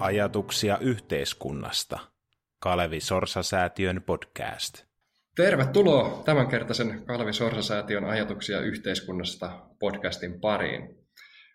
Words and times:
Ajatuksia 0.00 0.78
yhteiskunnasta. 0.78 1.98
Kalevi 2.58 3.00
Sorsa-säätiön 3.00 4.02
podcast. 4.06 4.84
Tervetuloa 5.36 6.22
tämänkertaisen 6.24 7.02
Kalevi 7.06 7.32
Sorsa-säätiön 7.32 8.04
Ajatuksia 8.04 8.60
yhteiskunnasta 8.60 9.66
podcastin 9.78 10.40
pariin. 10.40 10.96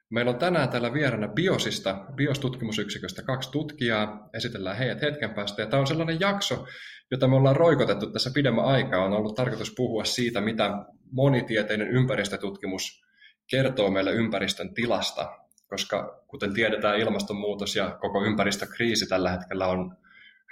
Meillä 0.09 0.31
on 0.31 0.37
tänään 0.37 0.69
täällä 0.69 0.93
vieraana 0.93 1.27
Biosista, 1.27 2.05
Biostutkimusyksiköstä 2.15 3.21
kaksi 3.23 3.51
tutkijaa. 3.51 4.29
Esitellään 4.33 4.77
heidät 4.77 5.01
hetken 5.01 5.33
päästä. 5.33 5.61
Ja 5.61 5.67
tämä 5.67 5.81
on 5.81 5.87
sellainen 5.87 6.19
jakso, 6.19 6.65
jota 7.11 7.27
me 7.27 7.35
ollaan 7.35 7.55
roikotettu 7.55 8.11
tässä 8.11 8.31
pidemmän 8.33 8.65
aikaa. 8.65 9.05
On 9.05 9.13
ollut 9.13 9.35
tarkoitus 9.35 9.73
puhua 9.77 10.03
siitä, 10.03 10.41
mitä 10.41 10.71
monitieteinen 11.11 11.87
ympäristötutkimus 11.87 13.05
kertoo 13.49 13.91
meille 13.91 14.11
ympäristön 14.11 14.73
tilasta 14.73 15.44
koska 15.67 16.23
kuten 16.27 16.53
tiedetään, 16.53 16.99
ilmastonmuutos 16.99 17.75
ja 17.75 17.97
koko 18.01 18.25
ympäristökriisi 18.25 19.09
tällä 19.09 19.31
hetkellä 19.31 19.67
on 19.67 19.97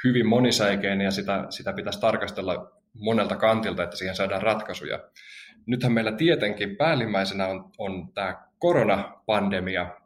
hyvin 0.04 0.28
monisäikeinen 0.28 1.06
ja 1.06 1.12
sitä, 1.12 1.46
sitä 1.50 1.74
pitäisi 1.74 2.00
tarkastella 2.00 2.72
monelta 2.94 3.36
kantilta, 3.36 3.84
että 3.84 3.96
siihen 3.96 4.16
saadaan 4.16 4.42
ratkaisuja. 4.42 5.00
Nythän 5.66 5.92
meillä 5.92 6.12
tietenkin 6.12 6.76
päällimmäisenä 6.76 7.48
on, 7.48 7.72
on 7.78 8.14
tämä 8.14 8.48
koronapandemia, 8.60 9.98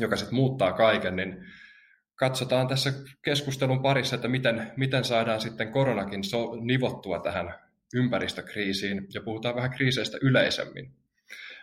joka 0.00 0.16
sitten 0.16 0.34
muuttaa 0.34 0.72
kaiken, 0.72 1.16
niin 1.16 1.46
katsotaan 2.14 2.68
tässä 2.68 2.92
keskustelun 3.22 3.82
parissa, 3.82 4.16
että 4.16 4.28
miten, 4.28 4.72
miten 4.76 5.04
saadaan 5.04 5.40
sitten 5.40 5.72
koronakin 5.72 6.24
so, 6.24 6.56
nivottua 6.60 7.18
tähän 7.18 7.54
ympäristökriisiin 7.94 9.06
ja 9.14 9.20
puhutaan 9.20 9.54
vähän 9.54 9.70
kriiseistä 9.70 10.18
yleisemmin. 10.22 10.92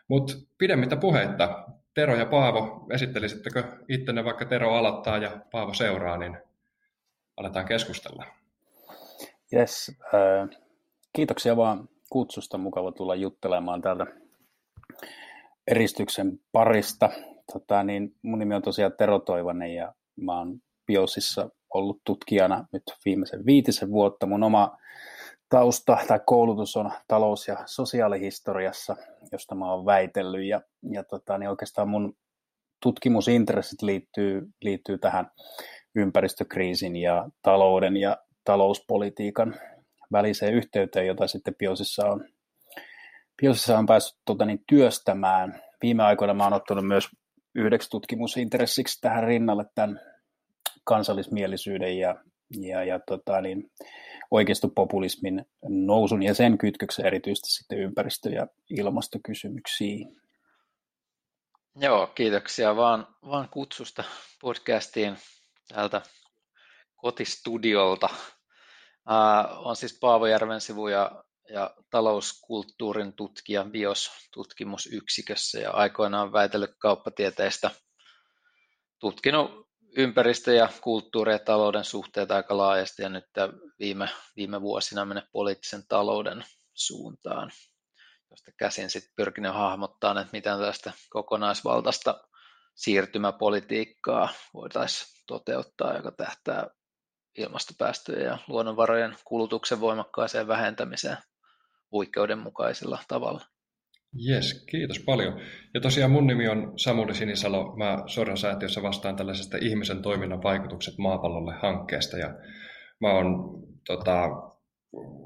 Mutta 0.08 0.33
pidemmittä 0.58 0.95
puheitta, 0.95 1.66
Tero 2.00 2.16
ja 2.16 2.25
Paavo, 2.25 2.86
esittelisittekö 2.92 3.64
ittenne 3.89 4.25
vaikka 4.25 4.45
Tero 4.45 4.73
aloittaa 4.73 5.17
ja 5.17 5.39
Paavo 5.52 5.73
seuraa, 5.73 6.17
niin 6.17 6.38
aletaan 7.38 7.66
keskustella. 7.66 8.25
Yes, 9.53 9.92
äh, 10.14 10.59
kiitoksia 11.14 11.58
vaan 11.58 11.89
kutsusta. 12.09 12.58
Mukava 12.58 12.92
tulla 12.92 13.16
juttelemaan 13.16 13.81
täältä 13.81 14.05
eristyksen 15.67 16.39
parista. 16.52 17.09
Tota, 17.53 17.83
niin 17.83 18.16
mun 18.22 18.39
nimi 18.39 18.55
on 18.55 18.61
tosiaan 18.61 18.94
Tero 18.97 19.20
Toivonen 19.20 19.73
ja 19.73 19.94
mä 20.16 20.38
oon 20.38 20.59
Biosissa 20.88 21.50
ollut 21.73 22.02
tutkijana 22.05 22.67
nyt 22.73 22.83
viimeisen 23.05 23.45
viitisen 23.45 23.92
vuotta. 23.92 24.25
Mun 24.25 24.44
oma 24.44 24.77
tausta 25.50 25.97
tai 26.08 26.19
koulutus 26.25 26.75
on 26.78 26.92
talous- 27.08 27.47
ja 27.47 27.58
sosiaalihistoriassa, 27.66 28.95
josta 29.31 29.55
mä 29.55 29.73
oon 29.73 29.86
väitellyt. 29.86 30.45
Ja, 30.45 30.61
ja 30.92 31.03
tota, 31.03 31.38
niin 31.38 31.50
oikeastaan 31.50 31.89
mun 31.89 32.17
tutkimusintressit 32.81 33.81
liittyy, 33.81 34.47
liittyy 34.61 34.97
tähän 34.97 35.31
ympäristökriisin 35.95 36.95
ja 36.95 37.30
talouden 37.42 37.97
ja 37.97 38.17
talouspolitiikan 38.44 39.55
väliseen 40.11 40.53
yhteyteen, 40.53 41.08
jota 41.08 41.27
sitten 41.27 41.55
Biosissa 41.55 42.05
on, 42.05 42.25
Biosissa 43.42 43.77
on 43.77 43.86
päässyt 43.86 44.20
tota, 44.25 44.45
niin, 44.45 44.64
työstämään. 44.67 45.61
Viime 45.81 46.03
aikoina 46.03 46.33
mä 46.33 46.44
oon 46.44 46.53
ottanut 46.53 46.88
myös 46.88 47.08
yhdeksi 47.55 47.89
tutkimusintressiksi 47.89 49.02
tähän 49.02 49.23
rinnalle 49.23 49.66
tämän 49.75 50.00
kansallismielisyyden 50.83 51.97
ja, 51.97 52.16
ja, 52.50 52.83
ja 52.83 53.00
tota, 53.00 53.42
niin, 53.42 53.72
oikeistopopulismin 54.31 55.45
nousun 55.67 56.23
ja 56.23 56.33
sen 56.33 56.58
kytköksen 56.58 57.05
erityisesti 57.05 57.50
sitten 57.50 57.80
ympäristö- 57.80 58.30
ja 58.30 58.47
ilmastokysymyksiin. 58.69 60.22
Joo, 61.75 62.08
kiitoksia 62.08 62.75
vaan, 62.75 63.08
vaan 63.25 63.50
kutsusta 63.50 64.04
podcastiin 64.42 65.17
täältä 65.67 66.02
kotistudiolta. 66.95 68.10
Uh, 69.10 69.67
on 69.67 69.76
siis 69.76 69.98
Paavo 69.99 70.27
Järven 70.27 70.61
sivu 70.61 70.87
ja, 70.87 71.23
ja 71.49 71.76
talouskulttuurin 71.89 73.14
tutkija 73.14 73.66
BIOS-tutkimusyksikössä 73.66 75.60
ja 75.60 75.71
aikoinaan 75.71 76.33
väitellyt 76.33 76.76
kauppatieteistä, 76.80 77.71
tutkinut 78.99 79.68
ympäristö- 79.98 80.54
ja 80.54 80.70
kulttuuri- 80.82 81.32
ja 81.32 81.39
talouden 81.39 81.83
suhteet 81.83 82.32
aika 82.32 82.58
laajasti 82.58 83.02
ja 83.02 83.10
nyt 83.10 83.26
viime, 83.80 84.10
viime 84.36 84.61
vuosina 84.61 85.05
mene 85.05 85.23
poliittisen 85.32 85.83
talouden 85.88 86.45
suuntaan, 86.73 87.52
josta 88.30 88.52
käsin 88.58 88.89
sitten 88.89 89.14
pyrkinyt 89.16 89.54
hahmottaa, 89.54 90.22
että 90.22 90.32
miten 90.33 90.60
tästä 90.60 90.94
kokonaisvaltaista 91.10 92.23
siirtymäpolitiikkaa 92.76 94.30
voitaisiin 94.54 95.23
toteuttaa, 95.28 95.95
joka 95.95 96.11
tähtää 96.11 96.67
ilmastopäästöjen 97.38 98.26
ja 98.26 98.38
luonnonvarojen 98.48 99.17
kulutuksen 99.26 99.80
voimakkaaseen 99.80 100.48
vähentämiseen 100.48 101.17
oikeudenmukaisella 101.92 102.99
tavalla. 103.08 103.45
Jes, 104.14 104.65
kiitos 104.65 104.99
paljon. 104.99 105.39
Ja 105.73 105.81
tosiaan 105.81 106.11
mun 106.11 106.27
nimi 106.27 106.47
on 106.47 106.73
Samuli 106.75 107.15
Sinisalo. 107.15 107.75
Mä 107.77 108.03
Sorjan 108.08 108.37
säätiössä 108.37 108.81
vastaan 108.81 109.15
tällaisesta 109.15 109.58
ihmisen 109.61 110.02
toiminnan 110.02 110.43
vaikutukset 110.43 110.97
maapallolle 110.97 111.53
hankkeesta. 111.53 112.17
Ja 112.17 112.36
mä 112.99 113.11
oon, 113.11 113.59
tota, 113.87 114.30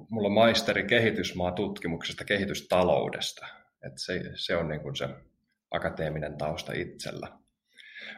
mulla 0.09 0.27
on 0.27 0.33
maisteri 0.33 0.83
kehitysmaa 0.83 1.51
tutkimuksesta, 1.51 2.25
kehitystaloudesta. 2.25 3.45
Et 3.85 3.93
se, 3.97 4.21
se 4.35 4.55
on 4.55 4.67
niin 4.67 4.81
kuin 4.81 4.95
se 4.95 5.09
akateeminen 5.71 6.37
tausta 6.37 6.73
itsellä. 6.73 7.27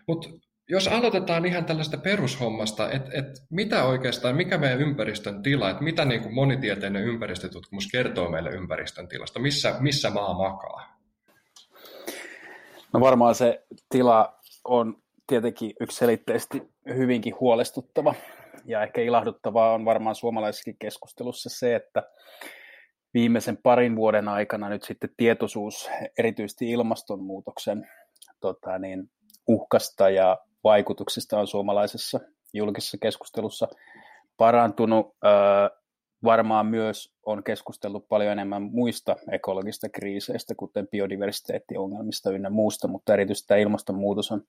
Mutta 0.07 0.29
jos 0.69 0.87
aloitetaan 0.87 1.45
ihan 1.45 1.65
tällaista 1.65 1.97
perushommasta, 1.97 2.91
että 2.91 3.09
et 3.13 3.25
mitä 3.49 3.83
oikeastaan, 3.83 4.35
mikä 4.35 4.57
meidän 4.57 4.81
ympäristön 4.81 5.43
tila, 5.43 5.69
että 5.69 5.83
mitä 5.83 6.05
niin 6.05 6.21
kuin 6.21 6.35
monitieteinen 6.35 7.03
ympäristötutkimus 7.03 7.87
kertoo 7.91 8.29
meille 8.29 8.49
ympäristön 8.49 9.07
tilasta, 9.07 9.39
missä, 9.39 9.75
missä 9.79 10.09
maa 10.09 10.33
makaa? 10.33 10.97
No 12.93 12.99
varmaan 12.99 13.35
se 13.35 13.65
tila 13.89 14.39
on 14.63 14.97
tietenkin 15.27 15.73
yksiselitteisesti 15.81 16.61
hyvinkin 16.87 17.35
huolestuttava 17.39 18.15
ja 18.65 18.83
ehkä 18.83 19.01
ilahduttavaa 19.01 19.73
on 19.73 19.85
varmaan 19.85 20.15
suomalaisessakin 20.15 20.75
keskustelussa 20.79 21.49
se, 21.49 21.75
että 21.75 22.03
viimeisen 23.13 23.57
parin 23.57 23.95
vuoden 23.95 24.27
aikana 24.27 24.69
nyt 24.69 24.83
sitten 24.83 25.09
tietoisuus 25.17 25.89
erityisesti 26.17 26.71
ilmastonmuutoksen 26.71 27.87
tota 28.39 28.79
niin, 28.79 29.09
uhkasta 29.47 30.09
ja 30.09 30.37
vaikutuksista 30.65 31.39
on 31.39 31.47
suomalaisessa 31.47 32.19
julkisessa 32.53 32.97
keskustelussa 33.01 33.67
parantunut. 34.37 35.15
Varmaan 36.23 36.65
myös 36.65 37.13
on 37.25 37.43
keskustellut 37.43 38.07
paljon 38.09 38.31
enemmän 38.31 38.61
muista 38.61 39.15
ekologista 39.31 39.89
kriiseistä, 39.89 40.55
kuten 40.55 40.87
biodiversiteettiongelmista 40.87 42.31
ynnä 42.31 42.49
muusta, 42.49 42.87
mutta 42.87 43.13
erityisesti 43.13 43.47
tämä 43.47 43.57
ilmastonmuutos 43.57 44.31
on, 44.31 44.41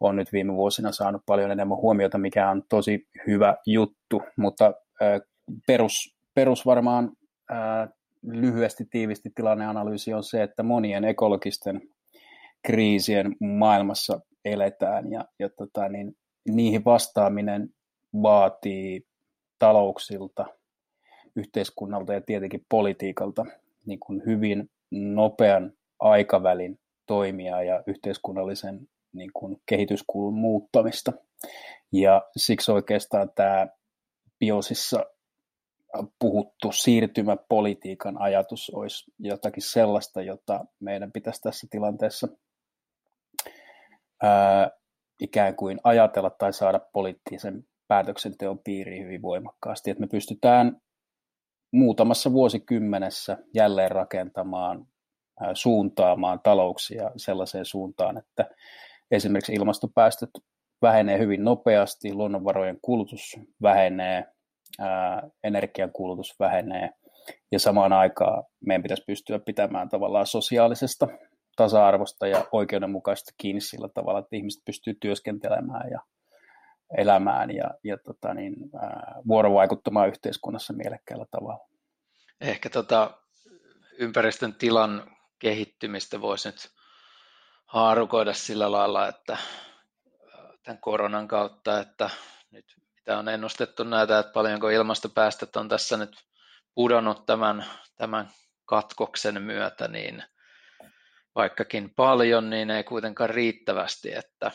on 0.00 0.16
nyt 0.16 0.32
viime 0.32 0.54
vuosina 0.54 0.92
saanut 0.92 1.22
paljon 1.26 1.50
enemmän 1.50 1.78
huomiota, 1.78 2.18
mikä 2.18 2.50
on 2.50 2.62
tosi 2.68 3.08
hyvä 3.26 3.56
juttu, 3.66 4.22
mutta 4.36 4.72
perus, 5.66 6.16
perus 6.34 6.66
varmaan 6.66 7.12
lyhyesti 8.22 8.84
tiivisti 8.90 9.30
tilanneanalyysi 9.34 10.14
on 10.14 10.24
se, 10.24 10.42
että 10.42 10.62
monien 10.62 11.04
ekologisten 11.04 11.80
kriisien 12.62 13.36
maailmassa 13.40 14.20
eletään 14.44 15.12
ja, 15.12 15.24
ja 15.38 15.48
tota, 15.48 15.88
niin, 15.88 16.16
niihin 16.48 16.84
vastaaminen 16.84 17.74
vaatii 18.22 19.06
talouksilta, 19.58 20.46
yhteiskunnalta 21.36 22.12
ja 22.12 22.20
tietenkin 22.20 22.66
politiikalta 22.68 23.46
niin 23.86 24.00
kuin 24.00 24.22
hyvin 24.26 24.70
nopean 24.90 25.72
aikavälin 26.00 26.78
toimia 27.06 27.62
ja 27.62 27.82
yhteiskunnallisen 27.86 28.88
niin 29.12 29.30
kuin 29.34 29.56
kehityskulun 29.66 30.34
muuttamista. 30.34 31.12
Ja 31.92 32.22
siksi 32.36 32.72
oikeastaan 32.72 33.30
tämä 33.34 33.66
biosissa 34.38 35.06
puhuttu 36.18 36.72
siirtymäpolitiikan 36.72 38.18
ajatus 38.18 38.70
olisi 38.70 39.12
jotakin 39.18 39.62
sellaista, 39.62 40.22
jota 40.22 40.64
meidän 40.80 41.12
pitäisi 41.12 41.40
tässä 41.42 41.66
tilanteessa– 41.70 42.28
ää, 44.24 44.70
ikään 45.20 45.56
kuin 45.56 45.80
ajatella 45.84 46.30
tai 46.30 46.52
saada 46.52 46.80
poliittisen 46.92 47.64
päätöksenteon 47.88 48.58
piiriin 48.58 49.04
hyvin 49.04 49.22
voimakkaasti, 49.22 49.90
että 49.90 50.00
me 50.00 50.06
pystytään 50.06 50.76
muutamassa 51.72 52.32
vuosikymmenessä 52.32 53.38
jälleen 53.54 53.90
rakentamaan, 53.90 54.86
ää, 55.40 55.54
suuntaamaan 55.54 56.40
talouksia 56.42 57.10
sellaiseen 57.16 57.64
suuntaan, 57.64 58.18
että 58.18 58.46
esimerkiksi 59.10 59.54
ilmastopäästöt 59.54 60.30
vähenee 60.82 61.18
hyvin 61.18 61.44
nopeasti, 61.44 62.14
luonnonvarojen 62.14 62.78
kulutus 62.82 63.36
vähenee, 63.62 64.24
ää, 64.78 65.28
energian 65.44 65.92
kulutus 65.92 66.34
vähenee, 66.40 66.90
ja 67.52 67.58
samaan 67.58 67.92
aikaan 67.92 68.44
meidän 68.66 68.82
pitäisi 68.82 69.04
pystyä 69.06 69.38
pitämään 69.38 69.88
tavallaan 69.88 70.26
sosiaalisesta 70.26 71.08
tasa-arvosta 71.56 72.26
ja 72.26 72.46
oikeudenmukaista 72.52 73.32
kiinni 73.36 73.60
sillä 73.60 73.88
tavalla, 73.88 74.18
että 74.18 74.36
ihmiset 74.36 74.62
pystyy 74.64 74.94
työskentelemään 75.00 75.90
ja 75.90 76.00
elämään 76.98 77.50
ja, 77.50 77.70
ja 77.84 77.98
tota 77.98 78.34
niin, 78.34 78.54
ää, 78.82 79.14
vuorovaikuttamaan 79.28 80.08
yhteiskunnassa 80.08 80.72
mielekkäällä 80.72 81.26
tavalla. 81.30 81.68
Ehkä 82.40 82.70
tota, 82.70 83.10
ympäristön 83.98 84.54
tilan 84.54 85.16
kehittymistä 85.38 86.20
voisi 86.20 86.48
nyt 86.48 86.70
haarukoida 87.66 88.32
sillä 88.32 88.72
lailla, 88.72 89.08
että 89.08 89.36
tämän 90.62 90.80
koronan 90.80 91.28
kautta, 91.28 91.80
että 91.80 92.10
nyt 92.50 92.64
mitä 92.96 93.18
on 93.18 93.28
ennustettu 93.28 93.84
näitä, 93.84 94.18
että 94.18 94.32
paljonko 94.32 94.68
ilmastopäästöt 94.68 95.56
on 95.56 95.68
tässä 95.68 95.96
nyt 95.96 96.16
pudonnut 96.74 97.26
tämän, 97.26 97.64
tämän 97.96 98.28
katkoksen 98.64 99.42
myötä, 99.42 99.88
niin 99.88 100.22
vaikkakin 101.34 101.94
paljon, 101.94 102.50
niin 102.50 102.70
ei 102.70 102.84
kuitenkaan 102.84 103.30
riittävästi, 103.30 104.14
että, 104.14 104.50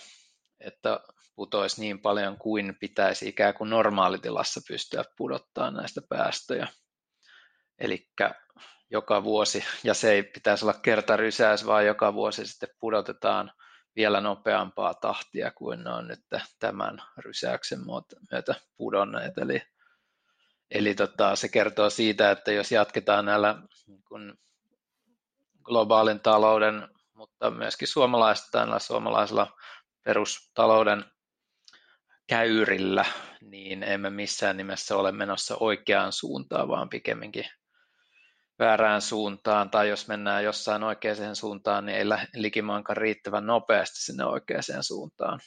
että 0.60 1.00
putoisi 1.36 1.82
niin 1.82 2.00
paljon 2.00 2.38
kuin 2.38 2.78
pitäisi 2.80 3.28
ikään 3.30 3.54
kuin 3.54 3.70
normaalitilassa 3.70 4.62
pystyä 4.68 5.04
pudottaa 5.18 5.72
näistä 5.72 6.02
päästöjä. 6.10 6.68
Eli 7.80 8.08
joka 8.92 9.24
vuosi, 9.24 9.64
ja 9.84 9.94
se 9.94 10.12
ei 10.12 10.24
pitäisi 10.24 10.66
olla 10.66 10.80
kertarysäys, 10.82 11.66
vaan 11.66 11.86
joka 11.86 12.14
vuosi 12.14 12.46
sitten 12.46 12.70
pudotetaan 12.80 13.52
vielä 13.96 14.22
nopeampaa 14.22 14.94
tahtia 14.94 15.52
kuin 15.52 15.84
ne 15.84 15.90
on 15.90 16.08
nyt 16.08 16.20
tämän 16.60 17.02
rysäyksen 17.18 17.80
myötä 18.32 18.56
pudonneet. 18.78 19.38
Eli, 19.38 19.62
eli 20.72 20.96
tota, 20.96 21.36
se 21.36 21.50
kertoo 21.50 21.90
siitä, 21.90 22.32
että 22.32 22.52
jos 22.52 22.72
jatketaan 22.72 23.26
näillä 23.26 23.56
kun 24.08 24.38
globaalin 25.70 26.20
talouden, 26.20 26.88
mutta 27.14 27.52
myöskin 27.52 27.88
suomalaisilla, 27.88 28.80
suomalaisella 28.80 29.58
perustalouden 30.04 31.06
käyrillä, 32.28 33.06
niin 33.42 33.84
emme 33.84 34.10
missään 34.10 34.58
nimessä 34.58 34.98
ole 34.98 35.12
menossa 35.12 35.56
oikeaan 35.60 36.12
suuntaan, 36.12 36.68
vaan 36.68 36.90
pikemminkin 36.90 37.46
väärään 38.60 39.02
suuntaan, 39.02 39.70
tai 39.70 39.90
jos 39.90 40.08
mennään 40.08 40.44
jossain 40.44 40.84
oikeaan 40.84 41.36
suuntaan, 41.36 41.86
niin 41.86 41.98
ei 41.98 42.06
likimaankaan 42.36 42.98
riittävän 42.98 43.46
nopeasti 43.46 44.02
sinne 44.02 44.26
oikeaan 44.26 44.84
suuntaan. 44.84 45.40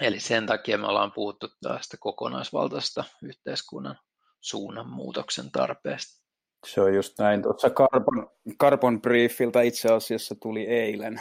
Eli 0.00 0.20
sen 0.20 0.46
takia 0.46 0.78
me 0.78 0.86
ollaan 0.86 1.12
puhuttu 1.12 1.48
tästä 1.62 1.96
kokonaisvaltaisesta 2.00 3.04
yhteiskunnan 3.22 3.98
suunnanmuutoksen 4.40 5.52
tarpeesta. 5.52 6.23
Se 6.64 6.80
on 6.80 6.94
just 6.94 7.18
näin. 7.18 7.42
Tuossa 7.42 7.70
Carbon, 7.70 8.30
Carbon 8.60 9.02
Briefiltä 9.02 9.62
itse 9.62 9.92
asiassa 9.92 10.34
tuli 10.42 10.66
eilen. 10.66 11.20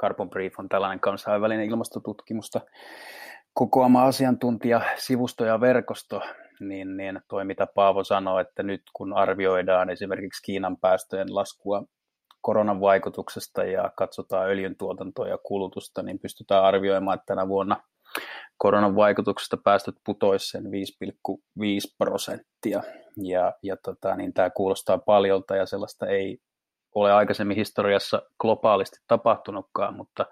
Carbon 0.00 0.30
Brief 0.30 0.54
on 0.58 0.68
tällainen 0.68 1.00
kansainvälinen 1.00 1.66
ilmastotutkimusta 1.66 2.60
kokoama 3.54 4.04
asiantuntijasivusto 4.04 5.44
ja 5.44 5.60
verkosto, 5.60 6.20
niin, 6.60 6.96
niin 6.96 7.20
toi 7.28 7.44
mitä 7.44 7.66
Paavo 7.74 8.04
sanoi, 8.04 8.40
että 8.40 8.62
nyt 8.62 8.82
kun 8.92 9.12
arvioidaan 9.12 9.90
esimerkiksi 9.90 10.42
Kiinan 10.42 10.76
päästöjen 10.76 11.34
laskua 11.34 11.84
koronan 12.40 12.80
vaikutuksesta 12.80 13.64
ja 13.64 13.90
katsotaan 13.96 14.48
öljyn 14.48 14.76
tuotantoa 14.76 15.28
ja 15.28 15.38
kulutusta, 15.38 16.02
niin 16.02 16.18
pystytään 16.18 16.64
arvioimaan, 16.64 17.14
että 17.14 17.26
tänä 17.26 17.48
vuonna 17.48 17.82
koronan 18.56 18.96
vaikutuksesta 18.96 19.56
päästöt 19.56 19.96
putoisi 20.04 20.48
sen 20.48 20.64
5,5 20.64 21.94
prosenttia. 21.98 22.82
Ja, 23.22 23.52
ja 23.62 23.76
tota, 23.76 24.16
niin 24.16 24.32
tämä 24.32 24.50
kuulostaa 24.50 24.98
paljolta 24.98 25.56
ja 25.56 25.66
sellaista 25.66 26.06
ei 26.06 26.38
ole 26.94 27.12
aikaisemmin 27.12 27.56
historiassa 27.56 28.22
globaalisti 28.40 28.98
tapahtunutkaan, 29.06 29.96
mutta 29.96 30.26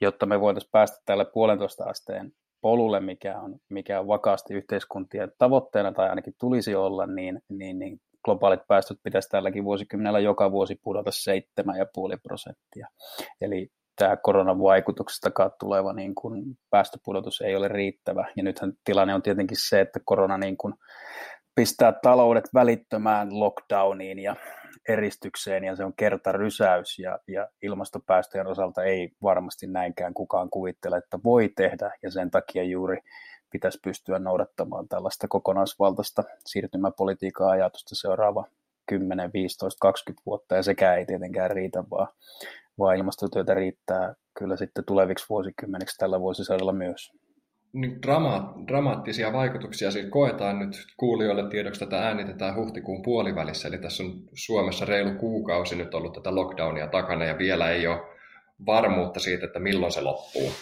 jotta 0.00 0.26
me 0.26 0.40
voitaisiin 0.40 0.70
päästä 0.72 0.96
tälle 1.04 1.24
puolentoista 1.24 1.84
asteen 1.84 2.32
polulle, 2.60 3.00
mikä 3.00 3.40
on, 3.40 3.56
mikä 3.68 4.00
on 4.00 4.06
vakaasti 4.08 4.54
yhteiskuntien 4.54 5.32
tavoitteena 5.38 5.92
tai 5.92 6.08
ainakin 6.08 6.34
tulisi 6.40 6.74
olla, 6.74 7.06
niin, 7.06 7.40
niin, 7.48 7.78
niin 7.78 8.00
globaalit 8.24 8.60
päästöt 8.68 8.98
pitäisi 9.02 9.28
tälläkin 9.28 9.64
vuosikymmenellä 9.64 10.18
joka 10.20 10.52
vuosi 10.52 10.80
pudota 10.82 11.10
7,5 11.10 12.18
prosenttia. 12.22 12.88
Eli 13.40 13.68
tämä 13.98 14.16
koronan 14.16 14.60
vaikutuksestakaan 14.60 15.50
tuleva 15.60 15.92
niin 15.92 16.14
kuin 16.14 16.44
päästöpudotus 16.70 17.40
ei 17.40 17.56
ole 17.56 17.68
riittävä. 17.68 18.32
Ja 18.36 18.42
nythän 18.42 18.72
tilanne 18.84 19.14
on 19.14 19.22
tietenkin 19.22 19.56
se, 19.60 19.80
että 19.80 20.00
korona 20.04 20.38
niin 20.38 20.56
kuin 20.56 20.74
pistää 21.54 21.92
taloudet 21.92 22.48
välittömään 22.54 23.40
lockdowniin 23.40 24.18
ja 24.18 24.36
eristykseen 24.88 25.64
ja 25.64 25.76
se 25.76 25.84
on 25.84 25.92
kertarysäys 25.96 26.98
ja, 26.98 27.18
ja 27.28 27.48
ilmastopäästöjen 27.62 28.46
osalta 28.46 28.84
ei 28.84 29.12
varmasti 29.22 29.66
näinkään 29.66 30.14
kukaan 30.14 30.50
kuvittele, 30.50 30.96
että 30.96 31.18
voi 31.24 31.52
tehdä 31.56 31.90
ja 32.02 32.10
sen 32.10 32.30
takia 32.30 32.62
juuri 32.62 32.98
pitäisi 33.50 33.78
pystyä 33.84 34.18
noudattamaan 34.18 34.88
tällaista 34.88 35.28
kokonaisvaltaista 35.28 36.24
siirtymäpolitiikan 36.46 37.50
ajatusta 37.50 37.94
seuraava 37.94 38.44
10, 38.86 39.30
15, 39.32 39.78
20 39.80 40.22
vuotta. 40.26 40.56
Ja 40.56 40.62
sekään 40.62 40.98
ei 40.98 41.06
tietenkään 41.06 41.50
riitä, 41.50 41.84
vaan, 41.90 42.08
vaan 42.78 42.96
ilmastotyötä 42.96 43.54
riittää 43.54 44.14
kyllä 44.38 44.56
sitten 44.56 44.84
tuleviksi 44.84 45.26
vuosikymmeniksi 45.28 45.98
tällä 45.98 46.20
vuosisadalla 46.20 46.72
myös 46.72 47.12
niin 47.72 48.02
drama, 48.02 48.54
dramaattisia 48.68 49.32
vaikutuksia 49.32 49.90
siis 49.90 50.06
koetaan 50.10 50.58
nyt 50.58 50.86
kuulijoille 50.96 51.50
tiedoksi, 51.50 51.80
tätä 51.80 51.98
äänitetään 51.98 52.54
huhtikuun 52.54 53.02
puolivälissä, 53.02 53.68
eli 53.68 53.78
tässä 53.78 54.02
on 54.02 54.12
Suomessa 54.34 54.84
reilu 54.84 55.10
kuukausi 55.14 55.76
nyt 55.76 55.94
ollut 55.94 56.12
tätä 56.12 56.34
lockdownia 56.34 56.86
takana 56.86 57.24
ja 57.24 57.38
vielä 57.38 57.70
ei 57.70 57.86
ole 57.86 58.00
varmuutta 58.66 59.20
siitä, 59.20 59.46
että 59.46 59.58
milloin 59.58 59.92
se 59.92 60.00
loppuu. 60.00 60.52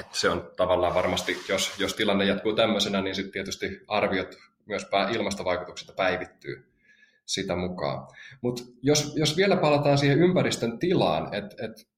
Että 0.00 0.18
se 0.18 0.30
on 0.30 0.50
tavallaan 0.56 0.94
varmasti, 0.94 1.36
jos, 1.48 1.78
jos 1.78 1.94
tilanne 1.94 2.24
jatkuu 2.24 2.52
tämmöisenä, 2.52 3.02
niin 3.02 3.14
sitten 3.14 3.32
tietysti 3.32 3.80
arviot 3.88 4.36
myös 4.66 4.86
ilmastovaikutuksista 5.14 5.92
päivittyy 5.92 6.66
sitä 7.26 7.56
mukaan. 7.56 8.08
Mutta 8.40 8.62
jos, 8.82 9.12
jos 9.16 9.36
vielä 9.36 9.56
palataan 9.56 9.98
siihen 9.98 10.18
ympäristön 10.18 10.78
tilaan, 10.78 11.34
että 11.34 11.64
et 11.64 11.88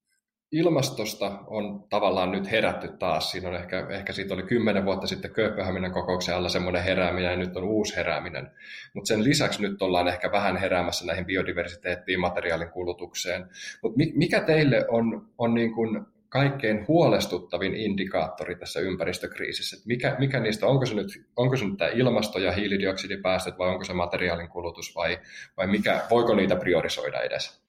ilmastosta 0.53 1.39
on 1.47 1.85
tavallaan 1.89 2.33
nyt 2.33 2.51
herätty 2.51 2.89
taas. 2.89 3.31
Siinä 3.31 3.49
on 3.49 3.55
ehkä, 3.55 3.87
ehkä 3.91 4.13
siitä 4.13 4.35
oli 4.35 4.43
kymmenen 4.43 4.85
vuotta 4.85 5.07
sitten 5.07 5.31
Kööpenhaminan 5.31 5.93
kokouksen 5.93 6.37
alla 6.37 6.49
semmoinen 6.49 6.83
herääminen 6.83 7.31
ja 7.31 7.37
nyt 7.37 7.57
on 7.57 7.65
uusi 7.65 7.97
herääminen. 7.97 8.51
Mutta 8.95 9.09
sen 9.09 9.25
lisäksi 9.25 9.63
nyt 9.63 9.83
ollaan 9.83 10.09
ehkä 10.09 10.33
vähän 10.33 10.57
heräämässä 10.57 11.07
näihin 11.07 11.27
biodiversiteettiin, 11.27 12.21
materiaalin 12.21 12.71
kulutukseen. 12.71 13.47
Mutta 13.83 13.99
mikä 14.15 14.41
teille 14.41 14.87
on, 14.89 15.29
on 15.39 15.55
niin 15.55 15.75
kuin 15.75 16.07
kaikkein 16.29 16.85
huolestuttavin 16.89 17.75
indikaattori 17.75 18.57
tässä 18.57 18.81
ympäristökriisissä? 18.81 19.77
mikä, 19.87 20.17
mikä 20.19 20.41
niistä, 20.41 20.67
onko 20.67 20.87
se, 20.87 20.95
nyt, 20.95 21.07
onko 21.37 21.57
se 21.57 21.65
nyt 21.65 21.77
tämä 21.79 21.91
ilmasto- 21.91 22.39
ja 22.39 22.53
hiilidioksidipäästöt 22.53 23.59
vai 23.59 23.69
onko 23.69 23.85
se 23.85 23.93
materiaalin 23.93 24.49
kulutus 24.49 24.95
vai, 24.95 25.19
vai 25.57 25.67
mikä, 25.67 26.01
voiko 26.11 26.35
niitä 26.35 26.57
priorisoida 26.57 27.21
edes? 27.21 27.61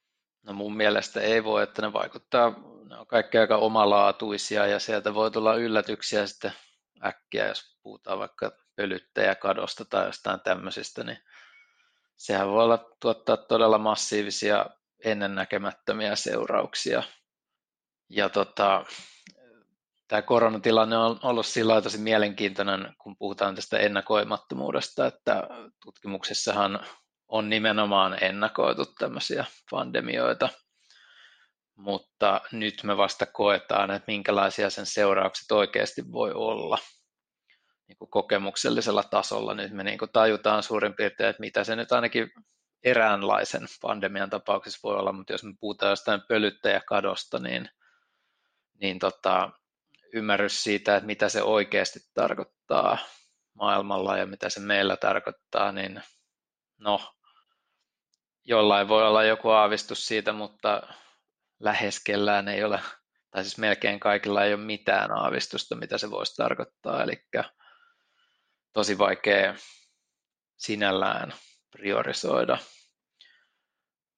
No 0.43 0.53
mun 0.53 0.77
mielestä 0.77 1.21
ei 1.21 1.43
voi, 1.43 1.63
että 1.63 1.81
ne 1.81 1.93
vaikuttaa, 1.93 2.68
ne 2.89 2.98
on 2.98 3.08
kaikki 3.08 3.38
aika 3.38 3.58
omalaatuisia 3.58 4.67
ja 4.67 4.79
sieltä 4.79 5.13
voi 5.13 5.31
tulla 5.31 5.55
yllätyksiä 5.55 6.27
sitten 6.27 6.53
äkkiä, 7.05 7.48
jos 7.48 7.77
puhutaan 7.84 8.19
vaikka 8.19 8.51
pölyttäjäkadosta 8.75 9.86
tai 9.86 10.05
jostain 10.05 10.39
tämmöisistä, 10.39 11.03
niin 11.03 11.17
sehän 12.17 12.48
voi 12.48 12.63
olla 12.63 12.89
tuottaa 13.01 13.38
todella 13.38 13.77
massiivisia 13.77 14.65
ennennäkemättömiä 15.03 16.15
seurauksia. 16.15 17.03
Ja 18.10 18.29
tota, 18.29 18.86
tämä 20.08 20.22
koronatilanne 20.22 20.98
on 20.98 21.19
ollut 21.24 21.46
sillä 21.46 21.81
tosi 21.81 21.98
mielenkiintoinen, 21.98 22.96
kun 22.98 23.17
puhutaan 23.17 23.55
tästä 23.55 23.77
ennakoimattomuudesta, 23.77 25.05
että 25.05 25.48
tutkimuksessahan 25.84 26.79
on 27.27 27.50
nimenomaan 27.50 28.24
ennakoitu 28.24 28.86
tämmöisiä 28.86 29.46
pandemioita, 29.72 30.50
mutta 31.79 32.41
nyt 32.51 32.83
me 32.83 32.98
vasta 32.98 33.25
koetaan, 33.25 33.91
että 33.91 34.12
minkälaisia 34.12 34.69
sen 34.69 34.86
seuraukset 34.86 35.51
oikeasti 35.51 36.12
voi 36.12 36.31
olla 36.33 36.77
niin 37.88 37.98
kuin 37.98 38.09
kokemuksellisella 38.09 39.03
tasolla. 39.03 39.53
Nyt 39.53 39.71
me 39.71 39.83
niin 39.83 39.98
kuin 39.98 40.12
tajutaan 40.12 40.63
suurin 40.63 40.93
piirtein, 40.93 41.29
että 41.29 41.39
mitä 41.39 41.63
se 41.63 41.75
nyt 41.75 41.91
ainakin 41.91 42.31
eräänlaisen 42.83 43.67
pandemian 43.81 44.29
tapauksessa 44.29 44.79
voi 44.83 44.95
olla, 44.95 45.12
mutta 45.12 45.33
jos 45.33 45.43
me 45.43 45.53
puhutaan 45.59 45.89
jostain 45.89 46.21
pölyttäjäkadosta, 46.27 47.39
niin, 47.39 47.69
niin 48.81 49.00
tota, 49.00 49.50
ymmärrys 50.13 50.63
siitä, 50.63 50.95
että 50.95 51.07
mitä 51.07 51.29
se 51.29 51.43
oikeasti 51.43 52.00
tarkoittaa 52.13 52.98
maailmalla 53.53 54.17
ja 54.17 54.25
mitä 54.25 54.50
se 54.50 54.59
meillä 54.59 54.98
tarkoittaa, 54.98 55.71
niin 55.71 56.01
no, 56.77 57.13
jollain 58.43 58.88
voi 58.88 59.07
olla 59.07 59.24
joku 59.24 59.50
aavistus 59.50 60.05
siitä, 60.05 60.33
mutta 60.33 60.81
läheskellään 61.59 62.47
ei 62.47 62.63
ole, 62.63 62.81
tai 63.31 63.43
siis 63.43 63.57
melkein 63.57 63.99
kaikilla 63.99 64.43
ei 64.43 64.53
ole 64.53 64.61
mitään 64.61 65.11
aavistusta, 65.11 65.75
mitä 65.75 65.97
se 65.97 66.11
voisi 66.11 66.35
tarkoittaa, 66.35 67.03
eli 67.03 67.23
tosi 68.73 68.97
vaikea 68.97 69.55
sinällään 70.57 71.33
priorisoida. 71.71 72.57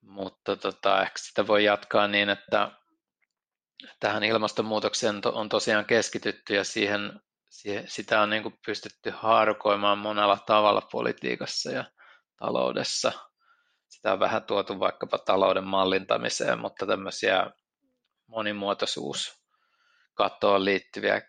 Mutta 0.02 0.56
tota, 0.56 1.02
ehkä 1.02 1.18
sitä 1.18 1.48
voi 1.48 1.64
jatkaa 1.64 2.08
niin, 2.08 2.30
että 2.30 2.72
tähän 4.00 4.24
ilmastonmuutokseen 4.24 5.22
on 5.34 5.50
tosiaan 5.50 5.86
keskitytty 5.86 6.56
ja 6.56 6.64
siihen 6.64 7.22
sitä 7.86 8.22
on 8.22 8.30
niin 8.30 8.44
kuin 8.44 8.60
pystytty 8.66 9.14
haarukoimaan 9.16 9.98
monella 9.98 10.38
tavalla 10.38 10.82
politiikassa 10.92 11.72
ja 11.72 11.86
taloudessa. 12.40 13.31
Sitä 13.92 14.14
on 14.14 14.20
vähän 14.20 14.44
tuotu 14.44 14.80
vaikkapa 14.80 15.18
talouden 15.18 15.64
mallintamiseen, 15.64 16.60
mutta 16.60 16.86
tämmöisiä 16.86 17.52
monimuotoisuuskatoon 18.28 20.66
liittyviä 20.66 21.22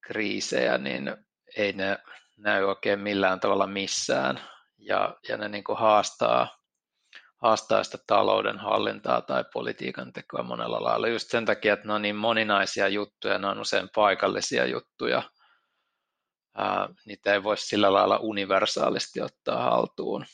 kriisejä, 0.00 0.78
niin 0.78 1.16
ei 1.56 1.72
ne 1.72 1.98
näy 2.36 2.64
oikein 2.64 3.00
millään 3.00 3.40
tavalla 3.40 3.66
missään. 3.66 4.40
Ja, 4.78 5.16
ja 5.28 5.36
ne 5.36 5.48
niin 5.48 5.64
kuin 5.64 5.78
haastaa, 5.78 6.58
haastaa 7.36 7.84
sitä 7.84 7.98
talouden 8.06 8.58
hallintaa 8.58 9.22
tai 9.22 9.44
politiikan 9.52 10.12
tekoa 10.12 10.42
monella 10.42 10.82
lailla. 10.82 11.08
Just 11.08 11.30
sen 11.30 11.44
takia, 11.44 11.74
että 11.74 11.86
ne 11.86 11.92
on 11.92 12.02
niin 12.02 12.16
moninaisia 12.16 12.88
juttuja, 12.88 13.38
ne 13.38 13.46
on 13.46 13.60
usein 13.60 13.88
paikallisia 13.94 14.66
juttuja. 14.66 15.22
Ää, 16.54 16.88
niitä 17.06 17.32
ei 17.32 17.42
voi 17.42 17.56
sillä 17.56 17.92
lailla 17.92 18.16
universaalisti 18.16 19.20
ottaa 19.20 19.62
haltuun 19.62 20.24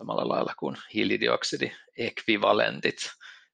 samalla 0.00 0.28
lailla 0.28 0.54
kuin 0.58 0.76
hiilidioksidi-ekvivalentit 0.94 3.10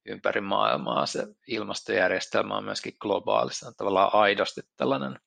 ympäri 0.07 0.41
maailmaa. 0.41 1.07
Se 1.07 1.27
ilmastojärjestelmä 1.47 2.57
on 2.57 2.65
myöskin 2.65 2.97
globaali, 3.01 3.55
se 3.55 3.67
on 3.67 3.75
tavallaan 3.77 4.15
aidosti 4.15 4.61
tällainen 4.77 5.21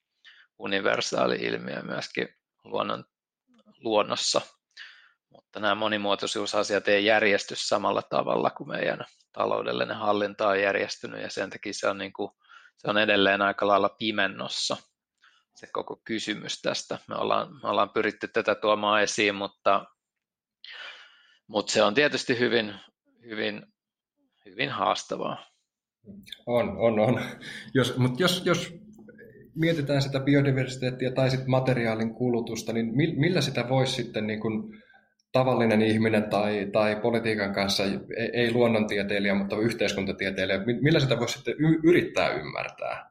universaali 0.60 1.36
ilmiö 1.36 1.82
myöskin 1.82 2.28
luonnon, 2.64 3.06
luonnossa. 3.78 4.42
Mutta 5.30 5.60
nämä 5.60 5.76
monimuotoisuusasiat 5.76 6.88
ei 6.88 7.06
järjesty 7.06 7.56
samalla 7.58 8.02
tavalla 8.02 8.50
kuin 8.50 8.68
meidän 8.68 9.06
taloudellinen 9.32 9.96
hallinta 9.96 10.48
on 10.48 10.62
järjestynyt 10.62 11.22
ja 11.22 11.30
sen 11.30 11.50
takia 11.50 11.74
se 11.74 11.88
on, 11.88 11.98
niin 11.98 12.14
kuin, 12.14 12.32
se 12.78 12.90
on 12.90 12.98
edelleen 12.98 13.42
aika 13.42 13.68
lailla 13.68 13.90
pimennossa 13.90 14.78
se 15.56 15.68
koko 15.74 16.02
kysymys 16.04 16.62
tästä. 16.62 16.98
Me 17.08 17.16
ollaan, 17.16 17.54
me 17.54 17.70
ollaan 17.70 17.90
pyritty 17.90 18.28
tätä 18.28 18.56
tuomaan 18.56 19.02
esiin, 19.02 19.36
mutta, 19.36 19.86
mutta 21.50 21.72
se 21.72 21.84
on 21.84 21.94
tietysti 21.94 22.40
hyvin, 22.40 22.74
hyvin, 23.26 23.62
hyvin 24.46 24.70
haastavaa. 24.70 25.46
On, 26.46 26.78
on, 26.78 27.00
on. 27.00 27.22
Jos, 27.74 27.98
mutta 27.98 28.24
jos, 28.24 28.42
jos 28.46 28.74
mietitään 29.56 30.02
sitä 30.02 30.20
biodiversiteettiä 30.20 31.12
tai 31.12 31.30
sitten 31.30 31.50
materiaalin 31.50 32.14
kulutusta, 32.14 32.74
niin 32.74 32.96
millä 32.96 33.42
sitä 33.42 33.70
voisi 33.70 33.94
sitten 33.94 34.28
niin 34.28 34.40
kuin 34.40 34.84
tavallinen 35.32 35.82
ihminen 35.82 36.30
tai, 36.30 36.68
tai 36.72 36.96
politiikan 36.96 37.54
kanssa, 37.54 37.84
ei, 37.84 38.00
ei 38.34 38.54
luonnontieteilijä, 38.54 39.36
mutta 39.36 39.58
yhteiskuntatieteilijä, 39.58 40.64
millä 40.82 41.00
sitä 41.00 41.20
voisi 41.20 41.34
sitten 41.34 41.56
yrittää 41.84 42.30
ymmärtää? 42.30 43.10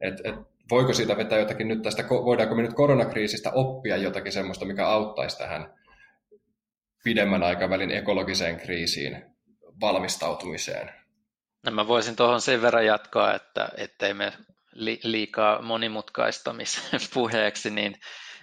Et, 0.00 0.14
et, 0.24 0.34
voiko 0.70 0.92
siitä 0.92 1.16
vetää 1.16 1.38
jotakin 1.38 1.68
nyt 1.68 1.82
tästä, 1.82 2.04
voidaanko 2.10 2.54
me 2.54 2.62
nyt 2.62 2.74
koronakriisistä 2.74 3.50
oppia 3.50 3.96
jotakin 3.96 4.32
semmoista, 4.32 4.64
mikä 4.64 4.86
auttaisi 4.86 5.38
tähän 5.38 5.81
pidemmän 7.04 7.42
aikavälin 7.42 7.90
ekologiseen 7.90 8.60
kriisiin 8.60 9.24
valmistautumiseen? 9.80 10.90
No 11.64 11.72
mä 11.72 11.88
voisin 11.88 12.16
tuohon 12.16 12.40
sen 12.40 12.62
verran 12.62 12.86
jatkaa, 12.86 13.34
että 13.34 13.68
ettei 13.76 14.14
me 14.14 14.32
liikaa 15.04 15.62
monimutkaistamisen 15.62 17.00
puheeksi, 17.14 17.70
niin, 17.70 17.94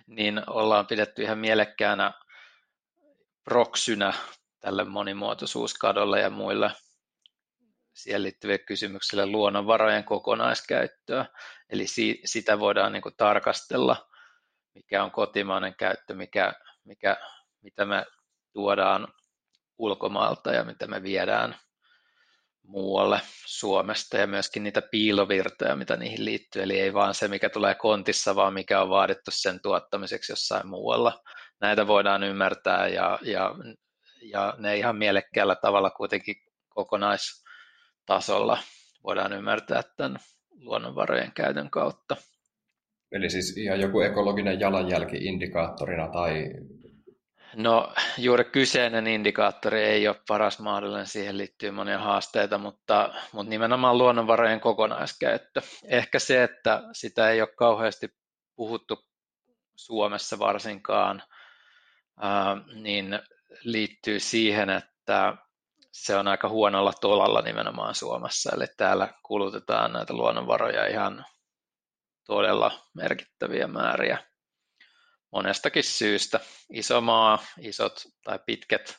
niin 0.07 0.41
ollaan 0.47 0.87
pidetty 0.87 1.21
ihan 1.23 1.37
mielekkäänä 1.37 2.13
proksynä 3.43 4.13
tälle 4.59 4.83
monimuotoisuuskadolle 4.83 6.19
ja 6.19 6.29
muille 6.29 6.71
siihen 7.93 8.23
liittyville 8.23 8.57
kysymyksille 8.57 9.25
luonnonvarojen 9.25 10.03
kokonaiskäyttöä. 10.03 11.25
Eli 11.69 11.87
si, 11.87 12.21
sitä 12.25 12.59
voidaan 12.59 12.93
niin 12.93 13.01
kuin 13.01 13.15
tarkastella, 13.17 14.09
mikä 14.75 15.03
on 15.03 15.11
kotimainen 15.11 15.75
käyttö, 15.75 16.13
mikä, 16.13 16.53
mikä, 16.83 17.17
mitä 17.61 17.85
me 17.85 18.05
tuodaan 18.53 19.07
ulkomailta 19.77 20.53
ja 20.53 20.63
mitä 20.63 20.87
me 20.87 21.03
viedään 21.03 21.55
muualle 22.63 23.21
Suomesta 23.45 24.17
ja 24.17 24.27
myöskin 24.27 24.63
niitä 24.63 24.81
piilovirtoja, 24.81 25.75
mitä 25.75 25.97
niihin 25.97 26.25
liittyy. 26.25 26.63
Eli 26.63 26.79
ei 26.79 26.93
vaan 26.93 27.13
se, 27.13 27.27
mikä 27.27 27.49
tulee 27.49 27.75
kontissa, 27.75 28.35
vaan 28.35 28.53
mikä 28.53 28.81
on 28.81 28.89
vaadittu 28.89 29.31
sen 29.33 29.59
tuottamiseksi 29.61 30.31
jossain 30.31 30.67
muualla. 30.67 31.23
Näitä 31.61 31.87
voidaan 31.87 32.23
ymmärtää 32.23 32.87
ja, 32.87 33.19
ja, 33.21 33.55
ja 34.21 34.53
ne 34.57 34.77
ihan 34.77 34.95
mielekkäällä 34.95 35.55
tavalla 35.55 35.89
kuitenkin 35.89 36.35
kokonaistasolla 36.69 38.57
voidaan 39.03 39.33
ymmärtää 39.33 39.81
tämän 39.97 40.19
luonnonvarojen 40.59 41.31
käytön 41.31 41.69
kautta. 41.69 42.15
Eli 43.11 43.29
siis 43.29 43.57
ihan 43.57 43.79
joku 43.79 44.01
ekologinen 44.01 44.59
jalanjälki 44.59 45.17
indikaattorina 45.17 46.07
tai 46.07 46.45
No 47.55 47.93
juuri 48.17 48.43
kyseinen 48.43 49.07
indikaattori 49.07 49.83
ei 49.83 50.07
ole 50.07 50.21
paras 50.27 50.59
mahdollinen, 50.59 51.07
siihen 51.07 51.37
liittyy 51.37 51.71
monia 51.71 51.99
haasteita, 51.99 52.57
mutta, 52.57 53.13
mutta 53.31 53.49
nimenomaan 53.49 53.97
luonnonvarojen 53.97 54.59
kokonaiskäyttö. 54.59 55.61
Ehkä 55.83 56.19
se, 56.19 56.43
että 56.43 56.83
sitä 56.93 57.29
ei 57.29 57.41
ole 57.41 57.49
kauheasti 57.57 58.09
puhuttu 58.55 59.05
Suomessa 59.75 60.39
varsinkaan, 60.39 61.23
niin 62.73 63.19
liittyy 63.63 64.19
siihen, 64.19 64.69
että 64.69 65.37
se 65.91 66.15
on 66.15 66.27
aika 66.27 66.49
huonolla 66.49 66.93
tolalla 67.01 67.41
nimenomaan 67.41 67.95
Suomessa, 67.95 68.51
eli 68.55 68.65
täällä 68.77 69.13
kulutetaan 69.23 69.93
näitä 69.93 70.13
luonnonvaroja 70.13 70.87
ihan 70.87 71.25
todella 72.25 72.71
merkittäviä 72.93 73.67
määriä 73.67 74.28
monestakin 75.31 75.83
syystä. 75.83 76.39
Iso 76.73 77.01
maa, 77.01 77.39
isot 77.59 78.03
tai 78.23 78.39
pitkät 78.45 78.97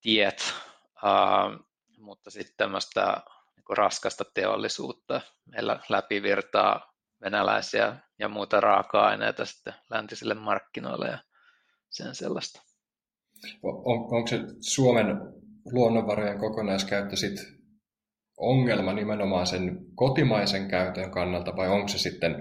tiet, 0.00 0.54
uh, 0.96 1.66
mutta 1.98 2.30
sitten 2.30 2.54
tämmöistä 2.56 3.22
niin 3.56 3.76
raskasta 3.78 4.24
teollisuutta. 4.34 5.20
Meillä 5.46 5.80
läpivirtaa 5.88 6.92
venäläisiä 7.20 7.96
ja 8.18 8.28
muuta 8.28 8.60
raaka-aineita 8.60 9.44
sitten 9.44 9.74
läntisille 9.90 10.34
markkinoille 10.34 11.06
ja 11.06 11.18
sen 11.90 12.14
sellaista. 12.14 12.62
On, 13.62 13.74
onko 13.84 14.26
se 14.26 14.38
Suomen 14.60 15.06
luonnonvarojen 15.72 16.38
kokonaiskäyttö 16.38 17.16
sit 17.16 17.58
ongelma 18.36 18.92
nimenomaan 18.92 19.46
sen 19.46 19.78
kotimaisen 19.94 20.68
käytön 20.68 21.10
kannalta 21.10 21.56
vai 21.56 21.68
onko 21.68 21.88
se 21.88 21.98
sitten 21.98 22.34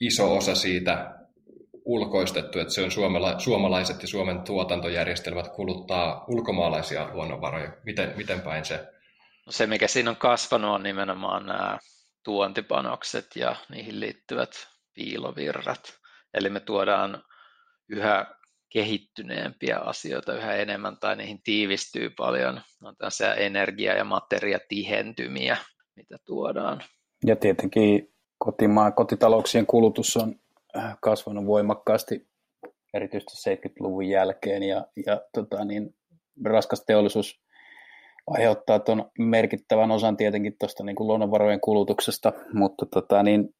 iso 0.00 0.36
osa 0.36 0.54
siitä 0.54 1.23
ulkoistettu, 1.84 2.58
että 2.58 2.74
se 2.74 2.82
on 2.82 2.90
suomala- 2.90 3.38
suomalaiset 3.38 4.02
ja 4.02 4.08
Suomen 4.08 4.40
tuotantojärjestelmät 4.42 5.48
kuluttaa 5.48 6.24
ulkomaalaisia 6.28 7.08
luonnonvaroja. 7.12 7.72
Miten, 7.84 8.12
miten 8.16 8.40
päin 8.40 8.64
se? 8.64 8.76
No 9.46 9.52
se, 9.52 9.66
mikä 9.66 9.88
siinä 9.88 10.10
on 10.10 10.16
kasvanut, 10.16 10.74
on 10.74 10.82
nimenomaan 10.82 11.46
nämä 11.46 11.78
tuontipanokset 12.24 13.26
ja 13.36 13.56
niihin 13.68 14.00
liittyvät 14.00 14.50
piilovirrat. 14.94 15.94
Eli 16.34 16.50
me 16.50 16.60
tuodaan 16.60 17.22
yhä 17.88 18.26
kehittyneempiä 18.72 19.78
asioita 19.78 20.34
yhä 20.34 20.54
enemmän 20.54 20.96
tai 21.00 21.16
niihin 21.16 21.42
tiivistyy 21.42 22.10
paljon. 22.10 22.60
On 22.82 22.96
tällaisia 22.96 23.34
energia- 23.34 23.96
ja 23.96 24.04
materiatihentymiä, 24.04 25.56
mitä 25.96 26.16
tuodaan. 26.24 26.82
Ja 27.26 27.36
tietenkin 27.36 28.14
kotimaan, 28.38 28.94
kotitalouksien 28.94 29.66
kulutus 29.66 30.16
on 30.16 30.34
kasvanut 31.00 31.46
voimakkaasti 31.46 32.26
erityisesti 32.94 33.50
70-luvun 33.50 34.08
jälkeen 34.08 34.62
ja, 34.62 34.86
ja 35.06 35.20
tota, 35.34 35.64
niin, 35.64 35.94
raskas 36.44 36.84
teollisuus 36.86 37.40
aiheuttaa 38.26 38.78
tuon 38.78 39.10
merkittävän 39.18 39.90
osan 39.90 40.16
tietenkin 40.16 40.56
tuosta 40.60 40.84
niin 40.84 40.96
kuin 40.96 41.06
luonnonvarojen 41.06 41.60
kulutuksesta, 41.60 42.32
mutta 42.52 42.86
tota, 42.86 43.22
niin, 43.22 43.54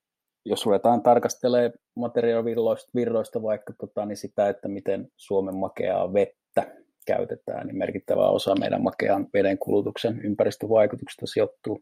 jos 0.45 0.67
ruvetaan 0.67 1.03
tarkastelemaan 1.03 1.73
materiaalivirroista 1.97 3.43
vaikka 3.43 3.73
tota, 3.81 4.07
niin 4.07 4.17
sitä, 4.17 4.49
että 4.49 4.69
miten 4.69 5.09
Suomen 5.17 5.57
makeaa 5.57 6.13
vettä 6.13 6.75
käytetään, 7.07 7.67
niin 7.67 7.79
merkittävä 7.79 8.29
osa 8.29 8.55
meidän 8.61 8.83
makean 8.83 9.27
veden 9.35 9.59
kulutuksen 9.59 10.21
ympäristövaikutuksista 10.25 11.27
sijoittuu 11.27 11.81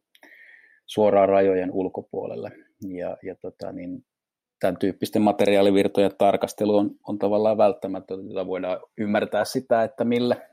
suoraan 0.87 1.29
rajojen 1.29 1.73
ulkopuolelle. 1.73 2.51
Ja, 2.89 3.17
ja 3.23 3.35
tota, 3.35 3.73
niin 3.73 4.05
tämän 4.63 4.77
tyyppisten 4.77 5.23
materiaalivirtojen 5.23 6.11
tarkastelu 6.19 6.77
on, 6.77 6.91
on 7.09 7.19
tavallaan 7.19 7.59
välttämätöntä, 7.59 8.31
että 8.31 8.47
voidaan 8.47 8.81
ymmärtää 8.99 9.45
sitä, 9.45 9.83
että 9.83 10.05
mille 10.05 10.49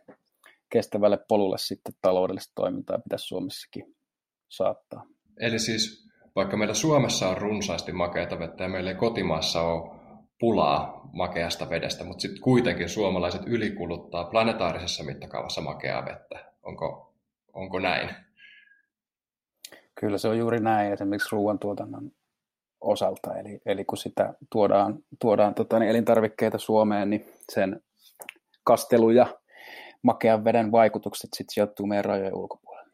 kestävälle 0.69 1.19
polulle 1.27 1.57
sitten 1.57 1.93
taloudellista 2.01 2.51
toimintaa 2.55 2.99
pitäisi 2.99 3.27
Suomessakin 3.27 3.95
saattaa. 4.47 5.05
Eli 5.39 5.59
siis 5.59 6.09
vaikka 6.35 6.57
meillä 6.57 6.73
Suomessa 6.73 7.29
on 7.29 7.37
runsaasti 7.37 7.91
makeata 7.91 8.39
vettä 8.39 8.63
ja 8.63 8.69
meillä 8.69 8.89
ei 8.89 8.95
kotimaassa 8.95 9.61
ole 9.61 9.99
pulaa 10.39 11.09
makeasta 11.13 11.69
vedestä, 11.69 12.03
mutta 12.03 12.21
sitten 12.21 12.41
kuitenkin 12.41 12.89
suomalaiset 12.89 13.41
ylikuluttaa 13.45 14.23
planetaarisessa 14.23 15.03
mittakaavassa 15.03 15.61
makeaa 15.61 16.05
vettä. 16.05 16.53
Onko, 16.63 17.13
onko 17.53 17.79
näin? 17.79 18.09
Kyllä 19.99 20.17
se 20.17 20.27
on 20.27 20.37
juuri 20.37 20.59
näin. 20.59 20.93
Esimerkiksi 20.93 21.35
ruoantuotannon 21.35 22.11
osalta. 22.81 23.37
Eli, 23.37 23.61
eli 23.65 23.85
kun 23.85 23.97
sitä 23.97 24.33
tuodaan, 24.51 24.99
tuodaan 25.21 25.55
tota, 25.55 25.79
niin 25.79 25.89
elintarvikkeita 25.89 26.57
Suomeen, 26.57 27.09
niin 27.09 27.25
sen 27.49 27.81
kastelu 28.63 29.09
ja 29.09 29.39
makean 30.03 30.45
veden 30.45 30.71
vaikutukset 30.71 31.29
sitten 31.35 31.53
sijoittuu 31.53 31.85
meidän 31.85 32.05
rajojen 32.05 32.35
ulkopuolelle. 32.35 32.93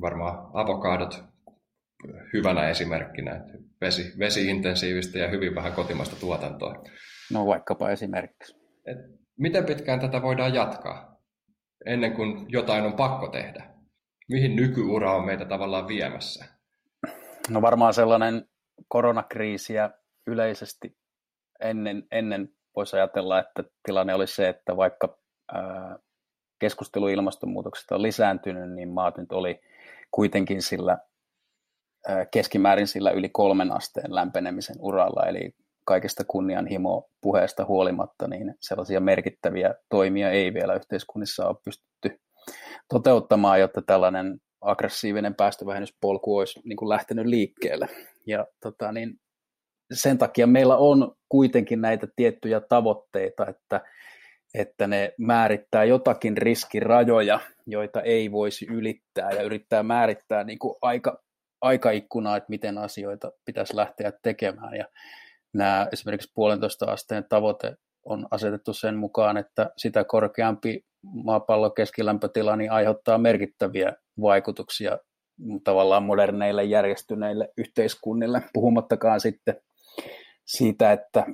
Varmaan 0.00 0.50
avokadot 0.52 1.24
hyvänä 2.32 2.68
esimerkkinä. 2.68 3.44
Vesi, 3.80 4.18
vesi-intensiivistä 4.18 5.18
ja 5.18 5.28
hyvin 5.28 5.54
vähän 5.54 5.72
kotimaista 5.72 6.16
tuotantoa. 6.16 6.84
No 7.32 7.46
vaikkapa 7.46 7.90
esimerkiksi. 7.90 8.56
Et 8.86 8.98
miten 9.38 9.64
pitkään 9.64 10.00
tätä 10.00 10.22
voidaan 10.22 10.54
jatkaa 10.54 11.12
ennen 11.86 12.12
kuin 12.12 12.46
jotain 12.48 12.84
on 12.84 12.92
pakko 12.92 13.28
tehdä? 13.28 13.74
Mihin 14.28 14.56
nykyura 14.56 15.16
on 15.16 15.26
meitä 15.26 15.44
tavallaan 15.44 15.88
viemässä? 15.88 16.44
No 17.50 17.62
varmaan 17.62 17.94
sellainen 17.94 18.44
koronakriisi 18.88 19.74
ja 19.74 19.90
yleisesti 20.26 20.96
ennen, 21.60 22.06
ennen 22.10 22.48
voisi 22.76 22.96
ajatella, 22.96 23.38
että 23.38 23.64
tilanne 23.82 24.14
oli 24.14 24.26
se, 24.26 24.48
että 24.48 24.76
vaikka 24.76 25.18
ää, 25.52 25.98
keskustelu 26.58 27.08
ilmastonmuutoksesta 27.08 27.94
on 27.94 28.02
lisääntynyt, 28.02 28.72
niin 28.72 28.88
maat 28.88 29.16
nyt 29.16 29.32
oli 29.32 29.60
kuitenkin 30.10 30.62
sillä 30.62 30.98
ää, 32.08 32.26
keskimäärin 32.26 32.86
sillä 32.86 33.10
yli 33.10 33.28
kolmen 33.28 33.72
asteen 33.72 34.14
lämpenemisen 34.14 34.76
uralla, 34.78 35.26
eli 35.26 35.54
kaikesta 35.84 36.24
kunnianhimo 36.24 37.10
puheesta 37.20 37.64
huolimatta, 37.64 38.28
niin 38.28 38.54
sellaisia 38.60 39.00
merkittäviä 39.00 39.74
toimia 39.88 40.30
ei 40.30 40.54
vielä 40.54 40.74
yhteiskunnissa 40.74 41.48
ole 41.48 41.56
pystytty 41.64 42.20
toteuttamaan, 42.88 43.60
jotta 43.60 43.82
tällainen 43.82 44.38
aggressiivinen 44.62 45.34
päästövähennyspolku 45.34 46.36
olisi 46.36 46.60
niin 46.64 46.76
kuin 46.76 46.88
lähtenyt 46.88 47.26
liikkeelle. 47.26 47.88
Ja 48.26 48.46
tota, 48.60 48.92
niin 48.92 49.20
sen 49.92 50.18
takia 50.18 50.46
meillä 50.46 50.76
on 50.76 51.16
kuitenkin 51.28 51.80
näitä 51.80 52.08
tiettyjä 52.16 52.60
tavoitteita, 52.60 53.46
että, 53.46 53.80
että 54.54 54.86
ne 54.86 55.14
määrittää 55.18 55.84
jotakin 55.84 56.36
riskirajoja, 56.36 57.40
joita 57.66 58.02
ei 58.02 58.32
voisi 58.32 58.66
ylittää 58.66 59.30
ja 59.30 59.42
yrittää 59.42 59.82
määrittää 59.82 60.44
niin 60.44 60.58
kuin 60.58 60.74
aika, 60.82 61.22
aikaikkunaa, 61.60 62.36
että 62.36 62.50
miten 62.50 62.78
asioita 62.78 63.32
pitäisi 63.44 63.76
lähteä 63.76 64.12
tekemään. 64.22 64.74
Ja 64.74 64.84
nämä 65.52 65.88
esimerkiksi 65.92 66.32
puolentoista 66.34 66.86
asteen 66.86 67.24
tavoite 67.28 67.76
on 68.04 68.26
asetettu 68.30 68.72
sen 68.72 68.96
mukaan, 68.96 69.36
että 69.36 69.70
sitä 69.76 70.04
korkeampi 70.04 70.84
maapallon 71.02 71.74
keskilämpötila 71.74 72.56
niin 72.56 72.72
aiheuttaa 72.72 73.18
merkittäviä 73.18 73.92
vaikutuksia 74.20 74.98
tavallaan 75.64 76.02
moderneille 76.02 76.64
järjestyneille 76.64 77.48
yhteiskunnille, 77.58 78.42
puhumattakaan 78.52 79.20
sitten 79.20 79.60
siitä, 80.46 80.92
että 80.92 81.26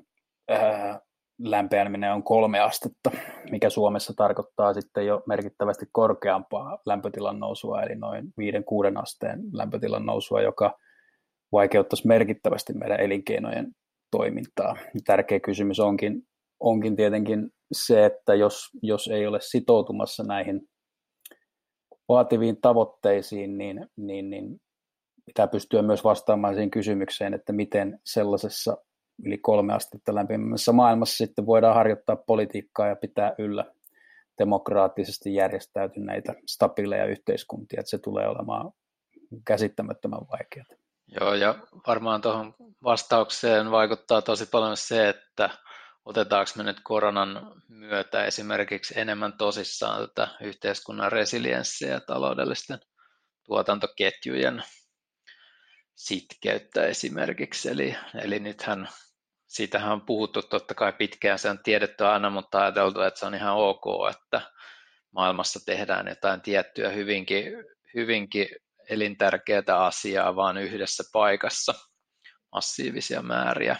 ää, 0.48 1.00
lämpeneminen 1.38 2.12
on 2.12 2.22
kolme 2.22 2.60
astetta, 2.60 3.10
mikä 3.50 3.70
Suomessa 3.70 4.12
tarkoittaa 4.16 4.74
sitten 4.74 5.06
jo 5.06 5.22
merkittävästi 5.26 5.86
korkeampaa 5.92 6.78
lämpötilan 6.86 7.38
nousua, 7.40 7.82
eli 7.82 7.94
noin 7.94 8.24
5-6 8.24 8.30
asteen 9.02 9.40
lämpötilan 9.52 10.06
nousua, 10.06 10.42
joka 10.42 10.78
vaikeuttaisi 11.52 12.06
merkittävästi 12.06 12.72
meidän 12.72 13.00
elinkeinojen 13.00 13.72
toimintaa. 14.10 14.76
Tärkeä 15.04 15.40
kysymys 15.40 15.80
onkin, 15.80 16.22
onkin 16.60 16.96
tietenkin 16.96 17.50
se, 17.72 18.04
että 18.04 18.34
jos, 18.34 18.68
jos 18.82 19.08
ei 19.08 19.26
ole 19.26 19.40
sitoutumassa 19.40 20.22
näihin 20.22 20.60
vaativiin 22.08 22.60
tavoitteisiin, 22.60 23.58
niin, 23.58 23.86
niin, 23.96 24.30
niin 24.30 24.60
pitää 25.26 25.46
pystyä 25.48 25.82
myös 25.82 26.04
vastaamaan 26.04 26.54
siihen 26.54 26.70
kysymykseen, 26.70 27.34
että 27.34 27.52
miten 27.52 28.00
sellaisessa 28.04 28.76
yli 29.24 29.38
kolme 29.38 29.74
astetta 29.74 30.14
lämpimässä 30.14 30.72
maailmassa 30.72 31.16
sitten 31.16 31.46
voidaan 31.46 31.74
harjoittaa 31.74 32.16
politiikkaa 32.16 32.86
ja 32.86 32.96
pitää 32.96 33.34
yllä 33.38 33.64
demokraattisesti 34.38 35.34
järjestäytyneitä 35.34 36.34
stabiileja 36.48 37.06
yhteiskuntia, 37.06 37.80
että 37.80 37.90
se 37.90 37.98
tulee 37.98 38.28
olemaan 38.28 38.72
käsittämättömän 39.44 40.20
vaikeaa. 40.32 40.66
Joo, 41.20 41.34
ja 41.34 41.54
varmaan 41.86 42.20
tuohon 42.20 42.54
vastaukseen 42.84 43.70
vaikuttaa 43.70 44.22
tosi 44.22 44.46
paljon 44.46 44.76
se, 44.76 45.08
että 45.08 45.50
otetaanko 46.08 46.50
me 46.56 46.62
nyt 46.62 46.80
koronan 46.84 47.62
myötä 47.68 48.24
esimerkiksi 48.24 49.00
enemmän 49.00 49.38
tosissaan 49.38 50.08
tätä 50.08 50.28
yhteiskunnan 50.40 51.12
resilienssiä 51.12 51.88
ja 51.88 52.00
taloudellisten 52.00 52.78
tuotantoketjujen 53.44 54.62
sitkeyttä 55.94 56.86
esimerkiksi. 56.86 57.70
Eli, 57.70 57.96
eli 58.22 58.38
nythän 58.38 58.88
siitähän 59.46 59.92
on 59.92 60.06
puhuttu 60.06 60.42
totta 60.42 60.74
kai 60.74 60.92
pitkään, 60.92 61.38
se 61.38 61.50
on 61.50 61.58
tiedetty 61.62 62.04
aina, 62.04 62.30
mutta 62.30 62.60
ajateltu, 62.60 63.00
että 63.00 63.20
se 63.20 63.26
on 63.26 63.34
ihan 63.34 63.56
ok, 63.56 63.84
että 64.10 64.40
maailmassa 65.10 65.60
tehdään 65.66 66.08
jotain 66.08 66.40
tiettyä 66.40 66.88
hyvinkin, 66.88 67.44
hyvinkin 67.94 68.48
elintärkeää 68.90 69.62
asiaa 69.68 70.36
vaan 70.36 70.58
yhdessä 70.58 71.04
paikassa, 71.12 71.74
massiivisia 72.52 73.22
määriä. 73.22 73.76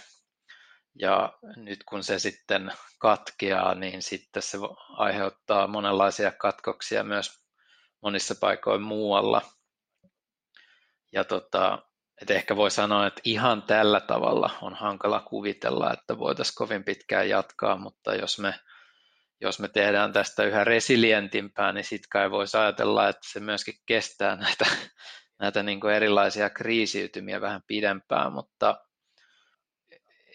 Ja 0.94 1.38
nyt 1.57 1.85
kun 1.85 2.05
se 2.05 2.18
sitten 2.18 2.72
katkeaa, 2.98 3.74
niin 3.74 4.03
sitten 4.03 4.42
se 4.42 4.59
aiheuttaa 4.88 5.66
monenlaisia 5.66 6.33
katkoksia 6.33 7.05
myös 7.05 7.40
monissa 8.03 8.35
paikoin 8.40 8.83
muualla. 8.83 9.42
Ja 11.12 11.24
tota, 11.24 11.79
et 12.22 12.31
ehkä 12.31 12.57
voi 12.57 12.70
sanoa, 12.70 13.07
että 13.07 13.20
ihan 13.24 13.62
tällä 13.62 14.01
tavalla 14.01 14.51
on 14.62 14.74
hankala 14.74 15.20
kuvitella, 15.20 15.92
että 15.92 16.18
voitaisiin 16.18 16.55
kovin 16.55 16.85
pitkään 16.85 17.29
jatkaa, 17.29 17.77
mutta 17.77 18.14
jos 18.14 18.38
me, 18.38 18.55
jos 19.40 19.61
me 19.61 19.68
tehdään 19.68 20.12
tästä 20.12 20.44
yhä 20.44 20.64
resilientimpää, 20.64 21.72
niin 21.72 21.85
sitten 21.85 22.09
kai 22.09 22.31
voisi 22.31 22.57
ajatella, 22.57 23.09
että 23.09 23.29
se 23.33 23.40
myöskin 23.40 23.74
kestää 23.87 24.37
näitä, 24.37 24.66
näitä 25.40 25.62
niin 25.62 25.81
kuin 25.81 25.94
erilaisia 25.94 26.51
kriisiytymiä 26.51 27.40
vähän 27.40 27.62
pidempään, 27.66 28.33
mutta 28.33 28.88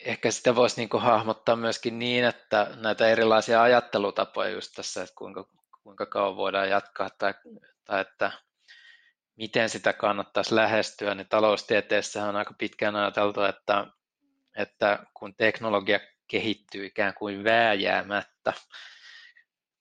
ehkä 0.05 0.31
sitä 0.31 0.55
voisi 0.55 0.81
niin 0.81 1.01
hahmottaa 1.01 1.55
myöskin 1.55 1.99
niin, 1.99 2.25
että 2.25 2.67
näitä 2.75 3.07
erilaisia 3.07 3.61
ajattelutapoja 3.61 4.49
just 4.49 4.71
tässä, 4.75 5.03
että 5.03 5.15
kuinka, 5.17 5.45
kuinka 5.83 6.05
kauan 6.05 6.35
voidaan 6.35 6.69
jatkaa 6.69 7.09
tai, 7.17 7.33
tai 7.85 8.01
että 8.01 8.31
miten 9.35 9.69
sitä 9.69 9.93
kannattaisi 9.93 10.55
lähestyä, 10.55 11.15
niin 11.15 11.27
taloustieteessä 11.29 12.25
on 12.25 12.35
aika 12.35 12.53
pitkään 12.57 12.95
ajateltu, 12.95 13.41
että, 13.41 13.87
että 14.57 14.99
kun 15.13 15.35
teknologia 15.35 15.99
kehittyy 16.27 16.85
ikään 16.85 17.13
kuin 17.13 17.43
vääjäämättä 17.43 18.53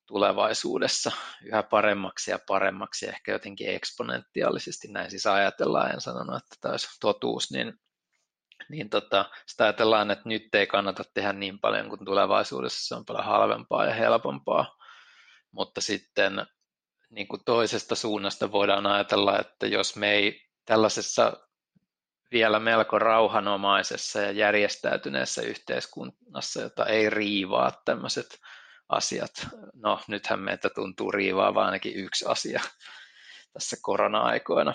tulevaisuudessa 0.06 1.12
yhä 1.44 1.62
paremmaksi 1.62 2.30
ja 2.30 2.38
paremmaksi, 2.46 3.08
ehkä 3.08 3.32
jotenkin 3.32 3.68
eksponentiaalisesti, 3.68 4.88
näin 4.88 5.10
siis 5.10 5.26
ajatellaan, 5.26 5.90
en 5.90 6.00
sanonut, 6.00 6.36
että 6.36 6.56
tämä 6.60 6.72
olisi 6.72 6.88
totuus, 7.00 7.50
niin 7.50 7.72
niin 8.68 8.90
tota, 8.90 9.30
sitä 9.46 9.64
ajatellaan, 9.64 10.10
että 10.10 10.28
nyt 10.28 10.54
ei 10.54 10.66
kannata 10.66 11.04
tehdä 11.14 11.32
niin 11.32 11.58
paljon 11.58 11.88
kuin 11.88 12.04
tulevaisuudessa, 12.04 12.88
se 12.88 12.94
on 12.94 13.04
paljon 13.04 13.24
halvempaa 13.24 13.84
ja 13.84 13.94
helpompaa, 13.94 14.76
mutta 15.50 15.80
sitten 15.80 16.46
niin 17.10 17.28
kuin 17.28 17.44
toisesta 17.44 17.94
suunnasta 17.94 18.52
voidaan 18.52 18.86
ajatella, 18.86 19.38
että 19.38 19.66
jos 19.66 19.96
me 19.96 20.12
ei 20.12 20.48
tällaisessa 20.64 21.32
vielä 22.32 22.60
melko 22.60 22.98
rauhanomaisessa 22.98 24.20
ja 24.20 24.30
järjestäytyneessä 24.30 25.42
yhteiskunnassa, 25.42 26.60
jota 26.60 26.86
ei 26.86 27.10
riivaa 27.10 27.72
tämmöiset 27.84 28.40
asiat. 28.88 29.32
No, 29.74 30.00
nythän 30.08 30.40
meitä 30.40 30.70
tuntuu 30.74 31.12
riivaa 31.12 31.64
ainakin 31.64 31.94
yksi 31.94 32.24
asia 32.28 32.60
tässä 33.52 33.76
korona-aikoina. 33.82 34.74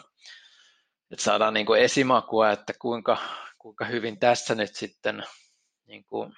Että 1.12 1.24
saadaan 1.24 1.54
niin 1.54 1.66
kuin 1.66 1.82
esimakua, 1.82 2.52
että 2.52 2.74
kuinka 2.80 3.18
kuinka 3.68 3.86
hyvin 3.86 4.20
tässä 4.20 4.56
nyt 4.56 4.76
sitten 4.76 5.24
niin 5.86 6.06
kuin 6.06 6.34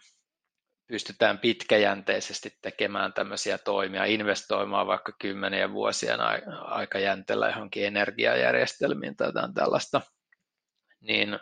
pystytään 0.87 1.39
pitkäjänteisesti 1.39 2.57
tekemään 2.61 3.13
tämmöisiä 3.13 3.57
toimia, 3.57 4.05
investoimaan 4.05 4.87
vaikka 4.87 5.11
kymmenien 5.19 5.73
vuosien 5.73 6.19
aikajänteellä 6.61 7.47
johonkin 7.49 7.85
energiajärjestelmiin 7.85 9.15
tai 9.15 9.27
jotain 9.27 9.53
tällaista, 9.53 10.01
niin, 11.01 11.39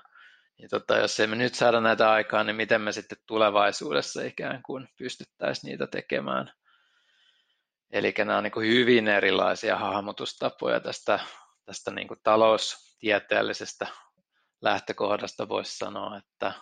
niin 0.58 0.69
tota, 0.69 0.97
jos 0.97 1.19
emme 1.19 1.36
nyt 1.36 1.56
saada 1.56 1.82
näitä 1.82 2.12
aikaa, 2.12 2.43
niin 2.43 2.56
miten 2.56 2.82
me 2.82 2.91
sitten 2.91 3.17
tulevaisuudessa 3.26 4.21
ikään 4.21 4.63
kuin 4.63 4.89
pystyttäisiin 4.97 5.71
niitä 5.71 5.88
tekemään. 5.88 6.52
Eli 7.91 8.13
nämä 8.17 8.38
on 8.38 8.43
niin 8.43 8.73
hyvin 8.78 9.08
erilaisia 9.08 9.78
hahmotustapoja 9.78 10.80
tästä, 10.80 11.19
tästä 11.65 11.91
niin 11.91 12.08
kuin 12.08 12.19
taloustieteellisestä 12.23 13.88
lähtökohdasta 14.62 15.50
voisi 15.50 15.78
sanoa, 15.78 16.17
että 16.17 16.54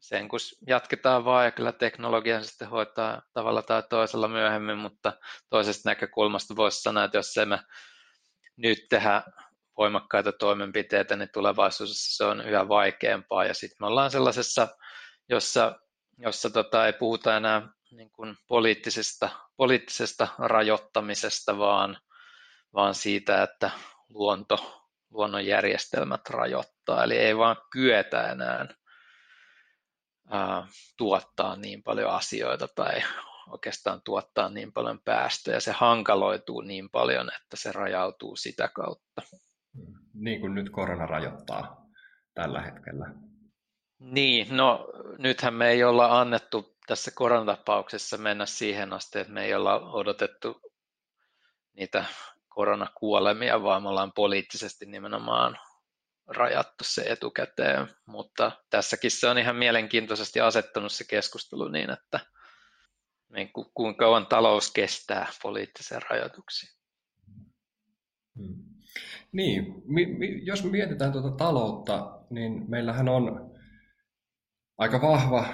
sen 0.00 0.28
kun 0.28 0.38
jatketaan 0.66 1.24
vaan 1.24 1.44
ja 1.44 1.50
kyllä 1.50 1.72
teknologian 1.72 2.44
sitten 2.44 2.68
hoitaa 2.68 3.22
tavalla 3.32 3.62
tai 3.62 3.82
toisella 3.90 4.28
myöhemmin, 4.28 4.78
mutta 4.78 5.12
toisesta 5.50 5.90
näkökulmasta 5.90 6.56
voisi 6.56 6.82
sanoa, 6.82 7.04
että 7.04 7.18
jos 7.18 7.36
emme 7.36 7.58
nyt 8.56 8.78
tehdä 8.90 9.22
voimakkaita 9.78 10.32
toimenpiteitä, 10.32 11.16
niin 11.16 11.28
tulevaisuudessa 11.32 12.16
se 12.16 12.24
on 12.24 12.40
yhä 12.40 12.68
vaikeampaa. 12.68 13.44
Ja 13.44 13.54
sitten 13.54 13.76
me 13.80 13.86
ollaan 13.86 14.10
sellaisessa, 14.10 14.68
jossa, 15.28 15.80
jossa 16.18 16.50
tota, 16.50 16.86
ei 16.86 16.92
puhuta 16.92 17.36
enää 17.36 17.68
niin 17.90 18.10
kuin 18.10 18.36
poliittisesta, 18.48 19.28
poliittisesta 19.56 20.28
rajoittamisesta, 20.38 21.58
vaan, 21.58 21.98
vaan 22.74 22.94
siitä, 22.94 23.42
että 23.42 23.70
luonto, 24.08 24.83
luonnonjärjestelmät 25.14 26.30
rajoittaa. 26.30 27.04
Eli 27.04 27.16
ei 27.16 27.36
vaan 27.36 27.56
kyetä 27.72 28.30
enää 28.30 28.66
ää, 30.30 30.66
tuottaa 30.96 31.56
niin 31.56 31.82
paljon 31.82 32.10
asioita 32.10 32.68
tai 32.68 33.02
oikeastaan 33.50 34.02
tuottaa 34.04 34.48
niin 34.48 34.72
paljon 34.72 35.00
päästöjä. 35.04 35.60
Se 35.60 35.72
hankaloituu 35.72 36.60
niin 36.60 36.90
paljon, 36.90 37.30
että 37.36 37.56
se 37.56 37.72
rajautuu 37.72 38.36
sitä 38.36 38.68
kautta. 38.68 39.22
Niin 40.14 40.40
kuin 40.40 40.54
nyt 40.54 40.70
korona 40.70 41.06
rajoittaa 41.06 41.86
tällä 42.34 42.62
hetkellä. 42.62 43.06
Niin, 43.98 44.56
no 44.56 44.88
nythän 45.18 45.54
me 45.54 45.70
ei 45.70 45.84
olla 45.84 46.20
annettu 46.20 46.76
tässä 46.86 47.10
koronatapauksessa 47.14 48.18
mennä 48.18 48.46
siihen 48.46 48.92
asti, 48.92 49.18
että 49.18 49.32
me 49.32 49.44
ei 49.44 49.54
olla 49.54 49.90
odotettu 49.90 50.60
niitä 51.72 52.04
koronakuolemia, 52.54 53.62
vaan 53.62 53.82
me 53.82 53.88
ollaan 53.88 54.12
poliittisesti 54.12 54.86
nimenomaan 54.86 55.58
rajattu 56.26 56.84
se 56.84 57.02
etukäteen, 57.02 57.88
mutta 58.06 58.52
tässäkin 58.70 59.10
se 59.10 59.28
on 59.28 59.38
ihan 59.38 59.56
mielenkiintoisesti 59.56 60.40
asettanut 60.40 60.92
se 60.92 61.04
keskustelu 61.04 61.68
niin, 61.68 61.90
että 61.90 62.20
niin 63.34 63.52
ku, 63.52 63.70
kuinka 63.74 64.04
kauan 64.04 64.26
talous 64.26 64.72
kestää 64.72 65.26
poliittisia 65.42 66.00
rajoituksia. 66.10 66.70
Hmm. 68.38 68.64
Niin, 69.32 69.82
mi, 69.84 70.06
mi, 70.06 70.46
jos 70.46 70.64
mietitään 70.64 71.12
tuota 71.12 71.30
taloutta, 71.30 72.20
niin 72.30 72.70
meillähän 72.70 73.08
on 73.08 73.54
aika 74.78 75.02
vahva 75.02 75.46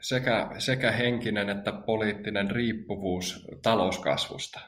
sekä, 0.00 0.50
sekä 0.58 0.92
henkinen 0.92 1.48
että 1.48 1.72
poliittinen 1.72 2.50
riippuvuus 2.50 3.46
talouskasvusta. 3.62 4.60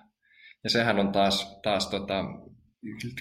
Ja 0.64 0.70
sehän 0.70 0.98
on 0.98 1.12
taas, 1.12 1.60
taas 1.62 1.90
tota, 1.90 2.24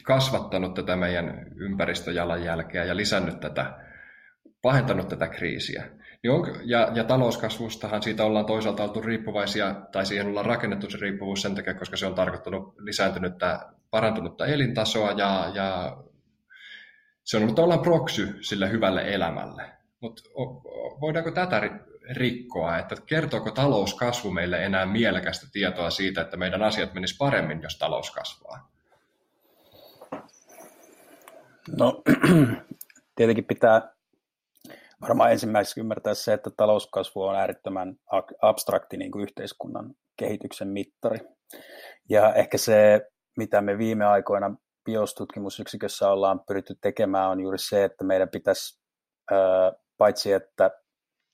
kasvattanut 0.03 0.73
tätä 0.73 0.95
meidän 0.95 1.45
ympäristöjalanjälkeä 1.55 2.83
ja 2.83 2.95
lisännyt 2.95 3.39
tätä, 3.39 3.79
pahentanut 4.61 5.07
tätä 5.07 5.27
kriisiä. 5.27 5.89
Niin 6.23 6.69
ja, 6.69 6.91
ja 6.95 7.03
talouskasvustahan 7.03 8.03
siitä 8.03 8.23
ollaan 8.25 8.45
toisaalta 8.45 8.83
oltu 8.83 9.01
riippuvaisia, 9.01 9.75
tai 9.91 10.05
siihen 10.05 10.27
ollaan 10.27 10.45
rakennettu 10.45 10.89
se 10.89 10.97
riippuvuus 10.97 11.41
sen 11.41 11.55
takia, 11.55 11.73
koska 11.73 11.97
se 11.97 12.05
on 12.05 12.15
tarkoittanut 12.15 12.75
lisääntynyttä, 12.77 13.59
parantunutta 13.91 14.45
elintasoa 14.45 15.11
ja, 15.11 15.51
ja 15.53 15.97
se 17.23 17.37
on 17.37 17.43
ollut 17.43 17.55
tavallaan 17.55 17.81
proksy 17.81 18.37
sille 18.41 18.71
hyvälle 18.71 19.13
elämälle. 19.13 19.63
Mutta 20.01 20.23
voidaanko 21.01 21.31
tätä 21.31 21.61
rikkoa, 22.11 22.77
että 22.77 22.95
kertooko 23.05 23.51
talouskasvu 23.51 24.31
meille 24.31 24.65
enää 24.65 24.85
mielekästä 24.85 25.47
tietoa 25.51 25.89
siitä, 25.89 26.21
että 26.21 26.37
meidän 26.37 26.63
asiat 26.63 26.93
menis 26.93 27.17
paremmin, 27.17 27.61
jos 27.61 27.77
talous 27.77 28.11
kasvaa? 28.11 28.71
No, 31.77 32.03
tietenkin 33.15 33.45
pitää 33.45 33.93
varmaan 35.01 35.31
ensimmäiseksi 35.31 35.79
ymmärtää 35.79 36.13
se, 36.13 36.33
että 36.33 36.49
talouskasvu 36.57 37.23
on 37.23 37.35
äärettömän 37.35 37.95
abstrakti 38.41 38.97
niin 38.97 39.11
kuin 39.11 39.23
yhteiskunnan 39.23 39.93
kehityksen 40.17 40.67
mittari. 40.67 41.19
Ja 42.09 42.33
ehkä 42.33 42.57
se, 42.57 43.07
mitä 43.37 43.61
me 43.61 43.77
viime 43.77 44.05
aikoina 44.05 44.55
biostutkimusyksikössä 44.85 46.09
ollaan 46.09 46.41
pyritty 46.47 46.75
tekemään, 46.81 47.29
on 47.29 47.39
juuri 47.39 47.57
se, 47.57 47.83
että 47.83 48.03
meidän 48.03 48.29
pitäisi 48.29 48.79
paitsi 49.97 50.33
että 50.33 50.71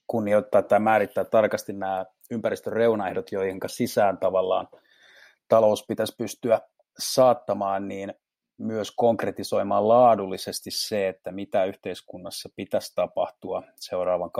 kunnioittaa 0.06 0.62
tai 0.62 0.80
määrittää 0.80 1.24
tarkasti 1.24 1.72
nämä 1.72 2.06
ympäristön 2.30 2.72
reunaehdot, 2.72 3.32
joihin 3.32 3.60
sisään 3.66 4.18
tavallaan 4.18 4.68
talous 5.48 5.84
pitäisi 5.88 6.14
pystyä 6.18 6.60
saattamaan, 6.98 7.88
niin 7.88 8.14
myös 8.58 8.90
konkretisoimaan 8.96 9.88
laadullisesti 9.88 10.70
se, 10.70 11.08
että 11.08 11.32
mitä 11.32 11.64
yhteiskunnassa 11.64 12.48
pitäisi 12.56 12.94
tapahtua 12.94 13.62
seuraavan 13.76 14.30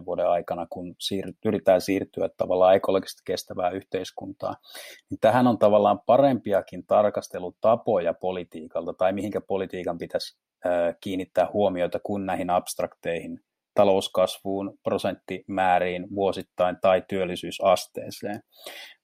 20-30 0.00 0.04
vuoden 0.04 0.28
aikana, 0.28 0.66
kun 0.70 0.94
siir- 0.98 1.34
yritetään 1.44 1.80
siirtyä 1.80 2.28
tavallaan 2.36 2.74
ekologisesti 2.74 3.22
kestävää 3.24 3.70
yhteiskuntaa. 3.70 4.56
Niin 5.10 5.18
tähän 5.20 5.46
on 5.46 5.58
tavallaan 5.58 6.00
parempiakin 6.06 6.86
tarkastelutapoja 6.86 8.14
politiikalta 8.14 8.92
tai 8.94 9.12
mihinkä 9.12 9.40
politiikan 9.40 9.98
pitäisi 9.98 10.38
kiinnittää 11.00 11.48
huomiota 11.52 12.00
kuin 12.02 12.26
näihin 12.26 12.50
abstrakteihin 12.50 13.40
talouskasvuun, 13.74 14.74
prosenttimääriin 14.82 16.06
vuosittain 16.14 16.76
tai 16.82 17.02
työllisyysasteeseen, 17.08 18.40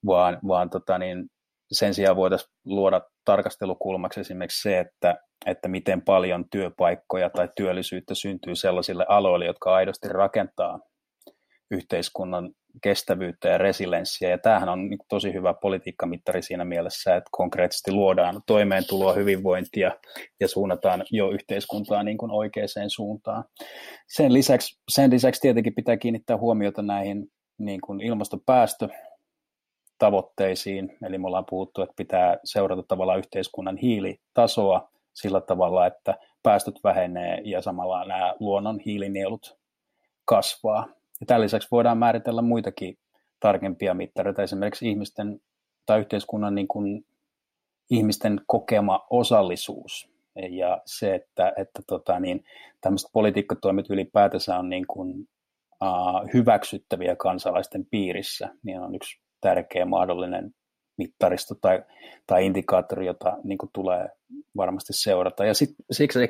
vaan, 0.07 0.39
vaan 0.49 0.71
tota 0.71 0.99
niin, 0.99 1.27
sen 1.73 1.95
sijaan 1.95 2.17
voitaisiin 2.17 2.51
luoda 2.65 3.01
tarkastelukulmaksi 3.25 4.21
esimerkiksi 4.21 4.63
se, 4.63 4.79
että, 4.79 5.17
että 5.47 5.69
miten 5.69 6.03
paljon 6.03 6.45
työpaikkoja 6.51 7.31
tai 7.31 7.49
työllisyyttä 7.57 8.15
syntyy 8.15 8.57
sellaisille 8.57 9.07
aloille, 9.09 9.47
jotka 9.47 9.75
aidosti 9.75 10.09
rakentaa 10.09 10.79
yhteiskunnan 11.71 12.51
kestävyyttä 12.83 13.49
ja 13.49 13.59
resilienssiä. 13.59 14.31
Ja 14.31 14.39
tämähän 14.39 14.69
on 14.69 14.89
niin 14.89 14.99
tosi 15.09 15.33
hyvä 15.33 15.55
politiikkamittari 15.55 16.43
siinä 16.43 16.65
mielessä, 16.65 17.17
että 17.17 17.29
konkreettisesti 17.33 17.93
luodaan 17.93 18.43
toimeentuloa, 18.47 19.13
hyvinvointia 19.13 19.93
ja 20.41 20.49
suunnataan 20.49 21.05
jo 21.11 21.31
yhteiskuntaa 21.31 22.03
niin 22.03 22.19
kuin 22.19 22.31
oikeaan 22.31 22.91
suuntaan. 22.91 23.45
Sen 24.09 24.33
lisäksi, 24.33 24.81
sen 24.89 25.11
lisäksi 25.11 25.41
tietenkin 25.41 25.75
pitää 25.75 25.97
kiinnittää 25.97 26.37
huomiota 26.37 26.83
näihin 26.83 27.27
niin 27.59 27.81
kuin 27.81 28.01
ilmastopäästö 28.01 28.89
tavoitteisiin, 29.99 30.97
eli 31.07 31.19
me 31.19 31.27
ollaan 31.27 31.47
puhuttu, 31.51 31.83
että 31.83 31.95
pitää 31.97 32.39
seurata 32.45 32.83
tavallaan 32.89 33.19
yhteiskunnan 33.19 33.77
hiilitasoa 33.77 34.91
sillä 35.15 35.41
tavalla, 35.41 35.87
että 35.87 36.15
päästöt 36.43 36.75
vähenee 36.85 37.41
ja 37.45 37.63
samalla 37.63 38.05
nämä 38.05 38.35
luonnon 38.41 38.81
hiilinielut 38.81 39.59
kasvaa. 40.25 40.98
Ja 41.21 41.27
tämän 41.27 41.43
lisäksi 41.43 41.69
voidaan 41.71 41.99
määritellä 41.99 42.43
muitakin 42.43 42.99
tarkempia 43.41 43.95
mittareita, 43.95 44.43
esimerkiksi 44.43 44.89
ihmisten 44.89 45.41
tai 45.87 46.01
yhteiskunnan 46.01 46.55
niin 46.55 46.69
kuin 46.69 47.07
ihmisten 47.91 48.41
kokema 48.47 49.07
osallisuus 49.11 50.11
ja 50.51 50.83
se, 50.87 51.15
että, 51.15 51.53
että 51.57 51.83
tota, 51.87 52.21
niin, 52.21 52.45
tämmöiset 52.81 53.11
politiikkatoimet 53.13 53.91
ylipäätänsä 53.91 54.59
on 54.59 54.69
niin 54.69 54.87
kuin, 54.87 55.29
uh, 55.83 56.33
hyväksyttäviä 56.35 57.17
kansalaisten 57.17 57.87
piirissä, 57.91 58.49
niin 58.63 58.81
on 58.81 58.95
yksi 58.95 59.21
tärkeä 59.41 59.85
mahdollinen 59.85 60.55
mittaristo 60.99 61.55
tai, 61.55 61.83
tai 62.27 62.47
indikaattori, 62.47 63.07
jota 63.07 63.37
niin 63.45 63.59
kuin 63.59 63.71
tulee 63.73 64.09
varmasti 64.57 64.93
seurata. 64.93 65.45
Ja 65.45 65.55
sit, 65.55 65.71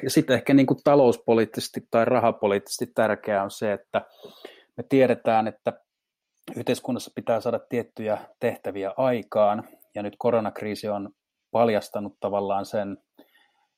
sitten 0.08 0.34
ehkä 0.34 0.54
niin 0.54 0.66
kuin 0.66 0.78
talouspoliittisesti 0.84 1.86
tai 1.90 2.04
rahapoliittisesti 2.04 2.86
tärkeää 2.94 3.44
on 3.44 3.50
se, 3.50 3.72
että 3.72 4.02
me 4.78 4.84
tiedetään, 4.88 5.46
että 5.46 5.72
yhteiskunnassa 6.56 7.10
pitää 7.14 7.40
saada 7.40 7.58
tiettyjä 7.58 8.18
tehtäviä 8.40 8.92
aikaan, 8.96 9.68
ja 9.94 10.02
nyt 10.02 10.14
koronakriisi 10.18 10.88
on 10.88 11.10
paljastanut 11.50 12.16
tavallaan 12.20 12.66
sen, 12.66 12.98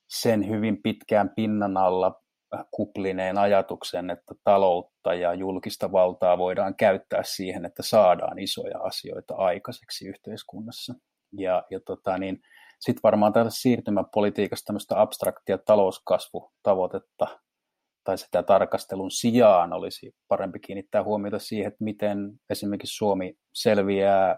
sen 0.08 0.48
hyvin 0.48 0.82
pitkään 0.82 1.30
pinnan 1.36 1.76
alla 1.76 2.22
kuplineen 2.70 3.38
ajatuksen, 3.38 4.10
että 4.10 4.34
taloutta 4.44 5.14
ja 5.14 5.34
julkista 5.34 5.92
valtaa 5.92 6.38
voidaan 6.38 6.74
käyttää 6.76 7.22
siihen, 7.22 7.64
että 7.64 7.82
saadaan 7.82 8.38
isoja 8.38 8.78
asioita 8.78 9.34
aikaiseksi 9.34 10.08
yhteiskunnassa. 10.08 10.94
Ja, 11.32 11.64
ja 11.70 11.80
tota, 11.86 12.18
niin, 12.18 12.40
sitten 12.80 13.02
varmaan 13.02 13.32
tällaisessa 13.32 13.62
siirtymäpolitiikassa 13.62 14.66
tämmöistä 14.66 15.00
abstraktia 15.00 15.58
talouskasvutavoitetta 15.58 17.26
tai 18.10 18.18
sitä 18.18 18.42
tarkastelun 18.42 19.10
sijaan 19.10 19.72
olisi 19.72 20.14
parempi 20.28 20.60
kiinnittää 20.60 21.04
huomiota 21.04 21.38
siihen, 21.38 21.66
että 21.66 21.84
miten 21.84 22.32
esimerkiksi 22.50 22.96
Suomi 22.96 23.34
selviää 23.54 24.36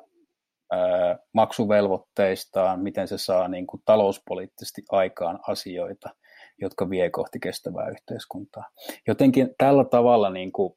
maksuvelvoitteistaan, 1.35 2.81
miten 2.81 3.09
se 3.09 3.19
saa 3.19 3.49
niin 3.49 3.67
kuin 3.67 3.83
talouspoliittisesti 3.85 4.83
aikaan 4.91 5.39
asioita, 5.49 6.11
jotka 6.61 6.91
vie 6.91 7.11
kohti 7.11 7.41
kestävää 7.41 7.89
yhteiskuntaa. 7.89 8.65
Jotenkin 9.07 9.55
tällä 9.59 9.85
tavalla 9.85 10.31
niin 10.31 10.53
kuin 10.53 10.75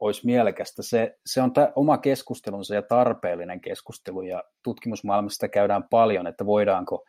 olisi 0.00 0.26
mielekästä. 0.26 0.82
Se, 0.82 1.16
se 1.26 1.42
on 1.42 1.52
ta- 1.52 1.72
oma 1.76 1.98
keskustelunsa 1.98 2.74
ja 2.74 2.82
tarpeellinen 2.82 3.60
keskustelu, 3.60 4.22
ja 4.22 4.44
tutkimusmaailmasta 4.64 5.48
käydään 5.48 5.84
paljon, 5.90 6.26
että 6.26 6.46
voidaanko 6.46 7.04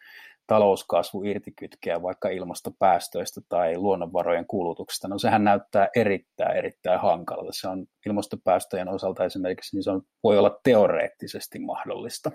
talouskasvu 0.47 1.23
irtikytkeä 1.23 2.01
vaikka 2.01 2.29
ilmastopäästöistä 2.29 3.41
tai 3.49 3.77
luonnonvarojen 3.77 4.45
kulutuksesta. 4.47 5.07
No 5.07 5.17
sehän 5.17 5.43
näyttää 5.43 5.87
erittäin, 5.95 6.57
erittäin 6.57 6.99
hankalalta. 6.99 7.51
Se 7.53 7.67
on 7.67 7.85
ilmastopäästöjen 8.05 8.89
osalta 8.89 9.25
esimerkiksi, 9.25 9.75
niin 9.75 9.83
se 9.83 9.91
on, 9.91 10.01
voi 10.23 10.37
olla 10.37 10.59
teoreettisesti 10.63 11.59
mahdollista. 11.59 12.31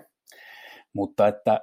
Mutta 0.93 1.27
että 1.27 1.61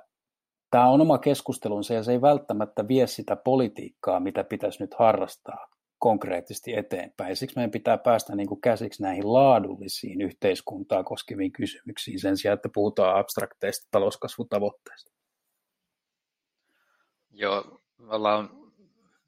tämä 0.71 0.89
on 0.89 1.01
oma 1.01 1.19
keskustelunsa 1.19 1.95
ja 1.95 2.03
se 2.03 2.13
ei 2.13 2.21
välttämättä 2.21 2.89
vie 2.89 3.07
sitä 3.07 3.37
politiikkaa, 3.37 4.21
mitä 4.21 4.45
pitäisi 4.45 4.83
nyt 4.83 4.95
harrastaa 4.95 5.69
konkreettisesti 5.99 6.77
eteenpäin. 6.77 7.37
Siksi 7.37 7.57
meidän 7.57 7.71
pitää 7.71 7.99
päästä 7.99 8.37
niin 8.37 8.49
kuin 8.49 8.61
käsiksi 8.61 9.03
näihin 9.03 9.33
laadullisiin 9.33 10.21
yhteiskuntaa 10.21 11.05
koskeviin 11.05 11.53
kysymyksiin 11.53 12.21
sen 12.21 12.37
sijaan, 12.37 12.55
että 12.55 12.69
puhutaan 12.75 13.19
abstrakteista 13.19 13.89
talouskasvutavoitteista. 13.91 15.20
Joo, 17.31 17.81
ollaan 18.09 18.51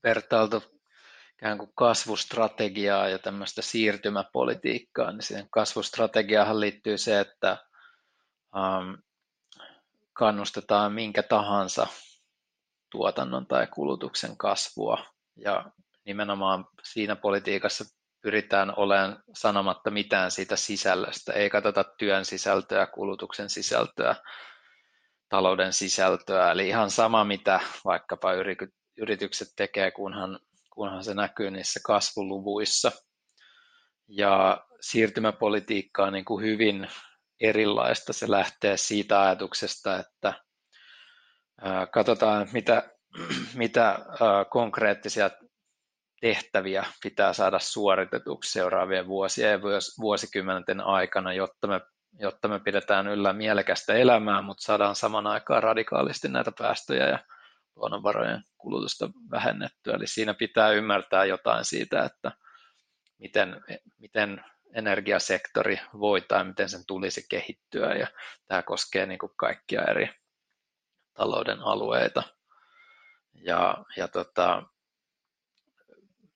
vertailtu 0.02 0.62
ikään 1.32 1.58
kuin 1.58 1.72
kasvustrategiaa 1.74 3.08
ja 3.08 3.18
tämmöistä 3.18 3.62
siirtymäpolitiikkaa, 3.62 5.12
niin 5.12 5.22
siihen 5.22 5.48
kasvustrategiaan 5.50 6.60
liittyy 6.60 6.98
se, 6.98 7.20
että 7.20 7.56
um, 8.56 8.98
kannustetaan 10.12 10.92
minkä 10.92 11.22
tahansa 11.22 11.86
tuotannon 12.90 13.46
tai 13.46 13.66
kulutuksen 13.66 14.36
kasvua. 14.36 15.04
Ja 15.36 15.70
nimenomaan 16.04 16.68
siinä 16.82 17.16
politiikassa 17.16 17.84
pyritään 18.20 18.72
olemaan 18.76 19.22
sanomatta 19.34 19.90
mitään 19.90 20.30
siitä 20.30 20.56
sisällöstä, 20.56 21.32
ei 21.32 21.50
katsota 21.50 21.84
työn 21.84 22.24
sisältöä, 22.24 22.86
kulutuksen 22.86 23.50
sisältöä, 23.50 24.16
talouden 25.32 25.72
sisältöä, 25.72 26.50
eli 26.52 26.68
ihan 26.68 26.90
sama 26.90 27.24
mitä 27.24 27.60
vaikkapa 27.84 28.30
yritykset 28.96 29.48
tekee, 29.56 29.90
kunhan, 29.90 30.38
kunhan 30.70 31.04
se 31.04 31.14
näkyy 31.14 31.50
niissä 31.50 31.80
kasvuluvuissa. 31.84 32.92
Ja 34.08 34.64
siirtymäpolitiikka 34.80 36.04
on 36.04 36.12
niin 36.12 36.24
kuin 36.24 36.44
hyvin 36.44 36.88
erilaista. 37.40 38.12
Se 38.12 38.30
lähtee 38.30 38.76
siitä 38.76 39.22
ajatuksesta, 39.22 39.98
että 39.98 40.34
katsotaan, 41.92 42.48
mitä, 42.52 42.90
mitä 43.54 43.98
konkreettisia 44.50 45.30
tehtäviä 46.20 46.84
pitää 47.02 47.32
saada 47.32 47.58
suoritetuksi 47.58 48.52
seuraavien 48.52 49.06
vuosien 49.06 49.50
ja 49.50 49.60
vuosikymmenten 50.00 50.80
aikana, 50.80 51.32
jotta 51.32 51.66
me, 51.66 51.80
jotta 52.18 52.48
me 52.48 52.60
pidetään 52.60 53.06
yllä 53.06 53.32
mielekästä 53.32 53.94
elämää, 53.94 54.42
mutta 54.42 54.62
saadaan 54.62 54.96
saman 54.96 55.26
aikaan 55.26 55.62
radikaalisti 55.62 56.28
näitä 56.28 56.52
päästöjä 56.58 57.08
ja 57.08 57.18
luonnonvarojen 57.76 58.44
kulutusta 58.58 59.10
vähennettyä. 59.30 59.94
Eli 59.94 60.06
siinä 60.06 60.34
pitää 60.34 60.70
ymmärtää 60.70 61.24
jotain 61.24 61.64
siitä, 61.64 62.04
että 62.04 62.32
miten, 63.18 63.64
miten 63.98 64.44
energiasektori 64.74 65.80
voi 65.98 66.20
tai 66.20 66.44
miten 66.44 66.68
sen 66.68 66.86
tulisi 66.86 67.26
kehittyä 67.28 67.94
ja 67.94 68.06
tämä 68.46 68.62
koskee 68.62 69.06
niin 69.06 69.18
kuin 69.18 69.32
kaikkia 69.36 69.84
eri 69.84 70.10
talouden 71.14 71.60
alueita. 71.60 72.22
Ja, 73.34 73.84
ja 73.96 74.08
tota, 74.08 74.62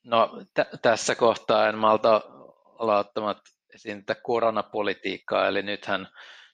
no, 0.05 0.31
t- 0.55 0.83
tässä 0.83 1.15
kohtaa 1.15 1.69
en 1.69 1.79
malta 1.79 2.21
olla 2.65 2.99
ottamat 2.99 3.39
esiin 3.77 4.05
tätä 4.05 4.21
koronapolitiikkaa, 4.23 5.49
eli 5.49 5.63
nythän, 5.63 6.09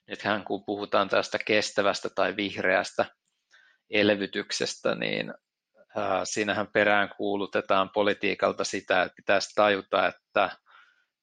nythän 0.07 0.43
kun 0.43 0.65
puhutaan 0.65 1.09
tästä 1.09 1.37
kestävästä 1.45 2.09
tai 2.15 2.35
vihreästä 2.35 3.05
elvytyksestä, 3.89 4.95
niin 4.95 5.33
siinähän 6.23 6.67
perään 6.73 7.09
kuulutetaan 7.17 7.89
politiikalta 7.89 8.63
sitä, 8.63 9.03
että 9.03 9.15
pitäisi 9.15 9.55
tajuta, 9.55 10.07
että 10.07 10.49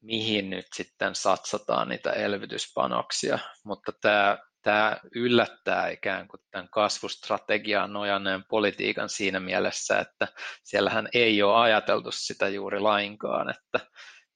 mihin 0.01 0.51
nyt 0.51 0.67
sitten 0.75 1.15
satsataan 1.15 1.89
niitä 1.89 2.11
elvytyspanoksia, 2.13 3.39
mutta 3.65 3.93
tämä, 4.01 4.39
tämä 4.63 4.97
yllättää 5.15 5.89
ikään 5.89 6.29
kuin 6.29 6.41
tämän 6.51 6.69
kasvustrategiaan 6.69 7.93
nojanneen 7.93 8.45
politiikan 8.51 9.09
siinä 9.09 9.41
mielessä, 9.41 9.99
että 9.99 10.29
siellähän 10.65 11.09
ei 11.15 11.43
ole 11.43 11.57
ajateltu 11.57 12.11
sitä 12.13 12.49
juuri 12.49 12.81
lainkaan, 12.81 13.51
että 13.51 13.91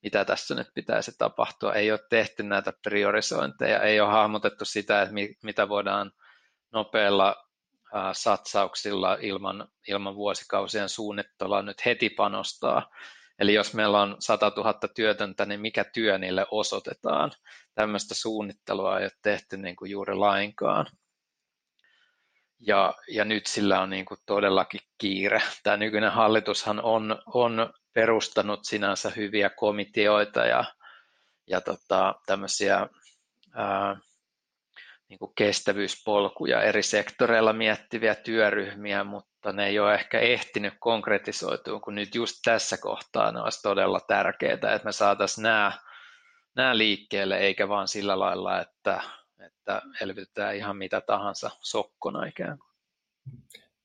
mitä 0.05 0.25
tässä 0.25 0.55
nyt 0.55 0.69
pitäisi 0.75 1.13
tapahtua. 1.19 1.75
Ei 1.75 1.93
ole 1.93 2.01
tehty 2.11 2.43
näitä 2.43 2.73
priorisointeja, 2.83 3.83
ei 3.83 4.01
ole 4.01 4.11
hahmotettu 4.11 4.65
sitä, 4.65 5.03
että 5.03 5.15
mitä 5.43 5.69
voidaan 5.69 6.13
nopeilla 6.73 7.37
satsauksilla 8.13 9.19
ilman, 9.21 9.69
ilman 9.89 10.15
vuosikausien 10.15 10.89
suunnittelua 10.89 11.63
nyt 11.63 11.85
heti 11.85 12.11
panostaa 12.11 12.91
Eli 13.39 13.55
jos 13.55 13.75
meillä 13.75 14.03
on 14.03 14.17
100 14.19 14.53
000 14.57 14.75
työtöntä, 14.95 15.47
niin 15.47 15.61
mikä 15.61 15.85
työ 15.85 16.19
niille 16.19 16.47
osoitetaan? 16.51 17.33
Tämmöistä 17.75 18.15
suunnittelua 18.15 18.99
ei 18.99 19.05
ole 19.05 19.13
tehty 19.23 19.57
niin 19.57 19.77
kuin 19.77 19.91
juuri 19.91 20.15
lainkaan. 20.15 20.87
Ja, 22.61 22.95
ja 23.09 23.25
nyt 23.25 23.47
sillä 23.47 23.81
on 23.81 23.91
niin 23.91 24.05
kuin 24.05 24.21
todellakin 24.27 24.81
kiire. 24.99 25.43
Tämä 25.63 25.77
nykyinen 25.77 26.13
hallitushan 26.13 26.81
on, 26.81 27.23
on 27.27 27.73
perustanut 27.95 28.65
sinänsä 28.65 29.11
hyviä 29.17 29.51
komiteoita 29.51 30.41
ja, 30.47 30.65
ja 31.47 31.61
tota, 31.61 32.15
tämmöisiä 32.27 32.89
ää, 33.55 33.97
niin 35.09 35.19
kuin 35.19 35.33
kestävyyspolkuja 35.35 36.63
eri 36.63 36.83
sektoreilla 36.83 37.53
miettiviä 37.53 38.15
työryhmiä, 38.15 39.05
mutta 39.05 39.53
ne 39.53 39.67
ei 39.67 39.79
ole 39.79 39.95
ehkä 39.95 40.19
ehtinyt 40.19 40.75
konkretisoitua, 40.81 41.81
kun 41.81 41.95
nyt 41.95 42.15
just 42.15 42.35
tässä 42.45 42.77
kohtaa 42.77 43.33
ne 43.33 43.41
olisi 43.41 43.63
todella 43.63 44.01
tärkeää, 44.01 44.53
että 44.53 44.81
me 44.85 44.93
saataisiin 44.93 45.43
nämä, 45.43 45.73
nämä 46.57 46.79
liikkeelle, 46.79 47.39
eikä 47.39 47.69
vaan 47.69 47.89
sillä 47.89 48.19
lailla, 48.19 48.61
että, 48.61 49.03
että 49.47 49.83
elvytetään 50.01 50.57
ihan 50.57 50.77
mitä 50.77 51.01
tahansa 51.01 51.51
sokkona 51.61 52.27
ikään 52.27 52.59
kuin. 52.59 52.75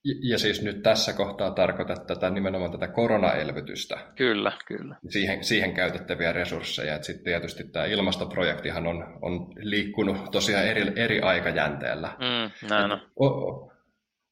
Ja 0.04 0.38
siis 0.38 0.62
nyt 0.62 0.82
tässä 0.82 1.12
kohtaa 1.12 1.50
tarkoitat 1.50 2.06
tätä, 2.06 2.30
nimenomaan 2.30 2.72
tätä 2.72 2.88
koronaelvytystä. 2.88 3.98
Kyllä, 4.16 4.52
kyllä. 4.66 4.96
Siihen, 5.08 5.44
siihen 5.44 5.74
käytettäviä 5.74 6.32
resursseja. 6.32 6.94
Et 6.94 7.04
sitten 7.04 7.24
tietysti 7.24 7.64
tämä 7.64 7.84
ilmastoprojektihan 7.84 8.86
on, 8.86 9.18
on 9.22 9.52
liikkunut 9.56 10.30
tosiaan 10.30 10.66
eri, 10.66 10.92
eri 10.96 11.20
aikajänteellä. 11.20 12.08
Mm, 12.18 12.68
näin 12.68 12.92
on. 13.16 13.70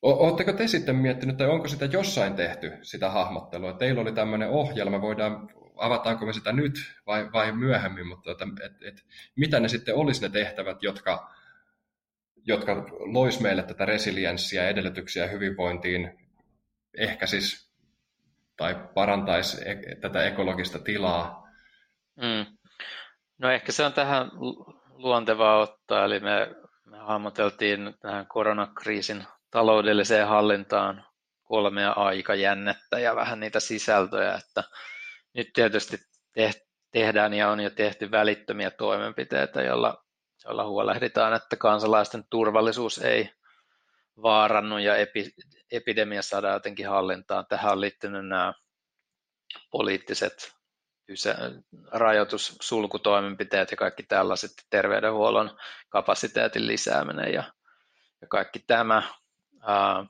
Oletteko 0.03 0.53
te 0.53 0.67
sitten 0.67 0.97
miettinyt, 0.97 1.37
tai 1.37 1.49
onko 1.49 1.69
sitä 1.69 1.85
jossain 1.85 2.35
tehty, 2.35 2.73
sitä 2.83 3.11
hahmottelua? 3.11 3.73
Teillä 3.73 4.01
oli 4.01 4.13
tämmöinen 4.13 4.49
ohjelma, 4.49 5.01
voidaan, 5.01 5.49
avataanko 5.77 6.27
me 6.27 6.33
sitä 6.33 6.53
nyt 6.53 6.75
vai, 7.07 7.33
vai 7.33 7.53
myöhemmin, 7.53 8.07
mutta 8.07 8.31
että, 8.31 8.47
et, 8.65 8.73
et, 8.83 9.05
mitä 9.37 9.61
ne 9.61 9.69
sitten 9.69 9.95
olisi 9.95 10.23
ne 10.23 10.29
tehtävät, 10.29 10.83
jotka 10.83 11.31
jotka 12.49 12.87
lois 12.99 13.41
meille 13.41 13.63
tätä 13.63 13.85
resilienssiä, 13.85 14.69
edellytyksiä 14.69 15.27
hyvinvointiin, 15.27 16.19
ehkä 16.99 17.27
siis, 17.27 17.73
tai 18.57 18.77
parantaisi 18.95 19.69
e- 19.69 19.97
tätä 20.01 20.25
ekologista 20.25 20.79
tilaa. 20.79 21.49
Mm. 22.17 22.47
No 23.39 23.51
ehkä 23.51 23.73
se 23.73 23.85
on 23.85 23.93
tähän 23.93 24.31
luontevaa 24.89 25.59
ottaa, 25.59 26.05
eli 26.05 26.21
me, 26.21 26.55
me 26.85 26.99
hahmoteltiin 26.99 27.95
tähän 28.01 28.27
koronakriisin 28.27 29.25
taloudelliseen 29.51 30.29
hallintaan 30.29 31.05
kolmea 31.43 31.91
aikajännettä 31.91 32.99
ja 32.99 33.17
vähän 33.17 33.41
niitä 33.41 33.61
sisältöjä, 33.61 34.35
että 34.35 34.65
nyt 35.35 35.51
tietysti 35.55 35.97
tehdään 36.93 37.35
ja 37.35 37.51
on 37.51 37.61
jo 37.61 37.71
tehty 37.71 38.11
välittömiä 38.11 38.71
toimenpiteitä, 38.71 39.63
joilla 39.63 40.05
jolla 40.45 40.67
huolehditaan, 40.67 41.35
että 41.35 41.57
kansalaisten 41.57 42.25
turvallisuus 42.31 42.99
ei 42.99 43.31
vaarannu 44.23 44.79
ja 44.79 44.97
epi, 44.97 45.35
epidemia 45.73 46.23
saadaan 46.23 46.55
jotenkin 46.55 46.89
hallintaan. 46.89 47.47
Tähän 47.47 47.73
on 47.73 47.81
liittynyt 47.81 48.29
nämä 48.29 48.53
poliittiset 49.71 50.59
rajoitus, 51.91 52.57
sulkutoimenpiteet 52.61 53.71
ja 53.71 53.77
kaikki 53.77 54.03
tällaiset 54.03 54.51
terveydenhuollon 54.71 55.59
kapasiteetin 55.89 56.67
lisääminen 56.67 57.33
ja, 57.33 57.45
ja 58.21 58.27
kaikki 58.29 58.59
tämä. 58.59 59.03
Ää, 59.61 60.07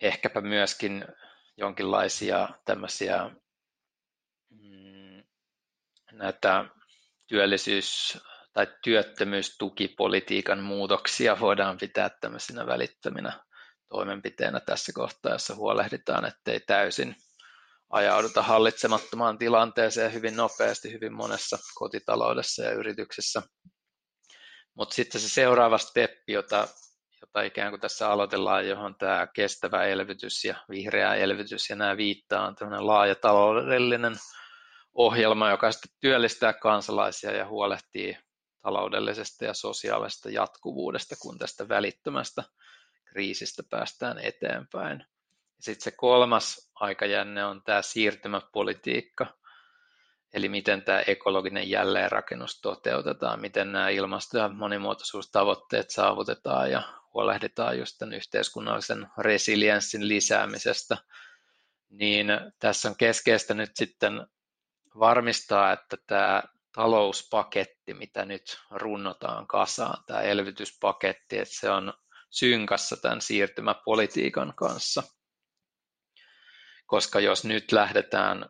ehkäpä 0.00 0.40
myöskin 0.40 1.04
jonkinlaisia 1.56 2.48
tämmöisiä 2.64 3.30
mm, 4.50 5.24
näitä 6.12 6.64
työllisyys 7.26 8.18
tai 8.54 8.66
työttömyystukipolitiikan 8.84 10.62
muutoksia 10.62 11.40
voidaan 11.40 11.78
pitää 11.78 12.10
tämmöisinä 12.20 12.66
välittöminä 12.66 13.32
toimenpiteenä 13.88 14.60
tässä 14.60 14.92
kohtaa, 14.94 15.32
jossa 15.32 15.54
huolehditaan, 15.54 16.24
ettei 16.24 16.60
täysin 16.60 17.16
ajauduta 17.90 18.42
hallitsemattomaan 18.42 19.38
tilanteeseen 19.38 20.12
hyvin 20.12 20.36
nopeasti 20.36 20.92
hyvin 20.92 21.12
monessa 21.12 21.58
kotitaloudessa 21.74 22.62
ja 22.62 22.72
yrityksessä. 22.72 23.42
Mutta 24.74 24.94
sitten 24.94 25.20
se 25.20 25.28
seuraava 25.28 25.78
steppi, 25.78 26.32
jota, 26.32 26.68
jota 27.20 27.42
ikään 27.42 27.70
kuin 27.70 27.80
tässä 27.80 28.10
aloitellaan, 28.10 28.68
johon 28.68 28.94
tämä 28.98 29.26
kestävä 29.34 29.84
elvytys 29.84 30.44
ja 30.44 30.54
vihreä 30.70 31.14
elvytys 31.14 31.70
ja 31.70 31.76
nämä 31.76 31.96
viittaa, 31.96 32.46
on 32.46 32.54
tämmöinen 32.54 32.86
laaja 32.86 33.14
taloudellinen 33.14 34.16
ohjelma, 34.94 35.50
joka 35.50 35.72
sitten 35.72 35.90
työllistää 36.00 36.52
kansalaisia 36.52 37.30
ja 37.30 37.46
huolehtii 37.46 38.16
taloudellisesta 38.64 39.44
ja 39.44 39.54
sosiaalisesta 39.54 40.30
jatkuvuudesta, 40.30 41.16
kun 41.22 41.38
tästä 41.38 41.68
välittömästä 41.68 42.44
kriisistä 43.04 43.62
päästään 43.70 44.18
eteenpäin. 44.18 45.04
Sitten 45.60 45.84
se 45.84 45.90
kolmas 45.90 46.70
aikajänne 46.74 47.44
on 47.44 47.62
tämä 47.62 47.82
siirtymäpolitiikka, 47.82 49.26
eli 50.32 50.48
miten 50.48 50.82
tämä 50.82 51.00
ekologinen 51.06 51.70
jälleenrakennus 51.70 52.60
toteutetaan, 52.60 53.40
miten 53.40 53.72
nämä 53.72 53.88
ilmasto- 53.88 54.38
ja 54.38 54.48
monimuotoisuustavoitteet 54.48 55.90
saavutetaan 55.90 56.70
ja 56.70 56.82
huolehditaan 57.14 57.78
just 57.78 57.98
tämän 57.98 58.14
yhteiskunnallisen 58.14 59.06
resilienssin 59.18 60.08
lisäämisestä, 60.08 60.96
niin 61.90 62.26
tässä 62.58 62.88
on 62.88 62.96
keskeistä 62.96 63.54
nyt 63.54 63.70
sitten 63.74 64.26
varmistaa, 64.98 65.72
että 65.72 65.96
tämä 66.06 66.42
talouspaketti, 66.74 67.94
mitä 67.94 68.24
nyt 68.24 68.58
runnotaan 68.70 69.46
kasaan, 69.46 70.04
tämä 70.06 70.20
elvytyspaketti, 70.20 71.38
että 71.38 71.54
se 71.54 71.70
on 71.70 71.94
synkassa 72.30 72.96
tämän 72.96 73.20
siirtymäpolitiikan 73.20 74.52
kanssa. 74.56 75.02
Koska 76.86 77.20
jos 77.20 77.44
nyt 77.44 77.72
lähdetään 77.72 78.48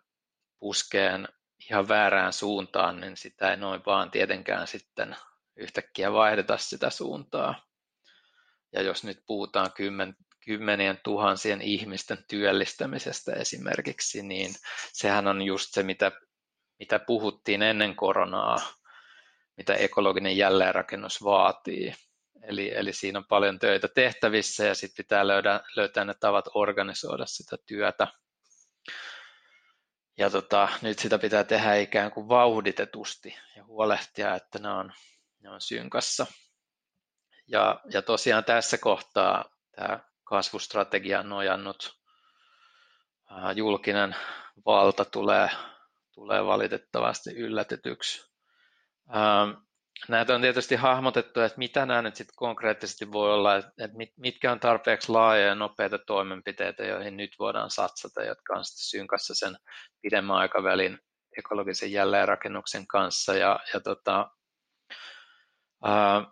puskeen 0.58 1.28
ihan 1.70 1.88
väärään 1.88 2.32
suuntaan, 2.32 3.00
niin 3.00 3.16
sitä 3.16 3.50
ei 3.50 3.56
noin 3.56 3.82
vaan 3.86 4.10
tietenkään 4.10 4.66
sitten 4.66 5.16
yhtäkkiä 5.56 6.12
vaihdeta 6.12 6.58
sitä 6.58 6.90
suuntaa. 6.90 7.66
Ja 8.72 8.82
jos 8.82 9.04
nyt 9.04 9.22
puhutaan 9.26 9.72
kymmen, 9.72 10.16
kymmenien 10.44 11.00
tuhansien 11.04 11.62
ihmisten 11.62 12.24
työllistämisestä 12.28 13.32
esimerkiksi, 13.32 14.22
niin 14.22 14.54
sehän 14.92 15.26
on 15.26 15.42
just 15.42 15.68
se, 15.72 15.82
mitä, 15.82 16.12
mitä 16.84 16.98
puhuttiin 16.98 17.62
ennen 17.62 17.96
koronaa, 17.96 18.60
mitä 19.56 19.74
ekologinen 19.74 20.36
jälleenrakennus 20.36 21.24
vaatii. 21.24 21.94
Eli, 22.42 22.72
eli 22.74 22.92
siinä 22.92 23.18
on 23.18 23.24
paljon 23.24 23.58
töitä 23.58 23.88
tehtävissä 23.88 24.64
ja 24.64 24.74
sitten 24.74 25.04
pitää 25.04 25.26
löydä, 25.26 25.60
löytää 25.76 26.04
ne 26.04 26.14
tavat 26.20 26.44
organisoida 26.54 27.26
sitä 27.26 27.56
työtä. 27.66 28.08
Ja 30.18 30.30
tota, 30.30 30.68
nyt 30.82 30.98
sitä 30.98 31.18
pitää 31.18 31.44
tehdä 31.44 31.74
ikään 31.74 32.10
kuin 32.10 32.28
vauhditetusti 32.28 33.36
ja 33.56 33.64
huolehtia, 33.64 34.34
että 34.34 34.58
ne 34.58 34.68
on, 34.68 34.92
ne 35.40 35.50
on 35.50 35.60
synkassa. 35.60 36.26
Ja, 37.48 37.80
ja 37.92 38.02
tosiaan 38.02 38.44
tässä 38.44 38.78
kohtaa 38.78 39.44
tämä 39.76 40.00
kasvustrategia 40.24 41.20
on 41.20 41.28
nojannut 41.28 41.98
julkinen 43.54 44.16
valta 44.66 45.04
tulee, 45.04 45.50
tulee 46.14 46.44
valitettavasti 46.44 47.30
yllätetyksi. 47.30 48.34
Näitä 50.08 50.34
on 50.34 50.40
tietysti 50.40 50.74
hahmotettu, 50.74 51.40
että 51.40 51.58
mitä 51.58 51.86
nämä 51.86 52.02
nyt 52.02 52.16
sitten 52.16 52.34
konkreettisesti 52.36 53.12
voi 53.12 53.34
olla, 53.34 53.56
että 53.56 53.96
mitkä 54.16 54.52
on 54.52 54.60
tarpeeksi 54.60 55.12
laajoja 55.12 55.48
ja 55.48 55.54
nopeita 55.54 55.98
toimenpiteitä, 55.98 56.84
joihin 56.84 57.16
nyt 57.16 57.30
voidaan 57.38 57.70
satsata, 57.70 58.22
jotka 58.22 58.54
on 58.54 58.64
sitten 58.64 58.84
synkassa 58.84 59.34
sen 59.34 59.56
pidemmän 60.02 60.36
aikavälin 60.36 60.98
ekologisen 61.38 61.92
jälleenrakennuksen 61.92 62.86
kanssa. 62.86 63.34
Ja, 63.34 63.60
ja 63.74 63.80
tota, 63.80 64.30
ää, 65.84 66.24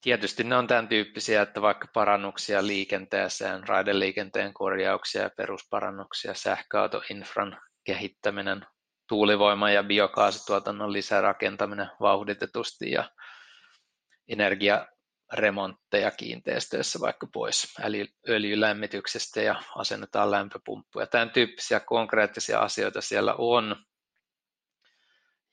tietysti 0.00 0.44
ne 0.44 0.56
on 0.56 0.66
tämän 0.66 0.88
tyyppisiä, 0.88 1.42
että 1.42 1.62
vaikka 1.62 1.88
parannuksia 1.94 2.66
liikenteeseen, 2.66 3.68
raideliikenteen 3.68 4.54
korjauksia 4.54 5.22
ja 5.22 5.30
perusparannuksia, 5.36 6.34
sähköautoinfran 6.34 7.60
kehittäminen, 7.84 8.66
tuulivoiman 9.08 9.74
ja 9.74 9.82
biokaasutuotannon 9.82 10.92
lisärakentaminen 10.92 11.90
vauhditetusti 12.00 12.90
ja 12.90 13.10
energiaremontteja 14.28 16.10
kiinteistöissä 16.10 17.00
vaikka 17.00 17.26
pois 17.32 17.74
öljylämmityksestä 18.28 19.40
ja 19.40 19.62
asennetaan 19.76 20.30
lämpöpumppuja. 20.30 21.06
Tämän 21.06 21.30
tyyppisiä 21.30 21.80
konkreettisia 21.80 22.58
asioita 22.58 23.00
siellä 23.00 23.34
on. 23.38 23.76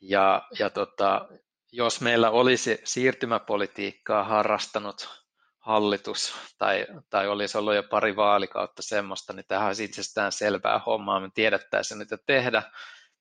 Ja, 0.01 0.47
ja 0.59 0.69
tota, 0.69 1.27
jos 1.71 2.01
meillä 2.01 2.29
olisi 2.29 2.81
siirtymäpolitiikkaa 2.83 4.23
harrastanut 4.23 5.25
hallitus 5.59 6.35
tai, 6.57 6.87
tai 7.09 7.27
olisi 7.27 7.57
ollut 7.57 7.75
jo 7.75 7.83
pari 7.83 8.15
vaalikautta 8.15 8.81
semmoista, 8.81 9.33
niin 9.33 9.45
tähän 9.47 9.67
olisi 9.67 9.83
itsestään 9.83 10.31
selvää 10.31 10.79
hommaa, 10.85 11.19
me 11.19 11.29
tiedettäisiin 11.33 11.97
mitä 11.97 12.17
tehdä, 12.25 12.63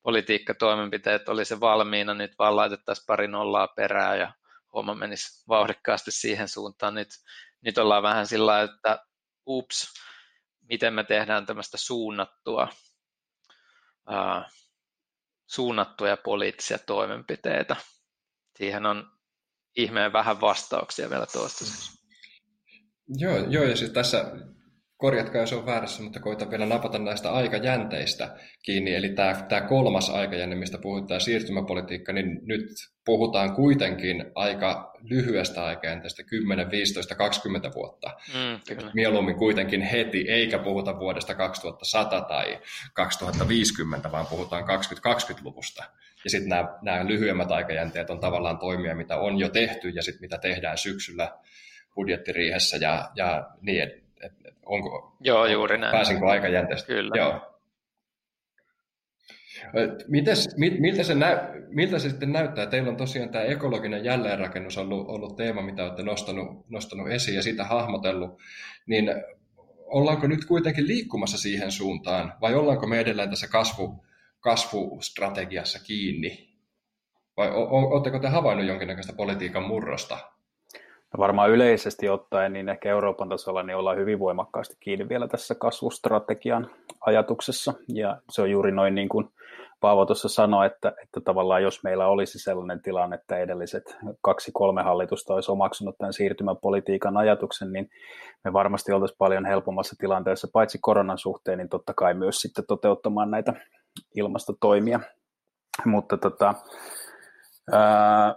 politiikkatoimenpiteet 0.04 1.28
olisi 1.28 1.60
valmiina, 1.60 2.14
nyt 2.14 2.32
vaan 2.38 2.56
laitettaisiin 2.56 3.06
pari 3.06 3.28
nollaa 3.28 3.68
perään 3.68 4.18
ja 4.18 4.32
homma 4.74 4.94
menisi 4.94 5.44
vauhdikkaasti 5.48 6.10
siihen 6.10 6.48
suuntaan. 6.48 6.94
Nyt, 6.94 7.08
nyt 7.60 7.78
ollaan 7.78 8.02
vähän 8.02 8.26
sillä 8.26 8.62
että 8.62 9.06
ups, 9.46 9.94
miten 10.68 10.94
me 10.94 11.04
tehdään 11.04 11.46
tämmöistä 11.46 11.76
suunnattua, 11.76 12.68
uh, 14.10 14.52
suunnattuja 15.46 16.16
poliittisia 16.16 16.78
toimenpiteitä. 16.78 17.76
Siihen 18.58 18.86
on 18.86 19.12
ihmeen 19.76 20.12
vähän 20.12 20.40
vastauksia 20.40 21.10
vielä 21.10 21.26
toistaiseksi. 21.26 22.04
Joo, 23.08 23.36
joo 23.36 23.64
ja 23.64 23.76
siis 23.76 23.90
tässä 23.90 24.24
korjatkaa 25.04 25.40
jos 25.40 25.52
on 25.52 25.66
väärässä, 25.66 26.02
mutta 26.02 26.20
koitan 26.20 26.50
vielä 26.50 26.66
napata 26.66 26.98
näistä 26.98 27.32
aikajänteistä 27.32 28.36
kiinni. 28.62 28.94
Eli 28.94 29.08
tämä, 29.08 29.34
tämä 29.48 29.60
kolmas 29.60 30.10
aikajänne, 30.10 30.56
mistä 30.56 30.78
puhutaan 30.78 31.20
siirtymäpolitiikka, 31.20 32.12
niin 32.12 32.40
nyt 32.42 32.66
puhutaan 33.04 33.54
kuitenkin 33.54 34.24
aika 34.34 34.92
lyhyestä 35.02 35.64
aikajänteestä, 35.64 36.22
10, 36.22 36.70
15, 36.70 37.14
20 37.14 37.70
vuotta. 37.74 38.10
Mm, 38.34 38.90
Mieluummin 38.94 39.36
kuitenkin 39.36 39.82
heti, 39.82 40.24
eikä 40.28 40.58
puhuta 40.58 40.98
vuodesta 40.98 41.34
2100 41.34 42.20
tai 42.20 42.60
2050, 42.94 44.12
vaan 44.12 44.26
puhutaan 44.26 44.64
2020-luvusta. 44.64 45.84
Ja 46.24 46.30
sitten 46.30 46.48
nämä, 46.48 46.68
nämä 46.82 47.06
lyhyemmät 47.06 47.50
aikajänteet 47.50 48.10
on 48.10 48.20
tavallaan 48.20 48.58
toimia, 48.58 48.94
mitä 48.94 49.16
on 49.16 49.38
jo 49.38 49.48
tehty 49.48 49.88
ja 49.88 50.02
sitten 50.02 50.20
mitä 50.20 50.38
tehdään 50.38 50.78
syksyllä 50.78 51.32
budjettiriihessä 51.94 52.76
ja, 52.76 53.10
ja 53.14 53.50
niin 53.60 54.03
onko, 54.66 55.16
Joo, 55.20 55.46
juuri 55.46 55.78
näin. 55.78 55.92
pääsinkö 55.92 56.26
aikajänteestä. 56.26 56.86
Kyllä. 56.86 57.16
Joo. 57.16 57.54
Mites, 60.08 60.56
miltä, 60.56 61.02
se 61.02 61.14
näy, 61.14 61.36
miltä 61.68 61.98
se 61.98 62.10
sitten 62.10 62.32
näyttää? 62.32 62.66
Teillä 62.66 62.90
on 62.90 62.96
tosiaan 62.96 63.28
tämä 63.28 63.44
ekologinen 63.44 64.04
jälleenrakennus 64.04 64.78
ollut, 64.78 65.08
ollut 65.08 65.36
teema, 65.36 65.62
mitä 65.62 65.84
olette 65.84 66.02
nostanut, 66.02 66.68
nostanut 66.68 67.10
esiin 67.10 67.36
ja 67.36 67.42
sitä 67.42 67.64
hahmotellut. 67.64 68.40
Niin 68.86 69.10
ollaanko 69.86 70.26
nyt 70.26 70.44
kuitenkin 70.44 70.86
liikkumassa 70.86 71.38
siihen 71.38 71.72
suuntaan 71.72 72.32
vai 72.40 72.54
ollaanko 72.54 72.86
me 72.86 73.00
edelleen 73.00 73.30
tässä 73.30 73.48
kasvu, 73.48 74.04
kasvustrategiassa 74.40 75.78
kiinni? 75.84 76.54
Vai 77.36 77.50
oletteko 77.54 78.18
te 78.18 78.28
havainnut 78.28 78.66
jonkinnäköistä 78.66 79.12
politiikan 79.12 79.62
murrosta 79.62 80.18
No 81.14 81.18
varmaan 81.18 81.50
yleisesti 81.50 82.08
ottaen, 82.08 82.52
niin 82.52 82.68
ehkä 82.68 82.88
Euroopan 82.88 83.28
tasolla 83.28 83.62
niin 83.62 83.76
ollaan 83.76 83.96
hyvin 83.96 84.18
voimakkaasti 84.18 84.76
kiinni 84.80 85.08
vielä 85.08 85.28
tässä 85.28 85.54
kasvustrategian 85.54 86.70
ajatuksessa. 87.00 87.74
Ja 87.88 88.20
se 88.30 88.42
on 88.42 88.50
juuri 88.50 88.72
noin 88.72 88.94
niin 88.94 89.08
kuin 89.08 89.28
Paavo 89.80 90.06
tuossa 90.06 90.28
sanoi, 90.28 90.66
että, 90.66 90.92
että 91.02 91.20
tavallaan 91.20 91.62
jos 91.62 91.82
meillä 91.82 92.06
olisi 92.06 92.38
sellainen 92.38 92.82
tilanne, 92.82 93.16
että 93.16 93.38
edelliset 93.38 93.96
kaksi-kolme 94.22 94.82
hallitusta 94.82 95.34
olisi 95.34 95.50
omaksunut 95.50 95.98
tämän 95.98 96.12
siirtymäpolitiikan 96.12 97.16
ajatuksen, 97.16 97.72
niin 97.72 97.90
me 98.44 98.52
varmasti 98.52 98.92
oltaisiin 98.92 99.18
paljon 99.18 99.44
helpommassa 99.44 99.96
tilanteessa, 99.98 100.48
paitsi 100.52 100.78
koronan 100.80 101.18
suhteen, 101.18 101.58
niin 101.58 101.68
totta 101.68 101.94
kai 101.94 102.14
myös 102.14 102.36
sitten 102.36 102.64
toteuttamaan 102.68 103.30
näitä 103.30 103.52
ilmastotoimia. 104.14 105.00
Mutta 105.84 106.16
tota, 106.16 106.54
ää, 107.72 108.34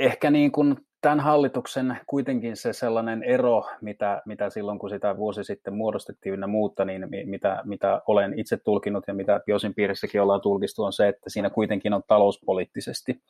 ehkä 0.00 0.30
niin 0.30 0.52
kuin 0.52 0.87
tämän 1.00 1.20
hallituksen 1.20 1.98
kuitenkin 2.06 2.56
se 2.56 2.72
sellainen 2.72 3.22
ero, 3.22 3.64
mitä, 3.80 4.22
mitä 4.26 4.50
silloin 4.50 4.78
kun 4.78 4.90
sitä 4.90 5.16
vuosi 5.16 5.44
sitten 5.44 5.74
muodostettiin 5.74 6.40
ja 6.40 6.46
muuta, 6.46 6.84
niin 6.84 7.06
mitä, 7.24 7.62
mitä 7.64 8.02
olen 8.06 8.38
itse 8.38 8.56
tulkinut 8.56 9.04
ja 9.08 9.14
mitä 9.14 9.40
Biosin 9.46 9.74
piirissäkin 9.74 10.22
ollaan 10.22 10.40
tulkistu, 10.40 10.84
on 10.84 10.92
se, 10.92 11.08
että 11.08 11.30
siinä 11.30 11.50
kuitenkin 11.50 11.94
on 11.94 12.02
talouspoliittisesti 12.08 13.22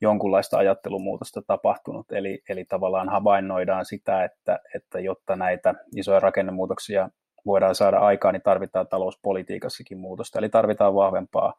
jonkunlaista 0.00 0.58
ajattelumuutosta 0.58 1.42
tapahtunut. 1.42 2.12
Eli, 2.12 2.42
eli 2.48 2.64
tavallaan 2.64 3.08
havainnoidaan 3.08 3.84
sitä, 3.84 4.24
että, 4.24 4.58
että 4.74 5.00
jotta 5.00 5.36
näitä 5.36 5.74
isoja 5.96 6.20
rakennemuutoksia 6.20 7.10
voidaan 7.46 7.74
saada 7.74 7.98
aikaan, 7.98 8.34
niin 8.34 8.42
tarvitaan 8.42 8.88
talouspolitiikassakin 8.88 9.98
muutosta. 9.98 10.38
Eli 10.38 10.48
tarvitaan 10.48 10.94
vahvempaa 10.94 11.52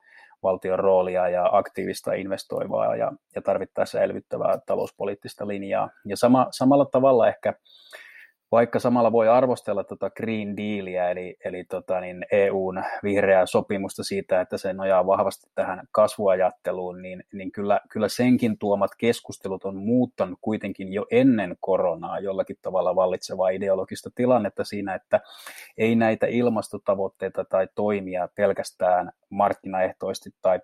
valtion 0.43 0.79
roolia 0.79 1.29
ja 1.29 1.49
aktiivista 1.51 2.13
investoivaa 2.13 2.95
ja, 2.95 3.11
ja 3.35 3.41
tarvittaessa 3.41 4.01
elvyttävää 4.01 4.59
talouspoliittista 4.65 5.47
linjaa. 5.47 5.89
Ja 6.05 6.17
sama, 6.17 6.47
samalla 6.51 6.85
tavalla 6.85 7.27
ehkä 7.27 7.53
vaikka 8.51 8.79
samalla 8.79 9.11
voi 9.11 9.27
arvostella 9.27 9.83
tota 9.83 10.09
Green 10.09 10.57
Dealia, 10.57 11.09
eli, 11.09 11.37
eli 11.45 11.63
tota 11.63 11.99
niin 11.99 12.25
EUn 12.31 12.83
vihreää 13.03 13.45
sopimusta 13.45 14.03
siitä, 14.03 14.41
että 14.41 14.57
se 14.57 14.73
nojaa 14.73 15.05
vahvasti 15.05 15.49
tähän 15.55 15.87
kasvuajatteluun, 15.91 17.01
niin, 17.01 17.23
niin 17.33 17.51
kyllä, 17.51 17.79
kyllä 17.89 18.07
senkin 18.07 18.57
tuomat 18.57 18.91
keskustelut 18.97 19.65
on 19.65 19.75
muuttanut 19.75 20.39
kuitenkin 20.41 20.93
jo 20.93 21.05
ennen 21.11 21.55
koronaa 21.59 22.19
jollakin 22.19 22.57
tavalla 22.61 22.95
vallitsevaa 22.95 23.49
ideologista 23.49 24.09
tilannetta 24.15 24.63
siinä, 24.63 24.95
että 24.95 25.19
ei 25.77 25.95
näitä 25.95 26.27
ilmastotavoitteita 26.27 27.45
tai 27.45 27.67
toimia 27.75 28.29
pelkästään 28.35 29.11
markkinaehtoisesti 29.29 30.29
tai 30.41 30.59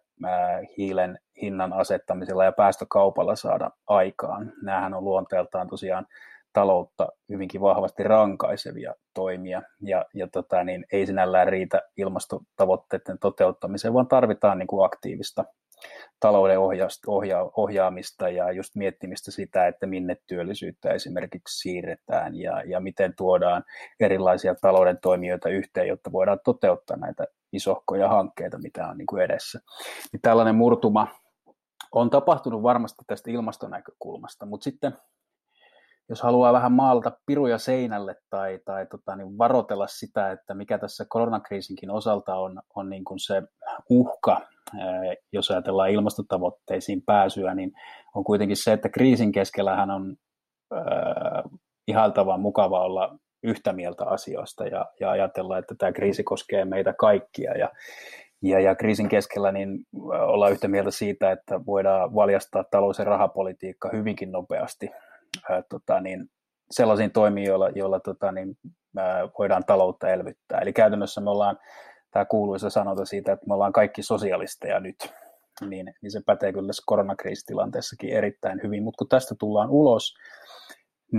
hiilen 0.77 1.19
hinnan 1.41 1.73
asettamisella 1.73 2.43
ja 2.43 2.51
päästökaupalla 2.51 3.35
saada 3.35 3.71
aikaan. 3.87 4.53
Nämähän 4.61 4.93
on 4.93 5.03
luonteeltaan 5.03 5.67
tosiaan 5.67 6.07
taloutta 6.55 7.07
hyvinkin 7.29 7.61
vahvasti 7.61 8.03
rankaisevia 8.03 8.93
toimia, 9.13 9.61
ja, 9.81 10.05
ja 10.13 10.27
tota, 10.27 10.63
niin 10.63 10.85
ei 10.91 11.05
sinällään 11.05 11.47
riitä 11.47 11.81
ilmastotavoitteiden 11.97 13.19
toteuttamiseen, 13.19 13.93
vaan 13.93 14.07
tarvitaan 14.07 14.59
niin 14.59 14.67
kuin 14.67 14.85
aktiivista 14.85 15.45
talouden 16.19 16.59
ohja- 17.07 17.51
ohjaamista 17.57 18.29
ja 18.29 18.51
just 18.51 18.75
miettimistä 18.75 19.31
sitä, 19.31 19.67
että 19.67 19.85
minne 19.85 20.17
työllisyyttä 20.27 20.89
esimerkiksi 20.89 21.59
siirretään 21.59 22.35
ja, 22.35 22.63
ja 22.65 22.79
miten 22.79 23.13
tuodaan 23.17 23.63
erilaisia 23.99 24.55
talouden 24.55 24.97
toimijoita 25.01 25.49
yhteen, 25.49 25.87
jotta 25.87 26.11
voidaan 26.11 26.39
toteuttaa 26.43 26.97
näitä 26.97 27.25
isohkoja 27.53 28.09
hankkeita, 28.09 28.57
mitä 28.57 28.87
on 28.87 28.97
niin 28.97 29.07
kuin 29.07 29.23
edessä. 29.23 29.59
Niin 30.11 30.21
tällainen 30.21 30.55
murtuma 30.55 31.07
on 31.91 32.09
tapahtunut 32.09 32.63
varmasti 32.63 33.03
tästä 33.07 33.31
ilmastonäkökulmasta, 33.31 34.45
mutta 34.45 34.63
sitten 34.63 34.93
jos 36.09 36.21
haluaa 36.21 36.53
vähän 36.53 36.71
maalata 36.71 37.11
piruja 37.25 37.57
seinälle 37.57 38.15
tai, 38.29 38.59
tai 38.65 38.85
tota, 38.85 39.15
niin 39.15 39.37
varotella 39.37 39.87
sitä, 39.87 40.31
että 40.31 40.53
mikä 40.53 40.77
tässä 40.77 41.05
koronakriisinkin 41.09 41.91
osalta 41.91 42.35
on, 42.35 42.61
on 42.75 42.89
niin 42.89 43.03
kuin 43.03 43.19
se 43.19 43.43
uhka, 43.89 44.41
jos 45.33 45.51
ajatellaan 45.51 45.91
ilmastotavoitteisiin 45.91 47.01
pääsyä, 47.05 47.55
niin 47.55 47.71
on 48.15 48.23
kuitenkin 48.23 48.57
se, 48.57 48.73
että 48.73 48.89
kriisin 48.89 49.31
keskellähän 49.31 49.91
on 49.91 50.15
äh, 50.73 51.43
ihailtavan 51.87 52.39
mukava 52.39 52.85
olla 52.85 53.17
yhtä 53.43 53.73
mieltä 53.73 54.05
asioista 54.05 54.67
ja, 54.67 54.85
ja 54.99 55.11
ajatella, 55.11 55.57
että 55.57 55.75
tämä 55.77 55.91
kriisi 55.91 56.23
koskee 56.23 56.65
meitä 56.65 56.93
kaikkia. 56.93 57.51
Ja, 57.51 57.69
ja, 58.41 58.59
ja 58.59 58.75
kriisin 58.75 59.09
keskellä 59.09 59.51
niin 59.51 59.79
ollaan 60.09 60.51
yhtä 60.51 60.67
mieltä 60.67 60.91
siitä, 60.91 61.31
että 61.31 61.65
voidaan 61.65 62.15
valjastaa 62.15 62.63
talous- 62.71 62.99
ja 62.99 63.05
rahapolitiikka 63.05 63.89
hyvinkin 63.93 64.31
nopeasti 64.31 64.89
ää, 65.49 65.63
tota, 65.69 66.01
niin, 66.01 66.29
sellaisiin 66.71 67.11
toimiin, 67.11 67.47
joilla, 67.47 67.69
joilla 67.69 67.99
tota, 67.99 68.31
niin, 68.31 68.57
ää, 68.97 69.29
voidaan 69.39 69.63
taloutta 69.67 70.09
elvyttää. 70.09 70.59
Eli 70.59 70.73
käytännössä 70.73 71.21
me 71.21 71.29
ollaan, 71.29 71.57
tämä 72.11 72.25
kuuluisa 72.25 72.69
sanota 72.69 73.05
siitä, 73.05 73.31
että 73.33 73.47
me 73.47 73.53
ollaan 73.53 73.73
kaikki 73.73 74.03
sosialisteja 74.03 74.79
nyt, 74.79 75.13
niin, 75.61 75.93
niin 76.01 76.11
se 76.11 76.21
pätee 76.25 76.53
kyllä 76.53 76.67
tässä 76.67 76.83
koronakriisitilanteessakin 76.85 78.09
erittäin 78.09 78.59
hyvin, 78.63 78.83
mutta 78.83 78.97
kun 78.97 79.07
tästä 79.07 79.35
tullaan 79.39 79.69
ulos, 79.69 80.15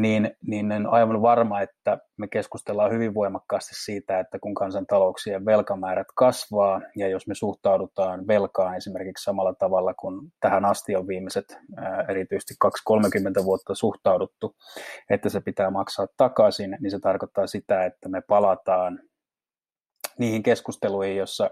niin, 0.01 0.31
niin 0.47 0.73
en 0.73 0.87
aivan 0.87 1.23
varma, 1.23 1.61
että 1.61 1.99
me 2.17 2.29
keskustellaan 2.29 2.93
hyvin 2.93 3.15
voimakkaasti 3.15 3.75
siitä, 3.75 4.21
että 4.21 4.39
kun 4.39 4.55
kansantalouksien 4.55 5.45
velkamäärät 5.45 6.07
kasvaa 6.17 6.81
ja 6.97 7.09
jos 7.09 7.27
me 7.27 7.35
suhtaudutaan 7.35 8.27
velkaan 8.27 8.77
esimerkiksi 8.77 9.25
samalla 9.25 9.55
tavalla 9.55 9.95
kuin 9.95 10.33
tähän 10.41 10.65
asti 10.65 10.97
on 10.97 11.09
viimeiset 11.09 11.59
erityisesti 12.09 12.55
2-30 13.41 13.45
vuotta 13.45 13.75
suhtauduttu, 13.75 14.57
että 15.11 15.29
se 15.29 15.41
pitää 15.41 15.71
maksaa 15.71 16.07
takaisin, 16.17 16.77
niin 16.81 16.91
se 16.91 16.99
tarkoittaa 16.99 17.47
sitä, 17.47 17.85
että 17.85 18.09
me 18.09 18.21
palataan 18.21 19.01
niihin 20.19 20.43
keskusteluihin, 20.43 21.17
jossa 21.17 21.51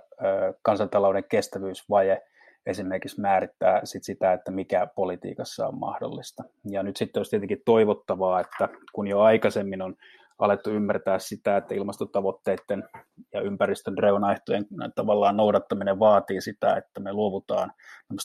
kansantalouden 0.63 1.25
kestävyysvaje– 1.29 2.23
esimerkiksi 2.67 3.21
määrittää 3.21 3.81
sit 3.85 4.05
sitä, 4.05 4.33
että 4.33 4.51
mikä 4.51 4.87
politiikassa 4.87 5.67
on 5.67 5.79
mahdollista. 5.79 6.45
Ja 6.71 6.83
nyt 6.83 6.97
sitten 6.97 7.21
olisi 7.21 7.31
tietenkin 7.31 7.63
toivottavaa, 7.65 8.41
että 8.41 8.69
kun 8.93 9.07
jo 9.07 9.21
aikaisemmin 9.21 9.83
on 9.83 9.95
alettu 10.39 10.71
ymmärtää 10.71 11.19
sitä, 11.19 11.57
että 11.57 11.75
ilmastotavoitteiden 11.75 12.85
ja 13.33 13.41
ympäristön 13.41 13.99
reunaehtojen 13.99 14.67
tavallaan 14.95 15.37
noudattaminen 15.37 15.99
vaatii 15.99 16.41
sitä, 16.41 16.77
että 16.77 17.01
me 17.01 17.13
luovutaan 17.13 17.73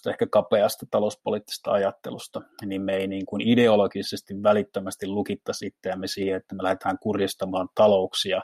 ehkä 0.09 0.27
kapeasta 0.31 0.85
talouspoliittisesta 0.91 1.71
ajattelusta, 1.71 2.41
niin 2.65 2.81
me 2.81 2.95
ei 2.95 3.07
niin 3.07 3.25
kuin 3.25 3.41
ideologisesti 3.41 4.33
välittömästi 4.43 5.07
lukittaisi 5.07 5.65
itseämme 5.67 6.07
siihen, 6.07 6.37
että 6.37 6.55
me 6.55 6.63
lähdetään 6.63 6.97
kurjistamaan 6.99 7.69
talouksia 7.75 8.41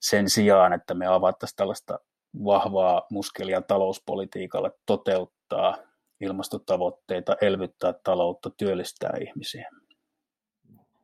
sen 0.00 0.30
sijaan, 0.30 0.72
että 0.72 0.94
me 0.94 1.06
avattaisiin 1.06 1.56
tällaista 1.56 1.98
vahvaa 2.44 3.06
muskelia 3.10 3.62
talouspolitiikalle 3.62 4.70
toteuttaa 4.86 5.76
ilmastotavoitteita, 6.20 7.36
elvyttää 7.40 7.94
taloutta, 8.04 8.50
työllistää 8.50 9.12
ihmisiä. 9.20 9.70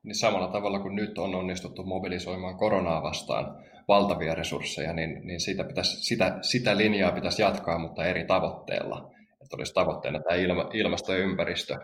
Niin 0.03 0.15
samalla 0.15 0.49
tavalla 0.49 0.79
kuin 0.79 0.97
nyt 0.97 1.19
on 1.19 1.35
onnistuttu 1.35 1.85
mobilisoimaan 1.85 2.57
koronaa 2.57 3.03
vastaan 3.03 3.65
valtavia 3.89 4.35
resursseja, 4.35 4.93
niin, 4.93 5.27
niin 5.27 5.41
sitä, 5.41 5.65
pitäisi, 5.65 5.97
sitä, 6.03 6.39
sitä 6.43 6.77
linjaa 6.77 7.13
pitäisi 7.13 7.43
jatkaa, 7.43 7.79
mutta 7.79 8.05
eri 8.05 8.27
tavoitteella. 8.27 9.11
Että 9.43 9.57
olisi 9.57 9.75
tavoitteena 9.75 10.21
tämä 10.21 10.37
ilma, 10.37 10.71
ilmasto 10.73 11.13
ja 11.13 11.19
ympäristö. 11.19 11.77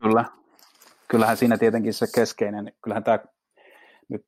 Kyllä. 0.00 0.24
Kyllähän 1.08 1.36
siinä 1.36 1.58
tietenkin 1.58 1.94
se 1.94 2.06
keskeinen, 2.14 2.72
kyllähän 2.82 3.04
tämä 3.04 3.18
nyt 4.08 4.22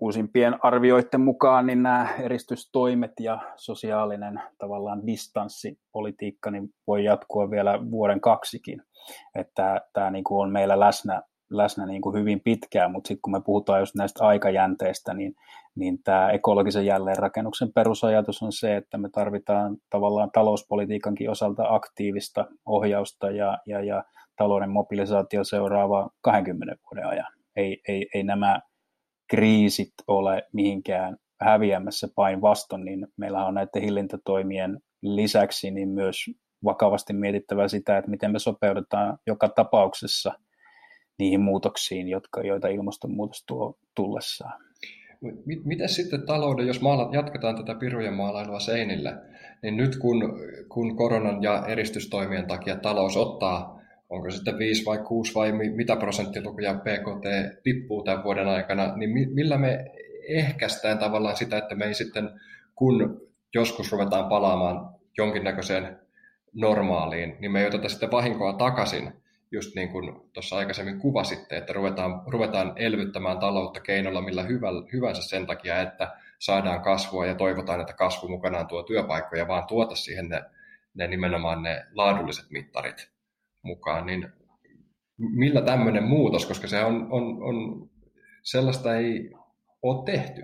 uusimpien 0.00 0.64
arvioiden 0.64 1.20
mukaan 1.20 1.66
niin 1.66 1.82
nämä 1.82 2.08
eristystoimet 2.20 3.12
ja 3.20 3.38
sosiaalinen 3.56 4.40
tavallaan 4.58 5.06
distanssipolitiikka 5.06 6.50
niin 6.50 6.68
voi 6.86 7.04
jatkua 7.04 7.50
vielä 7.50 7.90
vuoden 7.90 8.20
kaksikin. 8.20 8.82
Että 9.34 9.80
tämä 9.92 10.10
niin 10.10 10.24
kuin 10.24 10.42
on 10.42 10.52
meillä 10.52 10.80
läsnä, 10.80 11.22
läsnä 11.50 11.86
niin 11.86 12.02
kuin 12.02 12.18
hyvin 12.18 12.40
pitkään, 12.40 12.92
mutta 12.92 13.08
sitten 13.08 13.22
kun 13.22 13.32
me 13.32 13.40
puhutaan 13.40 13.80
just 13.80 13.94
näistä 13.94 14.24
aikajänteistä, 14.24 15.14
niin, 15.14 15.34
niin 15.74 16.02
tämä 16.04 16.30
ekologisen 16.30 16.86
jälleenrakennuksen 16.86 17.72
perusajatus 17.72 18.42
on 18.42 18.52
se, 18.52 18.76
että 18.76 18.98
me 18.98 19.08
tarvitaan 19.12 19.76
tavallaan 19.90 20.30
talouspolitiikankin 20.30 21.30
osalta 21.30 21.64
aktiivista 21.68 22.46
ohjausta 22.66 23.30
ja, 23.30 23.58
ja, 23.66 23.84
ja 23.84 24.04
talouden 24.36 24.70
mobilisaatio 24.70 25.44
seuraava 25.44 26.10
20 26.20 26.76
vuoden 26.84 27.06
ajan. 27.06 27.32
Ei, 27.56 27.80
ei, 27.88 28.06
ei 28.14 28.22
nämä 28.22 28.60
kriisit 29.28 29.92
ole 30.06 30.42
mihinkään 30.52 31.16
häviämässä 31.40 32.08
päinvastoin, 32.16 32.84
niin 32.84 33.06
meillä 33.16 33.46
on 33.46 33.54
näiden 33.54 33.82
hillintätoimien 33.82 34.80
lisäksi 35.02 35.70
niin 35.70 35.88
myös 35.88 36.16
vakavasti 36.64 37.12
mietittävä 37.12 37.68
sitä, 37.68 37.98
että 37.98 38.10
miten 38.10 38.32
me 38.32 38.38
sopeudutaan 38.38 39.18
joka 39.26 39.48
tapauksessa 39.48 40.32
niihin 41.18 41.40
muutoksiin, 41.40 42.08
jotka, 42.08 42.40
joita 42.40 42.68
ilmastonmuutos 42.68 43.44
tuo 43.46 43.78
tullessaan. 43.94 44.60
Miten 45.64 45.88
sitten 45.88 46.26
talouden, 46.26 46.66
jos 46.66 46.80
maala, 46.80 47.08
jatketaan 47.12 47.56
tätä 47.56 47.74
pirujen 47.74 48.14
maalailua 48.14 48.60
seinille, 48.60 49.14
niin 49.62 49.76
nyt 49.76 49.96
kun, 49.96 50.38
kun 50.68 50.96
koronan 50.96 51.42
ja 51.42 51.66
eristystoimien 51.66 52.46
takia 52.46 52.76
talous 52.76 53.16
ottaa 53.16 53.75
onko 54.08 54.30
sitten 54.30 54.58
5 54.58 54.84
vai 54.84 54.98
6 54.98 55.34
vai 55.34 55.52
mitä 55.52 55.96
prosenttilukuja 55.96 56.74
PKT 56.74 57.26
tippuu 57.62 58.02
tämän 58.02 58.24
vuoden 58.24 58.48
aikana, 58.48 58.96
niin 58.96 59.34
millä 59.34 59.58
me 59.58 59.84
ehkäistään 60.28 60.98
tavallaan 60.98 61.36
sitä, 61.36 61.58
että 61.58 61.74
me 61.74 61.84
ei 61.84 61.94
sitten, 61.94 62.30
kun 62.74 63.20
joskus 63.54 63.92
ruvetaan 63.92 64.28
palaamaan 64.28 64.94
jonkinnäköiseen 65.18 65.98
normaaliin, 66.52 67.36
niin 67.38 67.52
me 67.52 67.60
ei 67.60 67.66
oteta 67.66 67.88
sitten 67.88 68.10
vahinkoa 68.10 68.52
takaisin, 68.52 69.12
just 69.50 69.74
niin 69.74 69.88
kuin 69.88 70.20
tuossa 70.32 70.56
aikaisemmin 70.56 70.98
kuvasitte, 70.98 71.56
että 71.56 71.72
ruvetaan, 71.72 72.22
ruvetaan 72.26 72.72
elvyttämään 72.76 73.38
taloutta 73.38 73.80
keinolla 73.80 74.20
millä 74.20 74.46
hyvänsä 74.92 75.22
sen 75.22 75.46
takia, 75.46 75.80
että 75.80 76.12
saadaan 76.38 76.82
kasvua 76.82 77.26
ja 77.26 77.34
toivotaan, 77.34 77.80
että 77.80 77.92
kasvu 77.92 78.28
mukanaan 78.28 78.66
tuo 78.66 78.82
työpaikkoja, 78.82 79.48
vaan 79.48 79.66
tuota 79.66 79.94
siihen 79.94 80.28
ne, 80.28 80.42
ne 80.94 81.06
nimenomaan 81.06 81.62
ne 81.62 81.86
laadulliset 81.94 82.50
mittarit 82.50 83.15
mukaan, 83.66 84.06
niin 84.06 84.32
millä 85.18 85.62
tämmöinen 85.62 86.04
muutos, 86.04 86.46
koska 86.46 86.66
se 86.66 86.84
on, 86.84 87.06
on, 87.10 87.42
on 87.42 87.90
sellaista 88.42 88.96
ei 88.96 89.30
ole 89.82 90.04
tehty? 90.04 90.42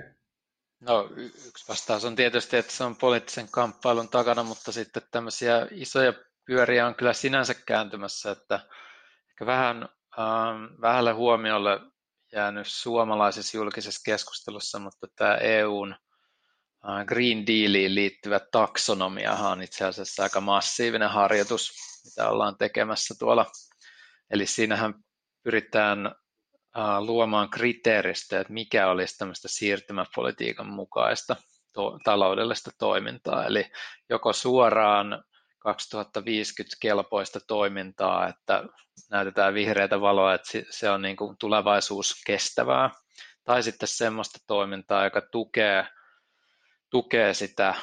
No 0.80 1.08
yksi 1.16 1.68
vastaus 1.68 2.04
on 2.04 2.16
tietysti, 2.16 2.56
että 2.56 2.72
se 2.72 2.84
on 2.84 2.96
poliittisen 2.96 3.48
kamppailun 3.50 4.08
takana, 4.08 4.42
mutta 4.42 4.72
sitten 4.72 5.02
tämmöisiä 5.10 5.66
isoja 5.70 6.12
pyöriä 6.44 6.86
on 6.86 6.94
kyllä 6.94 7.12
sinänsä 7.12 7.54
kääntymässä, 7.54 8.30
että 8.30 8.60
ehkä 9.30 9.46
vähän 9.46 9.88
ähm, 10.18 10.80
vähälle 10.80 11.12
huomiolle 11.12 11.80
jäänyt 12.32 12.66
suomalaisessa 12.66 13.56
julkisessa 13.56 14.02
keskustelussa, 14.04 14.78
mutta 14.78 15.06
tämä 15.16 15.34
EUn 15.34 15.92
äh, 16.88 17.06
Green 17.06 17.46
Dealiin 17.46 17.94
liittyvä 17.94 18.40
taksonomiahan 18.52 19.52
on 19.52 19.62
itse 19.62 19.84
asiassa 19.84 20.22
aika 20.22 20.40
massiivinen 20.40 21.10
harjoitus, 21.10 21.72
mitä 22.04 22.28
ollaan 22.28 22.56
tekemässä 22.58 23.14
tuolla. 23.18 23.46
Eli 24.30 24.46
siinähän 24.46 24.94
pyritään 25.42 26.14
luomaan 27.00 27.50
kriteeristöä, 27.50 28.40
että 28.40 28.52
mikä 28.52 28.88
olisi 28.88 29.18
tämmöistä 29.18 29.48
siirtymäpolitiikan 29.48 30.66
mukaista 30.66 31.36
to- 31.72 31.98
taloudellista 32.04 32.70
toimintaa, 32.78 33.46
eli 33.46 33.70
joko 34.10 34.32
suoraan 34.32 35.24
2050 35.58 36.76
kelpoista 36.80 37.40
toimintaa, 37.46 38.28
että 38.28 38.64
näytetään 39.10 39.54
vihreätä 39.54 40.00
valoa, 40.00 40.34
että 40.34 40.48
se 40.70 40.90
on 40.90 41.02
niin 41.02 41.16
kuin 41.16 41.36
tulevaisuus 41.38 42.22
kestävää, 42.26 42.90
tai 43.44 43.62
sitten 43.62 43.88
semmoista 43.88 44.38
toimintaa, 44.46 45.04
joka 45.04 45.20
tukee, 45.20 45.86
tukee 46.90 47.34
sitä 47.34 47.74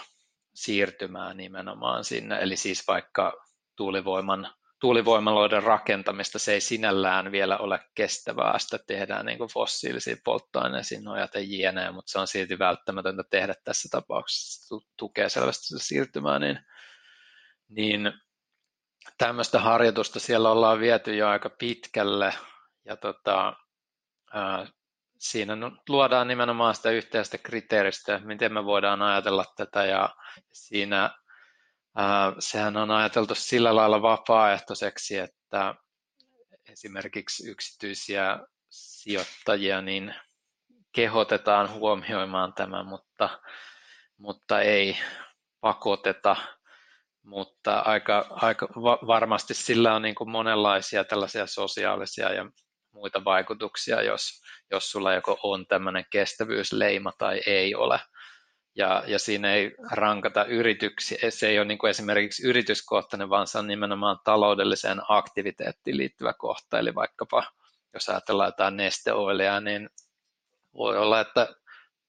siirtymää 0.54 1.34
nimenomaan 1.34 2.04
sinne, 2.04 2.40
eli 2.42 2.58
siis 2.58 2.88
vaikka 2.88 3.49
tuulivoiman, 3.80 4.50
tuulivoimaloiden 4.82 5.64
rakentamista, 5.64 6.40
se 6.40 6.54
ei 6.54 6.62
sinällään 6.62 7.32
vielä 7.32 7.58
ole 7.58 7.80
kestävää, 7.96 8.60
sitä 8.60 8.80
tehdään 8.88 9.26
niin 9.26 9.38
kuin 9.38 9.50
fossiilisiin 9.50 10.18
polttoaineisiin 10.24 11.04
nojaten 11.04 11.52
jne, 11.52 11.92
mutta 11.92 12.12
se 12.12 12.20
on 12.20 12.28
silti 12.28 12.60
välttämätöntä 12.60 13.24
tehdä 13.30 13.54
tässä 13.64 13.88
tapauksessa, 13.92 14.76
tukee 14.98 15.30
selvästi 15.30 15.80
siirtymää, 15.80 16.40
niin, 16.40 16.60
niin 17.70 18.14
tämmöistä 19.18 19.60
harjoitusta 19.60 20.20
siellä 20.20 20.52
ollaan 20.52 20.80
viety 20.80 21.16
jo 21.16 21.28
aika 21.28 21.50
pitkälle, 21.50 22.34
ja 22.86 22.98
tota, 22.98 23.54
ää, 24.34 24.68
siinä 25.20 25.54
luodaan 25.90 26.28
nimenomaan 26.28 26.76
sitä 26.76 26.92
yhteistä 26.92 27.38
kriteeristä, 27.38 28.22
miten 28.24 28.54
me 28.54 28.66
voidaan 28.66 29.02
ajatella 29.02 29.46
tätä, 29.58 29.86
ja 29.86 30.10
siinä 30.52 31.10
sehän 32.40 32.78
on 32.78 32.92
ajateltu 32.92 33.36
sillä 33.36 33.76
lailla 33.76 34.02
vapaaehtoiseksi, 34.02 35.18
että 35.18 35.76
esimerkiksi 36.70 37.50
yksityisiä 37.50 38.40
sijoittajia 38.70 39.82
niin 39.82 40.16
kehotetaan 40.92 41.72
huomioimaan 41.72 42.54
tämä, 42.54 42.84
mutta, 42.84 43.40
mutta 44.18 44.62
ei 44.62 44.98
pakoteta. 45.62 46.36
Mutta 47.24 47.80
aika, 47.80 48.26
aika 48.30 48.68
varmasti 49.08 49.54
sillä 49.54 49.96
on 49.96 50.02
niin 50.02 50.16
kuin 50.16 50.30
monenlaisia 50.30 51.04
tällaisia 51.04 51.48
sosiaalisia 51.48 52.34
ja 52.34 52.52
muita 52.92 53.26
vaikutuksia, 53.26 54.02
jos, 54.02 54.42
jos 54.72 54.92
sulla 54.92 55.14
joko 55.14 55.40
on 55.44 55.68
tämmöinen 55.68 56.06
kestävyysleima 56.10 57.14
tai 57.18 57.42
ei 57.46 57.76
ole 57.76 58.00
ja, 58.80 59.04
ja 59.08 59.20
siinä 59.20 59.54
ei 59.54 59.76
rankata 59.92 60.46
yrityksiä, 60.46 61.18
se 61.30 61.48
ei 61.48 61.60
ole 61.60 61.68
niin 61.68 61.78
kuin 61.78 61.90
esimerkiksi 61.90 62.48
yrityskohtainen, 62.48 63.30
vaan 63.30 63.48
se 63.48 63.58
on 63.58 63.68
nimenomaan 63.68 64.20
taloudelliseen 64.24 65.02
aktiviteettiin 65.10 65.98
liittyvä 65.98 66.34
kohta, 66.34 66.80
eli 66.80 66.96
vaikkapa 66.96 67.44
jos 67.94 68.10
ajatellaan 68.10 68.48
jotain 68.48 68.78
nesteoilia, 68.78 69.60
niin 69.60 69.90
voi 70.74 70.98
olla, 70.98 71.20
että 71.20 71.48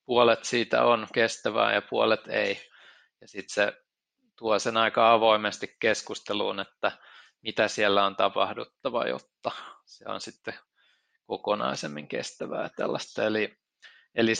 puolet 0.04 0.44
siitä 0.44 0.84
on 0.84 1.06
kestävää 1.14 1.74
ja 1.74 1.82
puolet 1.82 2.28
ei, 2.28 2.60
ja 3.20 3.28
sitten 3.28 3.54
se 3.54 3.72
tuo 4.38 4.58
sen 4.58 4.76
aika 4.76 5.12
avoimesti 5.12 5.76
keskusteluun, 5.80 6.60
että 6.60 6.92
mitä 7.42 7.68
siellä 7.68 8.06
on 8.06 8.16
tapahduttava, 8.16 9.06
jotta 9.06 9.50
se 9.84 10.04
on 10.08 10.20
sitten 10.20 10.54
kokonaisemmin 11.26 12.08
kestävää 12.08 12.70
tällaista. 12.76 13.24
Eli 13.24 13.58
Eli 14.14 14.32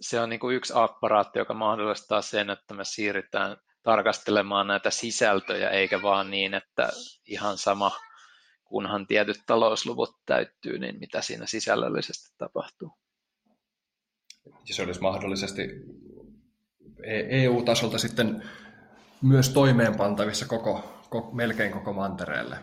se 0.00 0.20
on 0.20 0.28
niin 0.28 0.40
kuin 0.40 0.56
yksi 0.56 0.72
apparaatti, 0.76 1.38
joka 1.38 1.54
mahdollistaa 1.54 2.22
sen, 2.22 2.50
että 2.50 2.74
me 2.74 2.84
siirrytään 2.84 3.56
tarkastelemaan 3.82 4.66
näitä 4.66 4.90
sisältöjä, 4.90 5.70
eikä 5.70 6.02
vaan 6.02 6.30
niin, 6.30 6.54
että 6.54 6.88
ihan 7.26 7.58
sama, 7.58 7.92
kunhan 8.64 9.06
tietyt 9.06 9.40
talousluvut 9.46 10.16
täyttyy, 10.26 10.78
niin 10.78 10.98
mitä 10.98 11.22
siinä 11.22 11.46
sisällöllisesti 11.46 12.34
tapahtuu. 12.38 12.92
Ja 14.46 14.74
se 14.74 14.82
olisi 14.82 15.00
mahdollisesti 15.00 15.62
EU-tasolta 17.30 17.96
e 17.96 17.98
sitten 17.98 18.50
myös 19.22 19.48
toimeenpantavissa 19.48 20.46
koko, 20.46 21.02
koko, 21.10 21.30
melkein 21.32 21.72
koko 21.72 21.92
mantereelle. 21.92 22.58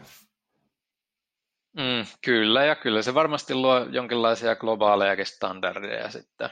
Mm, 1.77 2.05
kyllä, 2.25 2.65
ja 2.65 2.75
kyllä 2.75 3.01
se 3.01 3.13
varmasti 3.13 3.55
luo 3.55 3.79
jonkinlaisia 3.79 4.55
globaalejakin 4.55 5.25
standardeja 5.25 6.09
sitten 6.09 6.49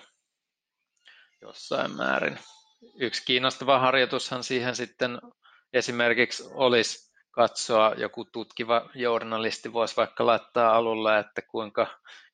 jossain 1.41 1.95
määrin. 1.95 2.39
Yksi 2.95 3.25
kiinnostava 3.25 3.79
harjoitushan 3.79 4.43
siihen 4.43 4.75
sitten 4.75 5.21
esimerkiksi 5.73 6.43
olisi 6.51 7.11
katsoa, 7.31 7.93
joku 7.97 8.25
tutkiva 8.25 8.89
journalisti 8.95 9.73
voisi 9.73 9.95
vaikka 9.95 10.25
laittaa 10.25 10.75
alulle, 10.75 11.19
että 11.19 11.41
kuinka, 11.41 11.87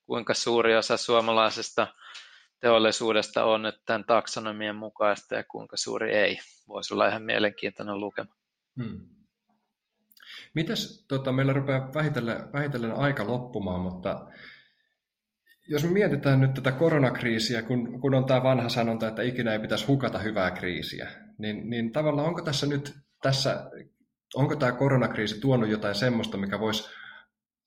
kuinka 0.05 0.33
suuri 0.33 0.75
osa 0.77 0.97
suomalaisesta 0.97 1.87
teollisuudesta 2.59 3.43
on 3.43 3.61
nyt 3.61 3.75
tämän 3.85 4.05
taksonomian 4.05 4.75
mukaista 4.75 5.35
ja 5.35 5.43
kuinka 5.43 5.77
suuri 5.77 6.15
ei. 6.15 6.39
Voisi 6.67 6.93
olla 6.93 7.07
ihan 7.07 7.23
mielenkiintoinen 7.23 7.99
lukema. 7.99 8.35
Hmm. 8.83 9.16
Mites, 10.53 11.05
tota, 11.07 11.31
meillä 11.31 11.53
rupeaa 11.53 11.93
vähitellen, 11.93 12.53
vähitellen 12.53 12.95
aika 12.95 13.27
loppumaan, 13.27 13.81
mutta 13.81 14.27
jos 15.67 15.83
me 15.83 15.89
mietitään 15.89 16.39
nyt 16.39 16.53
tätä 16.53 16.71
koronakriisiä, 16.71 17.61
kun, 17.61 18.01
kun 18.01 18.13
on 18.13 18.25
tämä 18.25 18.43
vanha 18.43 18.69
sanonta, 18.69 19.07
että 19.07 19.21
ikinä 19.21 19.53
ei 19.53 19.59
pitäisi 19.59 19.85
hukata 19.85 20.19
hyvää 20.19 20.51
kriisiä, 20.51 21.11
niin, 21.37 21.69
niin 21.69 21.91
tavallaan 21.91 22.27
onko 22.27 22.41
tässä 22.41 22.67
nyt, 22.67 22.93
tässä, 23.21 23.71
onko 24.35 24.55
tämä 24.55 24.71
koronakriisi 24.71 25.41
tuonut 25.41 25.69
jotain 25.69 25.95
semmoista, 25.95 26.37
mikä 26.37 26.59
voisi 26.59 26.89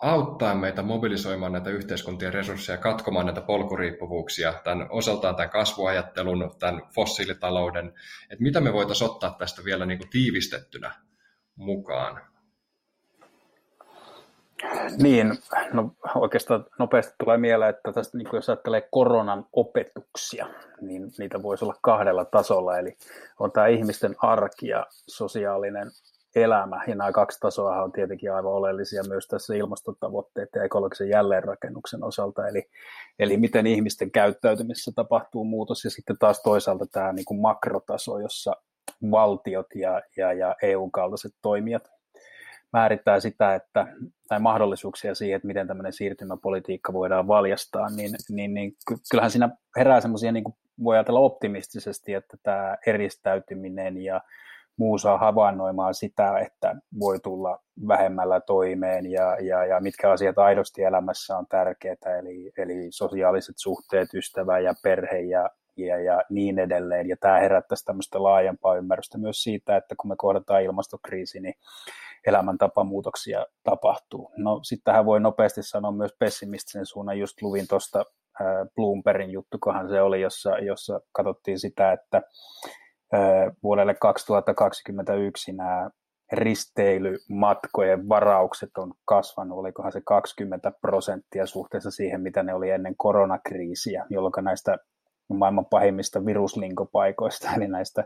auttaa 0.02 0.54
meitä 0.54 0.82
mobilisoimaan 0.82 1.52
näitä 1.52 1.70
yhteiskuntien 1.70 2.34
resursseja, 2.34 2.78
katkomaan 2.78 3.26
näitä 3.26 3.40
polkuriippuvuuksia, 3.40 4.54
tämän 4.64 4.86
osaltaan 4.90 5.36
tämän 5.36 5.50
kasvuajattelun, 5.50 6.54
tämän 6.58 6.82
fossiilitalouden, 6.94 7.86
että 8.30 8.42
mitä 8.42 8.60
me 8.60 8.72
voitaisiin 8.72 9.10
ottaa 9.10 9.36
tästä 9.38 9.64
vielä 9.64 9.86
niin 9.86 9.98
kuin 9.98 10.10
tiivistettynä 10.10 10.94
mukaan? 11.56 12.29
Niin, 15.02 15.38
no 15.72 15.92
oikeastaan 16.14 16.66
nopeasti 16.78 17.14
tulee 17.24 17.38
mieleen, 17.38 17.70
että 17.70 17.92
tästä 17.92 18.18
niin 18.18 18.28
jos 18.32 18.48
ajattelee 18.48 18.88
koronan 18.90 19.46
opetuksia, 19.52 20.46
niin 20.80 21.12
niitä 21.18 21.42
voisi 21.42 21.64
olla 21.64 21.76
kahdella 21.82 22.24
tasolla, 22.24 22.78
eli 22.78 22.96
on 23.40 23.52
tämä 23.52 23.66
ihmisten 23.66 24.14
arki 24.18 24.68
ja 24.68 24.86
sosiaalinen 24.90 25.90
elämä, 26.34 26.84
ja 26.86 26.94
nämä 26.94 27.12
kaksi 27.12 27.40
tasoa 27.40 27.82
on 27.82 27.92
tietenkin 27.92 28.32
aivan 28.32 28.52
oleellisia 28.52 29.02
myös 29.08 29.26
tässä 29.26 29.54
ilmastotavoitteiden 29.54 30.60
ja 30.60 30.64
ekologisen 30.64 31.08
jälleenrakennuksen 31.08 32.04
osalta, 32.04 32.48
eli, 32.48 32.68
eli 33.18 33.36
miten 33.36 33.66
ihmisten 33.66 34.10
käyttäytymisessä 34.10 34.92
tapahtuu 34.94 35.44
muutos, 35.44 35.84
ja 35.84 35.90
sitten 35.90 36.16
taas 36.18 36.42
toisaalta 36.42 36.86
tämä 36.92 37.12
niin 37.12 37.24
kuin 37.24 37.40
makrotaso, 37.40 38.18
jossa 38.18 38.56
valtiot 39.10 39.66
ja, 39.74 40.02
ja, 40.16 40.32
ja 40.32 40.56
EU-kaltaiset 40.62 41.32
toimijat 41.42 41.90
määrittää 42.72 43.20
sitä, 43.20 43.54
että, 43.54 43.86
tai 44.28 44.40
mahdollisuuksia 44.40 45.14
siihen, 45.14 45.36
että 45.36 45.46
miten 45.46 45.66
tämmöinen 45.66 45.92
siirtymäpolitiikka 45.92 46.92
voidaan 46.92 47.28
valjastaa, 47.28 47.90
niin, 47.90 48.10
niin, 48.28 48.54
niin 48.54 48.72
kyllähän 49.10 49.30
siinä 49.30 49.50
herää 49.76 50.00
semmoisia, 50.00 50.32
niin 50.32 50.44
voi 50.82 50.96
ajatella 50.96 51.20
optimistisesti, 51.20 52.14
että 52.14 52.36
tämä 52.42 52.76
eristäytyminen 52.86 54.02
ja 54.02 54.20
muu 54.76 54.98
saa 54.98 55.18
havainnoimaan 55.18 55.94
sitä, 55.94 56.38
että 56.38 56.76
voi 57.00 57.20
tulla 57.20 57.58
vähemmällä 57.88 58.40
toimeen 58.40 59.10
ja, 59.10 59.36
ja, 59.40 59.64
ja 59.64 59.80
mitkä 59.80 60.10
asiat 60.10 60.38
aidosti 60.38 60.82
elämässä 60.82 61.38
on 61.38 61.46
tärkeitä, 61.46 62.18
eli, 62.18 62.52
eli 62.58 62.86
sosiaaliset 62.90 63.54
suhteet, 63.58 64.14
ystävä 64.14 64.58
ja 64.58 64.74
perhe 64.82 65.18
ja, 65.18 65.50
ja, 65.86 66.00
ja 66.00 66.22
niin 66.30 66.58
edelleen. 66.58 67.08
Ja 67.08 67.16
tämä 67.20 67.38
herättäisi 67.38 67.84
tämmöistä 67.84 68.22
laajempaa 68.22 68.76
ymmärrystä 68.76 69.18
myös 69.18 69.42
siitä, 69.42 69.76
että 69.76 69.94
kun 70.00 70.08
me 70.08 70.14
kohdataan 70.18 70.62
ilmastokriisi, 70.62 71.40
niin 71.40 71.54
elämäntapamuutoksia 72.26 73.46
tapahtuu. 73.62 74.32
No 74.36 74.60
sitten 74.62 74.84
tähän 74.84 75.06
voi 75.06 75.20
nopeasti 75.20 75.62
sanoa 75.62 75.92
myös 75.92 76.14
pessimistisen 76.18 76.86
suunnan, 76.86 77.18
just 77.18 77.42
luvin 77.42 77.68
tuosta 77.68 78.04
Bloombergin 78.76 79.30
juttukohan 79.30 79.88
se 79.88 80.02
oli, 80.02 80.20
jossa, 80.20 80.58
jossa 80.58 81.00
katsottiin 81.12 81.58
sitä, 81.58 81.92
että 81.92 82.22
vuodelle 83.62 83.94
2021 83.94 85.52
nämä 85.52 85.90
risteilymatkojen 86.32 88.08
varaukset 88.08 88.70
on 88.78 88.94
kasvanut, 89.04 89.58
olikohan 89.58 89.92
se 89.92 90.00
20 90.04 90.72
prosenttia 90.80 91.46
suhteessa 91.46 91.90
siihen, 91.90 92.20
mitä 92.20 92.42
ne 92.42 92.54
oli 92.54 92.70
ennen 92.70 92.94
koronakriisiä, 92.96 94.06
jolloin 94.10 94.32
näistä 94.42 94.78
maailman 95.38 95.66
pahimmista 95.66 96.26
viruslinkopaikoista, 96.26 97.48
eli 97.56 97.68
näistä 97.68 98.04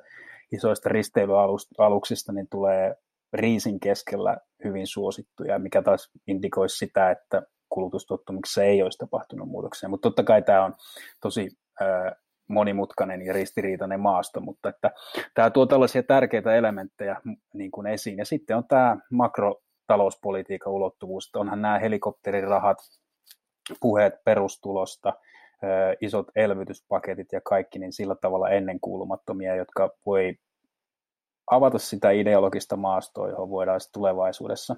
isoista 0.52 0.88
risteilyaluksista, 0.88 2.32
niin 2.32 2.48
tulee 2.50 2.94
riisin 3.32 3.80
keskellä 3.80 4.36
hyvin 4.64 4.86
suosittuja, 4.86 5.58
mikä 5.58 5.82
taas 5.82 6.10
indikoisi 6.26 6.78
sitä, 6.78 7.10
että 7.10 7.42
kulutustottumuksessa 7.68 8.62
ei 8.62 8.82
olisi 8.82 8.98
tapahtunut 8.98 9.48
muutoksia. 9.48 9.88
Mutta 9.88 10.08
totta 10.08 10.22
kai 10.22 10.42
tämä 10.42 10.64
on 10.64 10.74
tosi 11.20 11.50
monimutkainen 12.48 13.22
ja 13.22 13.32
ristiriitainen 13.32 14.00
maasto, 14.00 14.40
mutta 14.40 14.68
että 14.68 14.90
tämä 15.34 15.50
tuo 15.50 15.66
tällaisia 15.66 16.02
tärkeitä 16.02 16.54
elementtejä 16.54 17.16
niin 17.54 17.70
kuin 17.70 17.86
esiin. 17.86 18.18
Ja 18.18 18.24
sitten 18.24 18.56
on 18.56 18.68
tämä 18.68 18.96
makrotalouspolitiikan 19.10 20.72
ulottuvuus, 20.72 21.26
että 21.26 21.38
onhan 21.38 21.62
nämä 21.62 21.78
helikopterirahat 21.78 22.78
puheet 23.80 24.14
perustulosta, 24.24 25.12
isot 26.00 26.26
elvytyspaketit 26.36 27.32
ja 27.32 27.40
kaikki, 27.40 27.78
niin 27.78 27.92
sillä 27.92 28.14
tavalla 28.14 28.50
ennenkuulumattomia, 28.50 29.56
jotka 29.56 29.90
voi 30.06 30.34
avata 31.50 31.78
sitä 31.78 32.10
ideologista 32.10 32.76
maastoa, 32.76 33.28
johon 33.28 33.50
voidaan 33.50 33.80
tulevaisuudessa 33.92 34.76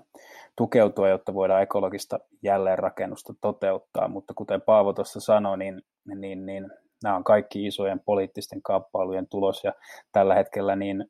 tukeutua, 0.56 1.08
jotta 1.08 1.34
voidaan 1.34 1.62
ekologista 1.62 2.18
jälleenrakennusta 2.42 3.34
toteuttaa. 3.40 4.08
Mutta 4.08 4.34
kuten 4.34 4.62
Paavo 4.62 4.92
tuossa 4.92 5.20
sanoi, 5.20 5.58
niin, 5.58 5.82
niin, 6.14 6.46
niin 6.46 6.70
nämä 7.02 7.16
on 7.16 7.24
kaikki 7.24 7.66
isojen 7.66 8.00
poliittisten 8.00 8.62
kamppailujen 8.62 9.28
tulos 9.28 9.64
ja 9.64 9.72
tällä 10.12 10.34
hetkellä 10.34 10.76
niin 10.76 11.04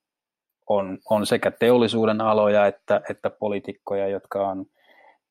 on, 0.68 0.98
on 1.10 1.26
sekä 1.26 1.50
teollisuuden 1.50 2.20
aloja 2.20 2.66
että, 2.66 3.00
että 3.10 3.30
poliitikkoja, 3.30 4.08
jotka 4.08 4.48
on 4.48 4.66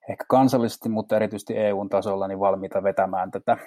ehkä 0.09 0.25
kansallisesti, 0.29 0.89
mutta 0.89 1.15
erityisesti 1.15 1.57
EU-tasolla 1.57 2.27
niin 2.27 2.39
valmiita 2.39 2.83
vetämään 2.83 3.31
tätä 3.31 3.57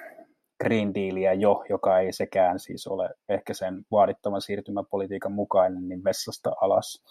Green 0.64 0.94
Dealia 0.94 1.34
jo, 1.34 1.64
joka 1.68 1.98
ei 1.98 2.12
sekään 2.12 2.58
siis 2.58 2.86
ole 2.86 3.10
ehkä 3.28 3.54
sen 3.54 3.82
vaadittavan 3.90 4.40
siirtymäpolitiikan 4.40 5.32
mukainen, 5.32 5.88
niin 5.88 6.04
vessasta 6.04 6.52
alas. 6.60 7.04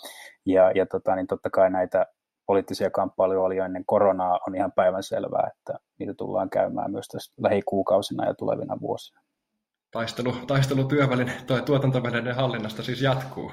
Ja, 0.46 0.72
ja 0.72 0.86
tota, 0.86 1.16
niin 1.16 1.28
totta 1.28 1.50
kai 1.50 1.70
näitä 1.70 2.06
poliittisia 2.46 2.90
kamppailuja 2.90 3.42
oli 3.42 3.58
jo 3.58 3.66
ennen 3.66 3.86
koronaa, 3.86 4.40
on 4.48 4.56
ihan 4.56 4.72
päivän 4.72 5.04
selvää, 5.04 5.50
että 5.58 5.80
niitä 6.00 6.14
tullaan 6.14 6.50
käymään 6.50 6.92
myös 6.92 7.08
tässä 7.08 7.34
lähikuukausina 7.38 8.26
ja 8.26 8.34
tulevina 8.34 8.78
vuosina. 8.82 9.22
Taistelu, 9.92 10.34
taistelu 10.48 10.84
työvälin 10.84 11.32
tai 11.48 11.62
tuotantovälineiden 11.62 12.36
hallinnasta 12.36 12.84
siis 12.84 13.02
jatkuu 13.02 13.52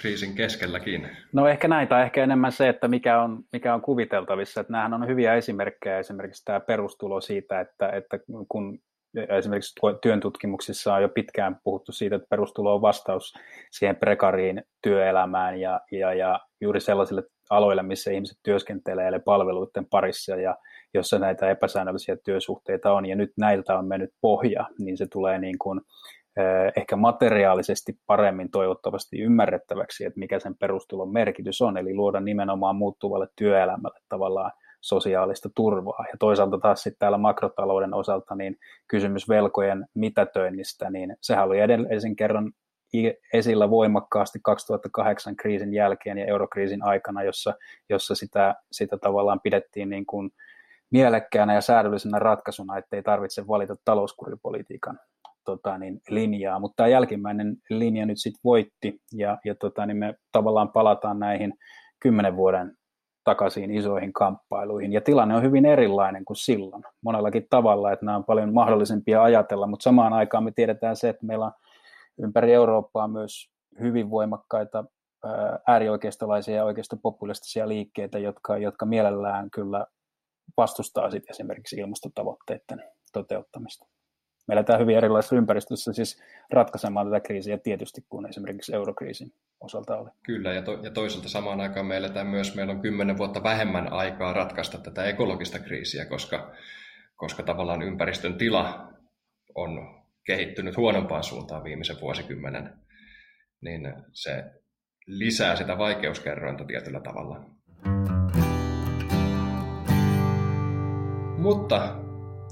kriisin 0.00 0.34
keskelläkin. 0.34 1.10
No 1.32 1.48
ehkä 1.48 1.68
näin, 1.68 1.88
tai 1.88 2.02
ehkä 2.02 2.24
enemmän 2.24 2.52
se, 2.52 2.68
että 2.68 2.88
mikä 2.88 3.22
on, 3.22 3.42
mikä 3.52 3.74
on 3.74 3.82
kuviteltavissa. 3.82 4.60
Että 4.60 4.72
nämähän 4.72 4.94
on 4.94 5.08
hyviä 5.08 5.34
esimerkkejä, 5.34 5.98
esimerkiksi 5.98 6.44
tämä 6.44 6.60
perustulo 6.60 7.20
siitä, 7.20 7.60
että, 7.60 7.88
että 7.88 8.18
kun 8.48 8.78
esimerkiksi 9.28 9.74
työn 10.02 10.20
tutkimuksissa 10.20 10.94
on 10.94 11.02
jo 11.02 11.08
pitkään 11.08 11.60
puhuttu 11.64 11.92
siitä, 11.92 12.16
että 12.16 12.28
perustulo 12.30 12.74
on 12.74 12.82
vastaus 12.82 13.34
siihen 13.70 13.96
prekariin 13.96 14.62
työelämään 14.82 15.60
ja, 15.60 15.80
ja, 15.92 16.14
ja 16.14 16.40
juuri 16.60 16.80
sellaisille 16.80 17.22
aloille, 17.50 17.82
missä 17.82 18.10
ihmiset 18.10 18.38
työskentelee 18.42 19.08
eli 19.08 19.18
palveluiden 19.18 19.86
parissa 19.90 20.36
ja 20.36 20.56
jossa 20.94 21.18
näitä 21.18 21.50
epäsäännöllisiä 21.50 22.16
työsuhteita 22.24 22.92
on, 22.92 23.06
ja 23.06 23.16
nyt 23.16 23.32
näiltä 23.36 23.78
on 23.78 23.86
mennyt 23.86 24.10
pohja, 24.20 24.66
niin 24.78 24.96
se 24.96 25.06
tulee 25.06 25.38
niin 25.38 25.58
kuin, 25.58 25.80
ehkä 26.76 26.96
materiaalisesti 26.96 27.98
paremmin 28.06 28.50
toivottavasti 28.50 29.20
ymmärrettäväksi, 29.20 30.04
että 30.04 30.18
mikä 30.18 30.38
sen 30.38 30.56
perustulon 30.58 31.12
merkitys 31.12 31.62
on, 31.62 31.76
eli 31.76 31.94
luoda 31.94 32.20
nimenomaan 32.20 32.76
muuttuvalle 32.76 33.28
työelämälle 33.36 34.00
tavallaan 34.08 34.52
sosiaalista 34.86 35.48
turvaa. 35.54 36.04
Ja 36.12 36.16
toisaalta 36.18 36.58
taas 36.58 36.82
sitten 36.82 36.98
täällä 36.98 37.18
makrotalouden 37.18 37.94
osalta 37.94 38.34
niin 38.34 38.56
kysymys 38.88 39.28
velkojen 39.28 39.86
mitätöinnistä, 39.94 40.90
niin 40.90 41.16
sehän 41.20 41.44
oli 41.44 41.58
edellisen 41.58 42.16
kerran 42.16 42.52
esillä 43.32 43.70
voimakkaasti 43.70 44.38
2008 44.42 45.36
kriisin 45.36 45.74
jälkeen 45.74 46.18
ja 46.18 46.26
eurokriisin 46.26 46.82
aikana, 46.82 47.22
jossa, 47.22 47.54
jossa 47.88 48.14
sitä, 48.14 48.54
sitä 48.72 48.98
tavallaan 48.98 49.40
pidettiin 49.40 49.90
niin 49.90 50.06
kuin 50.06 50.30
mielekkäänä 50.90 51.54
ja 51.54 51.60
säädöllisenä 51.60 52.18
ratkaisuna, 52.18 52.78
ettei 52.78 53.02
tarvitse 53.02 53.46
valita 53.46 53.76
talouskuripolitiikan 53.84 54.98
tota, 55.44 55.78
niin, 55.78 56.00
linjaa, 56.08 56.58
mutta 56.58 56.76
tämä 56.76 56.88
jälkimmäinen 56.88 57.56
linja 57.70 58.06
nyt 58.06 58.20
sitten 58.20 58.40
voitti 58.44 59.00
ja, 59.12 59.38
ja 59.44 59.54
tota, 59.54 59.86
niin 59.86 59.96
me 59.96 60.14
tavallaan 60.32 60.68
palataan 60.68 61.18
näihin 61.18 61.54
kymmenen 62.00 62.36
vuoden 62.36 62.76
takaisin 63.26 63.70
isoihin 63.70 64.12
kamppailuihin. 64.12 64.92
Ja 64.92 65.00
tilanne 65.00 65.36
on 65.36 65.42
hyvin 65.42 65.66
erilainen 65.66 66.24
kuin 66.24 66.36
silloin, 66.36 66.82
monellakin 67.02 67.46
tavalla, 67.50 67.92
että 67.92 68.06
nämä 68.06 68.16
on 68.16 68.24
paljon 68.24 68.54
mahdollisempia 68.54 69.22
ajatella, 69.22 69.66
mutta 69.66 69.82
samaan 69.84 70.12
aikaan 70.12 70.44
me 70.44 70.50
tiedetään 70.50 70.96
se, 70.96 71.08
että 71.08 71.26
meillä 71.26 71.44
on 71.44 71.52
ympäri 72.18 72.52
Eurooppaa 72.52 73.08
myös 73.08 73.50
hyvin 73.80 74.10
voimakkaita 74.10 74.84
äärioikeistolaisia 75.66 76.56
ja 76.56 76.64
oikeistopopulistisia 76.64 77.68
liikkeitä, 77.68 78.18
jotka, 78.18 78.58
jotka 78.58 78.86
mielellään 78.86 79.50
kyllä 79.50 79.86
vastustaa 80.56 81.10
sit 81.10 81.30
esimerkiksi 81.30 81.76
ilmastotavoitteiden 81.76 82.84
toteuttamista. 83.12 83.86
Meillä 84.46 84.62
tämä 84.62 84.78
hyvin 84.78 84.96
erilaisessa 84.96 85.36
ympäristössä 85.36 85.92
siis 85.92 86.22
ratkaisemaan 86.50 87.06
tätä 87.06 87.20
kriisiä 87.20 87.58
tietysti 87.58 88.04
kuin 88.08 88.26
esimerkiksi 88.26 88.74
eurokriisin 88.74 89.32
osalta 89.60 89.96
oli. 89.96 90.10
Kyllä, 90.22 90.52
ja, 90.52 90.62
to, 90.62 90.78
ja 90.82 90.90
toisaalta 90.90 91.28
samaan 91.28 91.60
aikaan 91.60 91.86
meillä 91.86 92.08
tämä 92.08 92.30
myös, 92.30 92.54
meillä 92.54 92.72
on 92.72 92.80
kymmenen 92.80 93.18
vuotta 93.18 93.42
vähemmän 93.42 93.92
aikaa 93.92 94.32
ratkaista 94.32 94.78
tätä 94.78 95.04
ekologista 95.04 95.58
kriisiä, 95.58 96.04
koska, 96.04 96.52
koska 97.16 97.42
tavallaan 97.42 97.82
ympäristön 97.82 98.34
tila 98.34 98.92
on 99.54 99.96
kehittynyt 100.24 100.76
huonompaan 100.76 101.24
suuntaan 101.24 101.64
viimeisen 101.64 102.00
vuosikymmenen, 102.00 102.72
niin 103.60 103.94
se 104.12 104.44
lisää 105.06 105.56
sitä 105.56 105.78
vaikeuskerrointa 105.78 106.64
tietyllä 106.64 107.00
tavalla. 107.00 107.44
Mutta 111.38 111.96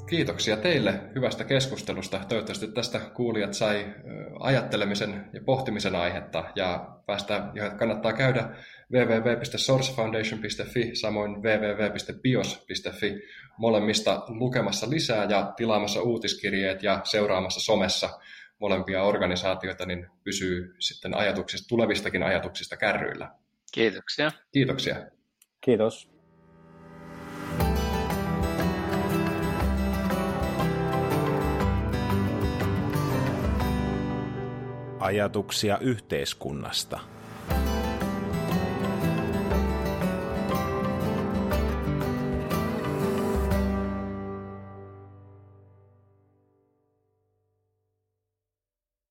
kiitoksia 0.06 0.56
teille 0.56 1.00
hyvästä 1.14 1.44
keskustelusta. 1.44 2.20
Toivottavasti 2.28 2.68
tästä 2.68 3.00
kuulijat 3.14 3.54
sai 3.54 3.94
ajattelemisen 4.40 5.30
ja 5.32 5.40
pohtimisen 5.44 5.94
aihetta 5.94 6.44
ja 6.54 6.88
päästä, 7.06 7.50
ja 7.54 7.70
kannattaa 7.70 8.12
käydä 8.12 8.48
www.sourcefoundation.fi 8.92 10.90
samoin 10.96 11.42
www.bios.fi 11.42 13.22
molemmista 13.58 14.24
lukemassa 14.28 14.90
lisää 14.90 15.24
ja 15.24 15.52
tilaamassa 15.56 16.02
uutiskirjeet 16.02 16.82
ja 16.82 17.00
seuraamassa 17.04 17.60
somessa 17.60 18.10
molempia 18.60 19.02
organisaatioita, 19.02 19.86
niin 19.86 20.06
pysyy 20.24 20.74
sitten 20.78 21.16
ajatuksista, 21.16 21.68
tulevistakin 21.68 22.22
ajatuksista 22.22 22.76
kärryillä. 22.76 23.30
Kiitoksia. 23.72 24.32
Kiitoksia. 24.52 24.96
Kiitos. 25.60 26.13
Ajatuksia 35.04 35.78
yhteiskunnasta– 35.78 37.00